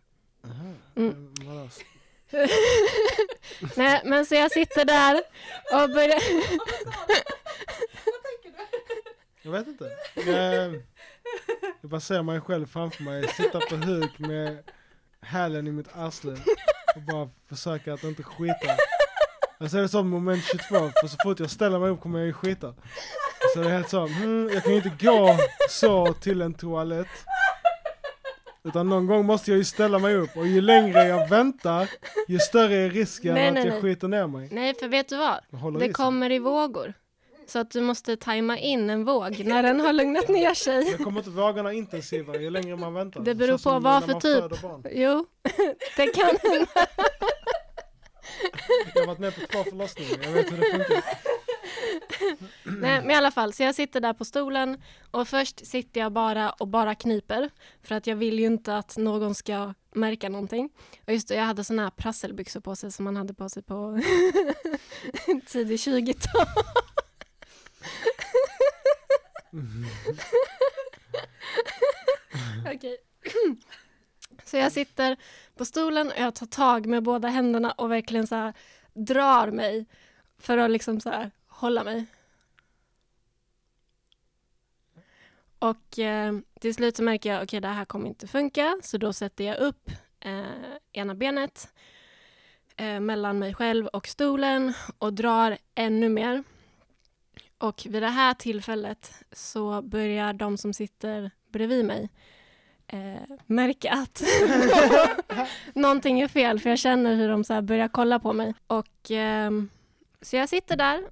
Mm. 0.96 1.35
Vadå? 1.44 1.68
Nej, 3.77 4.03
men 4.05 4.27
så 4.27 4.35
jag 4.35 4.53
sitter 4.53 4.85
där 4.85 5.16
och 5.72 5.88
börjar... 5.90 6.20
Jag 9.42 9.53
vet 9.53 9.66
inte. 9.66 9.90
Jag, 10.27 10.74
jag 11.81 11.90
bara 11.90 12.00
ser 12.00 12.22
mig 12.22 12.40
själv 12.40 12.66
framför 12.66 13.03
mig, 13.03 13.29
sitta 13.29 13.61
på 13.61 13.77
huk 13.77 14.18
med 14.18 14.70
hälen 15.20 15.66
i 15.66 15.72
mitt 15.72 15.88
arsle 15.96 16.33
och 16.96 17.03
bara 17.03 17.31
försöka 17.48 17.94
att 17.94 18.05
inte 18.05 18.22
skita. 18.22 18.77
Jag 19.59 19.71
ser 19.71 19.81
det 19.81 19.88
som 19.88 20.09
moment 20.09 20.45
22, 20.45 20.59
för 21.01 21.09
så 21.09 21.17
fort 21.23 21.40
jag 21.40 21.51
ställer 21.51 21.79
mig 21.79 21.90
upp 21.90 22.01
kommer 22.01 22.19
jag 22.19 22.27
ju 22.27 22.33
skita. 22.33 22.75
Så 23.55 23.61
det 23.61 23.67
är 23.67 23.71
helt 23.71 23.90
så, 23.90 24.07
hmm, 24.07 24.51
jag 24.55 24.62
kan 24.62 24.73
ju 24.73 24.77
inte 24.77 25.07
gå 25.07 25.37
så 25.71 26.12
till 26.12 26.43
en 26.43 26.55
toalett. 26.55 27.07
Utan 28.64 28.88
någon 28.88 29.07
gång 29.07 29.27
måste 29.27 29.51
jag 29.51 29.59
ju 29.59 29.64
ställa 29.64 29.99
mig 29.99 30.14
upp 30.14 30.37
och 30.37 30.47
ju 30.47 30.61
längre 30.61 31.05
jag 31.07 31.29
väntar, 31.29 31.90
ju 32.29 32.38
större 32.38 32.75
är 32.75 32.90
risken 32.90 33.35
Nej, 33.35 33.49
att 33.49 33.55
nej, 33.55 33.64
jag 33.64 33.73
nej. 33.73 33.83
skiter 33.83 34.09
ner 34.09 34.27
mig. 34.27 34.49
Nej, 34.53 34.75
för 34.75 34.88
vet 34.88 35.09
du 35.09 35.17
vad? 35.17 35.40
Det 35.79 35.87
i 35.87 35.93
kommer 35.93 36.33
i 36.33 36.38
vågor. 36.38 36.95
Så 37.47 37.59
att 37.59 37.71
du 37.71 37.81
måste 37.81 38.17
tajma 38.17 38.59
in 38.59 38.90
en 38.90 39.05
våg 39.05 39.45
när 39.45 39.62
den 39.62 39.81
har 39.81 39.93
lugnat 39.93 40.29
ner 40.29 40.55
sig. 40.55 40.90
Jag 40.90 41.01
kommer 41.01 41.21
inte 41.21 41.31
vågorna 41.31 41.73
intensivare 41.73 42.43
ju 42.43 42.51
längre 42.51 42.77
man 42.77 42.95
väntar. 42.95 43.21
Det 43.21 43.35
beror 43.35 43.59
Så 43.59 43.71
på 43.71 43.79
vad 43.79 44.05
för 44.05 44.21
typ. 44.21 44.61
Jo, 44.93 45.27
det 45.97 46.07
kan 46.07 46.38
Jag 48.95 49.01
har 49.01 49.07
varit 49.07 49.19
med 49.19 49.35
på 49.35 49.41
två 49.41 49.65
förlossningar, 49.65 50.19
jag 50.23 50.33
vet 50.33 50.53
hur 50.53 50.57
det 50.57 50.71
funkar. 50.71 51.05
Nej, 52.65 53.01
men 53.01 53.11
i 53.11 53.15
alla 53.15 53.31
fall, 53.31 53.53
så 53.53 53.63
jag 53.63 53.75
sitter 53.75 54.01
där 54.01 54.13
på 54.13 54.25
stolen 54.25 54.83
och 55.11 55.29
först 55.29 55.67
sitter 55.67 56.01
jag 56.01 56.13
bara 56.13 56.51
och 56.51 56.69
bara 56.69 56.95
kniper 56.95 57.51
för 57.83 57.95
att 57.95 58.07
jag 58.07 58.17
vill 58.17 58.39
ju 58.39 58.47
inte 58.47 58.77
att 58.77 58.97
någon 58.97 59.35
ska 59.35 59.75
märka 59.95 60.29
någonting. 60.29 60.71
Och 61.07 61.13
just 61.13 61.29
det, 61.29 61.35
jag 61.35 61.45
hade 61.45 61.65
såna 61.65 61.83
här 61.83 61.91
prasselbyxor 61.91 62.61
på 62.61 62.77
sig 62.77 62.93
som 62.93 63.05
man 63.05 63.17
hade 63.17 63.35
på 63.35 63.49
sig 63.49 63.63
på 63.63 64.01
tidig 65.47 65.77
20-tal. 65.77 66.47
Okej. 72.75 72.97
Så 74.55 74.59
jag 74.59 74.73
sitter 74.73 75.17
på 75.55 75.64
stolen 75.64 76.09
och 76.09 76.19
jag 76.19 76.35
tar 76.35 76.47
tag 76.47 76.87
med 76.87 77.03
båda 77.03 77.29
händerna 77.29 77.73
och 77.73 77.90
verkligen 77.90 78.27
så 78.27 78.35
här 78.35 78.53
drar 78.93 79.51
mig 79.51 79.87
för 80.38 80.59
att 80.59 80.71
liksom 80.71 81.01
så 81.01 81.11
här 81.11 81.31
hålla 81.47 81.85
mig. 81.85 82.07
Och 85.59 85.99
eh, 85.99 86.39
till 86.61 86.74
slut 86.74 86.97
så 86.97 87.03
märker 87.03 87.33
jag, 87.33 87.43
okej 87.43 87.61
det 87.61 87.68
här 87.68 87.85
kommer 87.85 88.07
inte 88.07 88.26
funka, 88.26 88.78
så 88.83 88.99
då 88.99 89.12
sätter 89.12 89.45
jag 89.45 89.59
upp 89.59 89.91
eh, 90.20 90.45
ena 90.93 91.14
benet 91.14 91.68
eh, 92.76 93.01
mellan 93.01 93.39
mig 93.39 93.55
själv 93.55 93.87
och 93.87 94.07
stolen 94.07 94.72
och 94.99 95.12
drar 95.12 95.59
ännu 95.74 96.09
mer. 96.09 96.45
Och 97.59 97.83
vid 97.87 98.03
det 98.03 98.09
här 98.09 98.35
tillfället 98.35 99.12
så 99.33 99.83
börjar 99.83 100.33
de 100.33 100.59
som 100.59 100.72
sitter 100.72 101.31
bredvid 101.49 101.85
mig 101.85 102.09
eh, 102.89 103.37
märka 103.47 103.93
att 103.93 104.22
någonting 105.74 106.20
är 106.20 106.28
fel, 106.28 106.61
för 106.61 106.70
jag 106.70 106.78
känner 106.78 107.14
hur 107.14 107.28
de 107.28 107.45
så 107.45 107.62
börjar 107.62 107.89
kolla 107.89 108.18
på 108.18 108.32
mig. 108.32 108.55
Och 108.66 109.11
ehm, 109.11 109.68
så 110.22 110.37
jag 110.37 110.49
sitter 110.49 110.76
där 110.76 111.03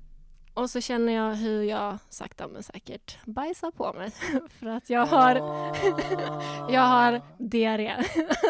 och 0.54 0.70
så 0.70 0.80
känner 0.80 1.12
jag 1.12 1.34
hur 1.34 1.62
jag 1.62 1.98
sakta 2.10 2.48
men 2.48 2.62
säkert 2.62 3.18
bajsar 3.24 3.70
på 3.70 3.92
mig. 3.92 4.10
För 4.60 4.66
att 4.66 4.90
jag 4.90 5.06
har, 5.06 5.34
jag 6.72 6.80
har 6.80 7.22
diarré. 7.38 7.96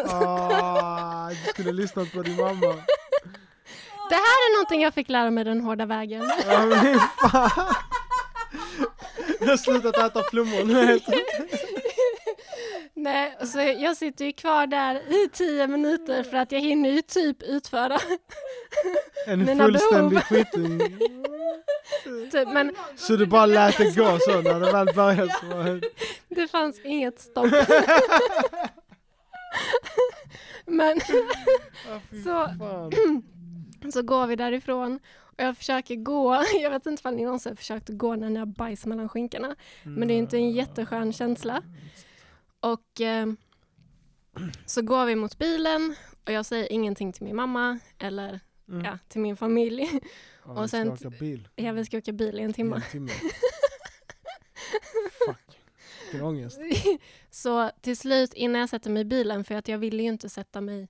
Ah, 0.07 1.29
du 1.29 1.37
skulle 1.37 1.73
lyssnat 1.73 2.13
på 2.13 2.23
din 2.23 2.37
mamma. 2.37 2.75
Det 4.11 4.17
här 4.17 4.39
är 4.49 4.57
någonting 4.57 4.83
jag 4.83 4.95
fick 4.95 5.09
lära 5.09 5.31
mig 5.31 5.45
den 5.45 5.61
hårda 5.61 5.87
vägen. 5.87 6.31
Jag 9.41 9.49
har 9.49 9.57
slutat 9.57 9.97
äta 9.99 10.23
plommon. 10.23 10.71
Nej, 12.95 13.37
så 13.47 13.59
jag 13.61 13.97
sitter 13.97 14.25
ju 14.25 14.33
kvar 14.33 14.67
där 14.67 14.95
i 15.25 15.29
tio 15.29 15.67
minuter 15.67 16.23
för 16.23 16.37
att 16.37 16.53
jag 16.53 16.61
hinner 16.61 16.91
ju 16.91 17.03
typ 17.03 17.43
utföra. 17.43 17.99
En 19.27 19.45
Mina 19.45 19.65
fullständig 19.65 20.11
behov. 20.11 20.23
skitung. 20.23 20.81
Typ, 22.33 22.49
men 22.49 22.73
Så 22.97 23.17
du 23.17 23.27
bara 23.27 23.47
lät 23.47 23.79
det 23.79 23.97
gå 23.97 24.19
så 24.21 24.41
när 24.43 24.61
det 24.61 24.73
väl 24.73 24.95
började 24.95 25.33
så 25.41 25.47
var 25.47 25.81
det... 26.29 26.49
fanns 26.49 26.81
inget 26.85 27.21
stopp. 27.21 27.47
Men 30.67 31.01
Så- 32.25 32.51
så 33.93 34.03
går 34.03 34.27
vi 34.27 34.37
därifrån 34.37 34.99
och 35.21 35.35
jag 35.43 35.57
försöker 35.57 35.97
gå. 35.97 36.45
Jag 36.63 36.71
vet 36.71 36.87
inte 36.87 37.09
om 37.09 37.15
ni 37.15 37.25
någonsin 37.25 37.51
har 37.51 37.57
försökt 37.57 37.89
gå 37.89 38.17
när 38.17 38.31
ni 38.31 38.39
har 38.39 38.47
bajs 38.47 38.87
mellan 38.87 39.09
skinkorna. 39.09 39.57
Men 39.83 40.09
det 40.09 40.15
är 40.15 40.19
inte 40.19 40.37
en 40.37 40.51
jätteskön 40.51 41.13
känsla. 41.13 41.63
Och 42.63 43.01
eh, 43.01 43.27
så 44.67 44.83
går 44.83 45.07
vi 45.07 45.17
mot 45.17 45.39
bilen 45.39 45.95
och 46.27 46.33
jag 46.33 46.47
säger 46.47 46.73
ingenting 46.73 47.13
till 47.13 47.25
min 47.25 47.37
mamma 47.37 47.79
eller 47.99 48.41
Mm. 48.69 48.85
ja, 48.85 48.99
till 49.09 49.21
min 49.21 49.37
familj. 49.37 50.01
Ja, 50.45 50.51
och 50.53 50.65
vi 50.65 50.69
ska 50.69 50.77
sen- 50.77 50.89
åka 50.93 51.11
bil 51.11 51.49
Jag 51.57 51.73
vi 51.73 51.85
ska 51.85 51.99
åka 51.99 52.13
bil 52.13 52.39
i 52.39 52.43
en 52.43 52.51
i 52.51 52.53
timme. 52.53 52.77
en 52.77 52.83
timme. 52.83 53.11
Fuck. 55.27 55.59
Vilken 56.13 56.27
ångest. 56.29 56.59
Så 57.31 57.71
till 57.81 57.97
slut 57.97 58.35
innan 58.35 58.61
jag 58.61 58.69
sätter 58.71 58.91
mig 58.91 59.01
i 59.03 59.05
bilen, 59.05 59.45
för 59.45 59.55
att 59.55 59.69
jag 59.69 59.79
ville 59.79 60.03
ju 60.03 60.09
inte 60.09 60.29
sätta 60.29 60.61
mig 60.61 60.89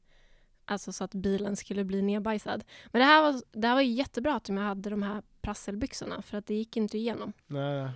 alltså 0.64 0.92
så 0.92 1.04
att 1.04 1.14
bilen 1.14 1.56
skulle 1.56 1.84
bli 1.84 2.02
nedbajsad. 2.02 2.64
Men 2.86 3.00
det 3.00 3.06
här 3.06 3.22
var, 3.22 3.42
det 3.52 3.68
här 3.68 3.74
var 3.74 3.82
jättebra 3.82 4.34
att 4.34 4.48
jag 4.48 4.56
hade 4.56 4.90
de 4.90 5.02
här 5.02 5.22
prasselbyxorna 5.40 6.22
för 6.22 6.38
att 6.38 6.46
det 6.46 6.54
gick 6.54 6.76
inte 6.76 6.98
igenom. 6.98 7.32
Nej. 7.46 7.90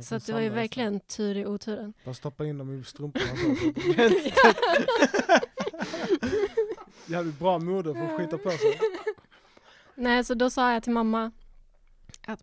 Så 0.00 0.14
att 0.14 0.26
det 0.26 0.32
var 0.32 0.40
ju 0.40 0.48
verkligen 0.48 1.00
tur 1.00 1.36
i 1.36 1.46
oturen. 1.46 1.92
Bara 2.04 2.14
stoppa 2.14 2.46
in 2.46 2.58
dem 2.58 2.80
i 2.80 2.84
strumporna. 2.84 3.26
så. 3.26 4.52
Jävligt 7.12 7.38
bra 7.38 7.58
mode 7.58 7.94
för 7.94 8.00
att 8.00 8.16
skita 8.16 8.38
på 8.38 8.50
sig. 8.50 8.80
Nej, 9.94 10.24
så 10.24 10.34
då 10.34 10.50
sa 10.50 10.72
jag 10.72 10.82
till 10.82 10.92
mamma 10.92 11.32
att 12.26 12.42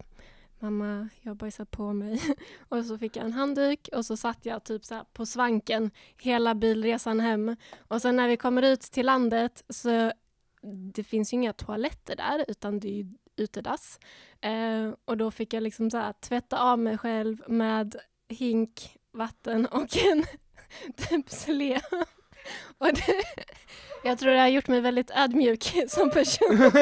mamma, 0.59 1.09
jag 1.21 1.29
har 1.29 1.35
bajsat 1.35 1.71
på 1.71 1.93
mig. 1.93 2.21
Och 2.69 2.85
så 2.85 2.97
fick 2.97 3.15
jag 3.15 3.25
en 3.25 3.33
handduk 3.33 3.89
och 3.91 4.05
så 4.05 4.17
satt 4.17 4.45
jag 4.45 4.63
typ 4.63 4.85
så 4.85 5.05
på 5.13 5.25
svanken 5.25 5.91
hela 6.17 6.55
bilresan 6.55 7.19
hem. 7.19 7.55
Och 7.87 8.01
sen 8.01 8.15
när 8.15 8.27
vi 8.27 8.37
kommer 8.37 8.61
ut 8.61 8.81
till 8.81 9.05
landet 9.05 9.63
så 9.69 10.11
det 10.93 11.03
finns 11.03 11.33
ju 11.33 11.35
inga 11.35 11.53
toaletter 11.53 12.15
där 12.15 12.45
utan 12.47 12.79
det 12.79 12.87
är 12.87 13.03
ju 13.03 13.05
utedass. 13.35 13.99
Eh, 14.41 14.89
och 15.05 15.17
då 15.17 15.31
fick 15.31 15.53
jag 15.53 15.63
liksom 15.63 15.91
så 15.91 15.97
här 15.97 16.13
tvätta 16.13 16.59
av 16.59 16.79
mig 16.79 16.97
själv 16.97 17.43
med 17.47 17.95
hink, 18.29 18.97
vatten 19.13 19.65
och 19.65 19.97
en 19.97 20.25
typ 20.95 21.29
sle. 21.29 21.81
Och 22.77 22.93
det, 22.93 23.23
jag 24.03 24.19
tror 24.19 24.31
det 24.31 24.39
har 24.39 24.47
gjort 24.47 24.67
mig 24.67 24.81
väldigt 24.81 25.11
ödmjuk 25.11 25.73
som 25.87 26.09
person. 26.09 26.71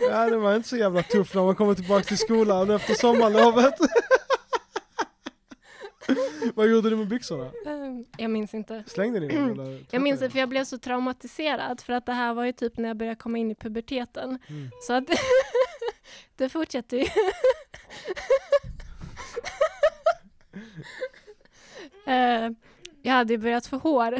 Ja, 0.00 0.30
det 0.30 0.36
var 0.36 0.56
inte 0.56 0.68
så 0.68 0.76
jävla 0.76 1.02
tufft 1.02 1.34
när 1.34 1.42
man 1.42 1.54
kommer 1.54 1.74
tillbaka 1.74 2.04
till 2.04 2.18
skolan 2.18 2.70
efter 2.70 2.94
sommarlovet. 2.94 3.74
Vad 6.54 6.68
gjorde 6.70 6.90
du 6.90 6.96
med 6.96 7.08
byxorna? 7.08 7.44
Eh, 7.44 8.00
Jag 8.18 8.30
minns 8.30 8.54
inte. 8.54 8.84
Slängde 8.86 9.20
ni 9.20 9.28
dem? 9.28 9.84
Jag 9.90 10.02
minns 10.02 10.20
tvättade 10.20 10.30
för 10.30 10.38
jag 10.38 10.48
blev 10.48 10.64
så 10.64 10.78
traumatiserad 10.78 11.80
för 11.80 11.92
att 11.92 12.06
det 12.06 12.12
här 12.12 12.34
var 12.34 12.44
ju 12.44 12.52
typ 12.52 12.78
när 12.78 12.88
jag 12.88 12.96
började 12.96 13.16
komma 13.16 13.38
in 13.38 13.50
i 13.50 13.54
puberteten. 13.54 14.38
Mm. 14.48 14.70
Så 14.82 14.92
att 14.92 15.04
det 16.36 16.48
fortsätter 16.48 16.96
ju. 16.96 17.06
Eh, 22.06 22.50
jag 23.02 23.12
hade 23.12 23.32
ju 23.32 23.38
börjat 23.38 23.66
få 23.66 23.76
hår 23.76 24.18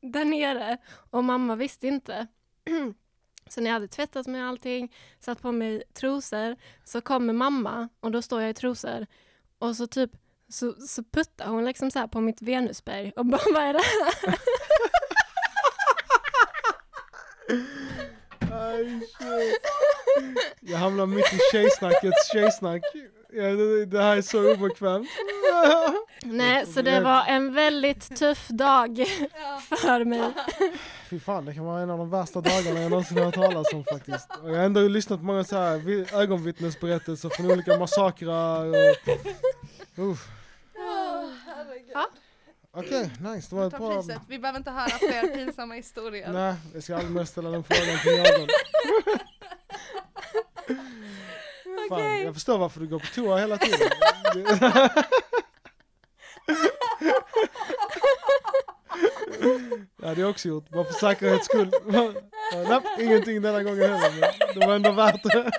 där 0.00 0.24
nere 0.24 0.78
och 1.10 1.24
mamma 1.24 1.56
visste 1.56 1.86
inte. 1.86 2.26
Så 3.48 3.60
när 3.60 3.66
jag 3.70 3.72
hade 3.74 3.88
tvättat 3.88 4.26
mig 4.26 4.42
och 4.42 4.48
allting, 4.48 4.92
satt 5.20 5.42
på 5.42 5.52
mig 5.52 5.82
trosor, 5.92 6.56
så 6.84 7.00
kommer 7.00 7.32
mamma 7.32 7.88
och 8.00 8.10
då 8.10 8.22
står 8.22 8.40
jag 8.40 8.50
i 8.50 8.54
trosor 8.54 9.06
och 9.58 9.76
så 9.76 9.86
typ 9.86 10.10
så, 10.48 10.72
så 10.72 11.02
puttar 11.12 11.46
hon 11.46 11.64
liksom 11.64 11.90
så 11.90 11.98
här 11.98 12.06
på 12.06 12.20
mitt 12.20 12.42
venusberg 12.42 13.12
och 13.16 13.26
bara 13.26 13.40
vad 13.54 13.62
är 13.62 13.72
det 13.72 13.80
här? 13.82 14.38
Shit. 19.18 19.60
Jag 20.60 20.78
hamnar 20.78 21.06
mitt 21.06 21.32
i 21.32 21.38
tjejsnackets 21.52 22.32
tjejsnack. 22.32 22.82
Ja, 23.32 23.42
det, 23.42 23.86
det 23.86 24.02
här 24.02 24.16
är 24.16 24.22
så 24.22 24.52
obekvämt. 24.54 25.08
Nej, 26.24 26.66
så 26.66 26.82
det 26.82 27.00
var 27.00 27.24
en 27.26 27.54
väldigt 27.54 28.16
tuff 28.16 28.48
dag 28.48 28.96
för 29.82 30.04
mig. 30.04 30.30
Fy 31.10 31.20
fan, 31.20 31.44
det 31.44 31.54
kan 31.54 31.64
vara 31.64 31.82
en 31.82 31.90
av 31.90 31.98
de 31.98 32.10
värsta 32.10 32.40
dagarna 32.40 32.80
jag 32.80 32.90
någonsin 32.90 33.18
har 33.18 33.24
hört 33.24 33.34
talas 33.34 33.72
om 33.72 33.84
faktiskt. 33.84 34.28
Och 34.42 34.50
jag 34.50 34.56
har 34.56 34.64
ändå 34.64 34.80
lyssnat 34.80 35.18
på 35.20 35.24
många 35.26 35.44
så 35.44 35.56
här 35.56 35.76
vi- 35.78 36.06
ögonvittnesberättelser 36.12 37.28
från 37.28 37.50
olika 37.50 37.78
massakrar. 37.78 38.66
Och... 38.66 38.74
Uff. 39.96 40.28
Ja. 41.92 42.08
Okej, 42.76 43.10
nice. 43.20 43.50
Det 43.50 43.56
var 43.56 43.66
ett 43.66 43.78
bra... 43.78 44.02
priset. 44.02 44.20
Vi 44.28 44.38
behöver 44.38 44.58
inte 44.58 44.70
höra 44.70 44.88
fler 44.88 45.34
pinsamma 45.34 45.74
historier. 45.74 46.32
Nej, 46.32 46.54
jag 46.74 46.82
ska 46.82 46.94
aldrig 46.94 47.12
mer 47.12 47.24
ställa 47.24 47.50
den 47.50 47.64
frågan 47.64 47.98
till 47.98 48.16
någon. 48.16 48.48
Fan, 51.88 51.98
Okej. 51.98 52.22
jag 52.22 52.34
förstår 52.34 52.58
varför 52.58 52.80
du 52.80 52.86
går 52.86 52.98
på 52.98 53.06
toa 53.06 53.38
hela 53.38 53.58
tiden. 53.58 53.88
Det 59.96 60.08
hade 60.08 60.20
jag 60.20 60.30
också 60.30 60.48
gjort, 60.48 60.68
bara 60.68 60.84
för 60.84 60.92
säkerhets 60.92 61.44
skull. 61.44 61.72
Nej, 61.86 62.80
ingenting 62.98 63.42
denna 63.42 63.62
gången 63.62 63.80
heller, 63.80 64.10
men 64.20 64.60
det 64.60 64.66
var 64.66 64.74
ändå 64.74 64.92
värt 64.92 65.22
det. 65.22 65.50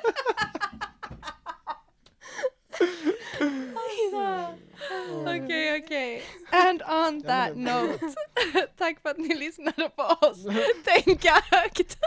Okej, 5.26 5.84
okej. 5.84 6.24
And 6.52 6.82
on 6.82 7.22
that 7.22 7.56
note. 7.56 8.00
Tack 8.78 9.02
för 9.02 9.10
att 9.10 9.18
ni 9.18 9.36
lyssnade 9.36 9.90
på 9.90 10.04
oss. 10.04 10.46
Tänka 10.84 11.34
högt. 11.52 11.98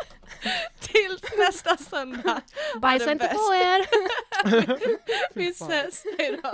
Tills 0.80 1.22
nästa 1.38 1.76
söndag. 1.76 2.40
Bajsa 2.76 3.12
inte 3.12 3.28
på 3.28 3.54
er! 3.54 3.86
Vi 5.34 5.48
ses. 5.48 6.04
Hejdå. 6.18 6.52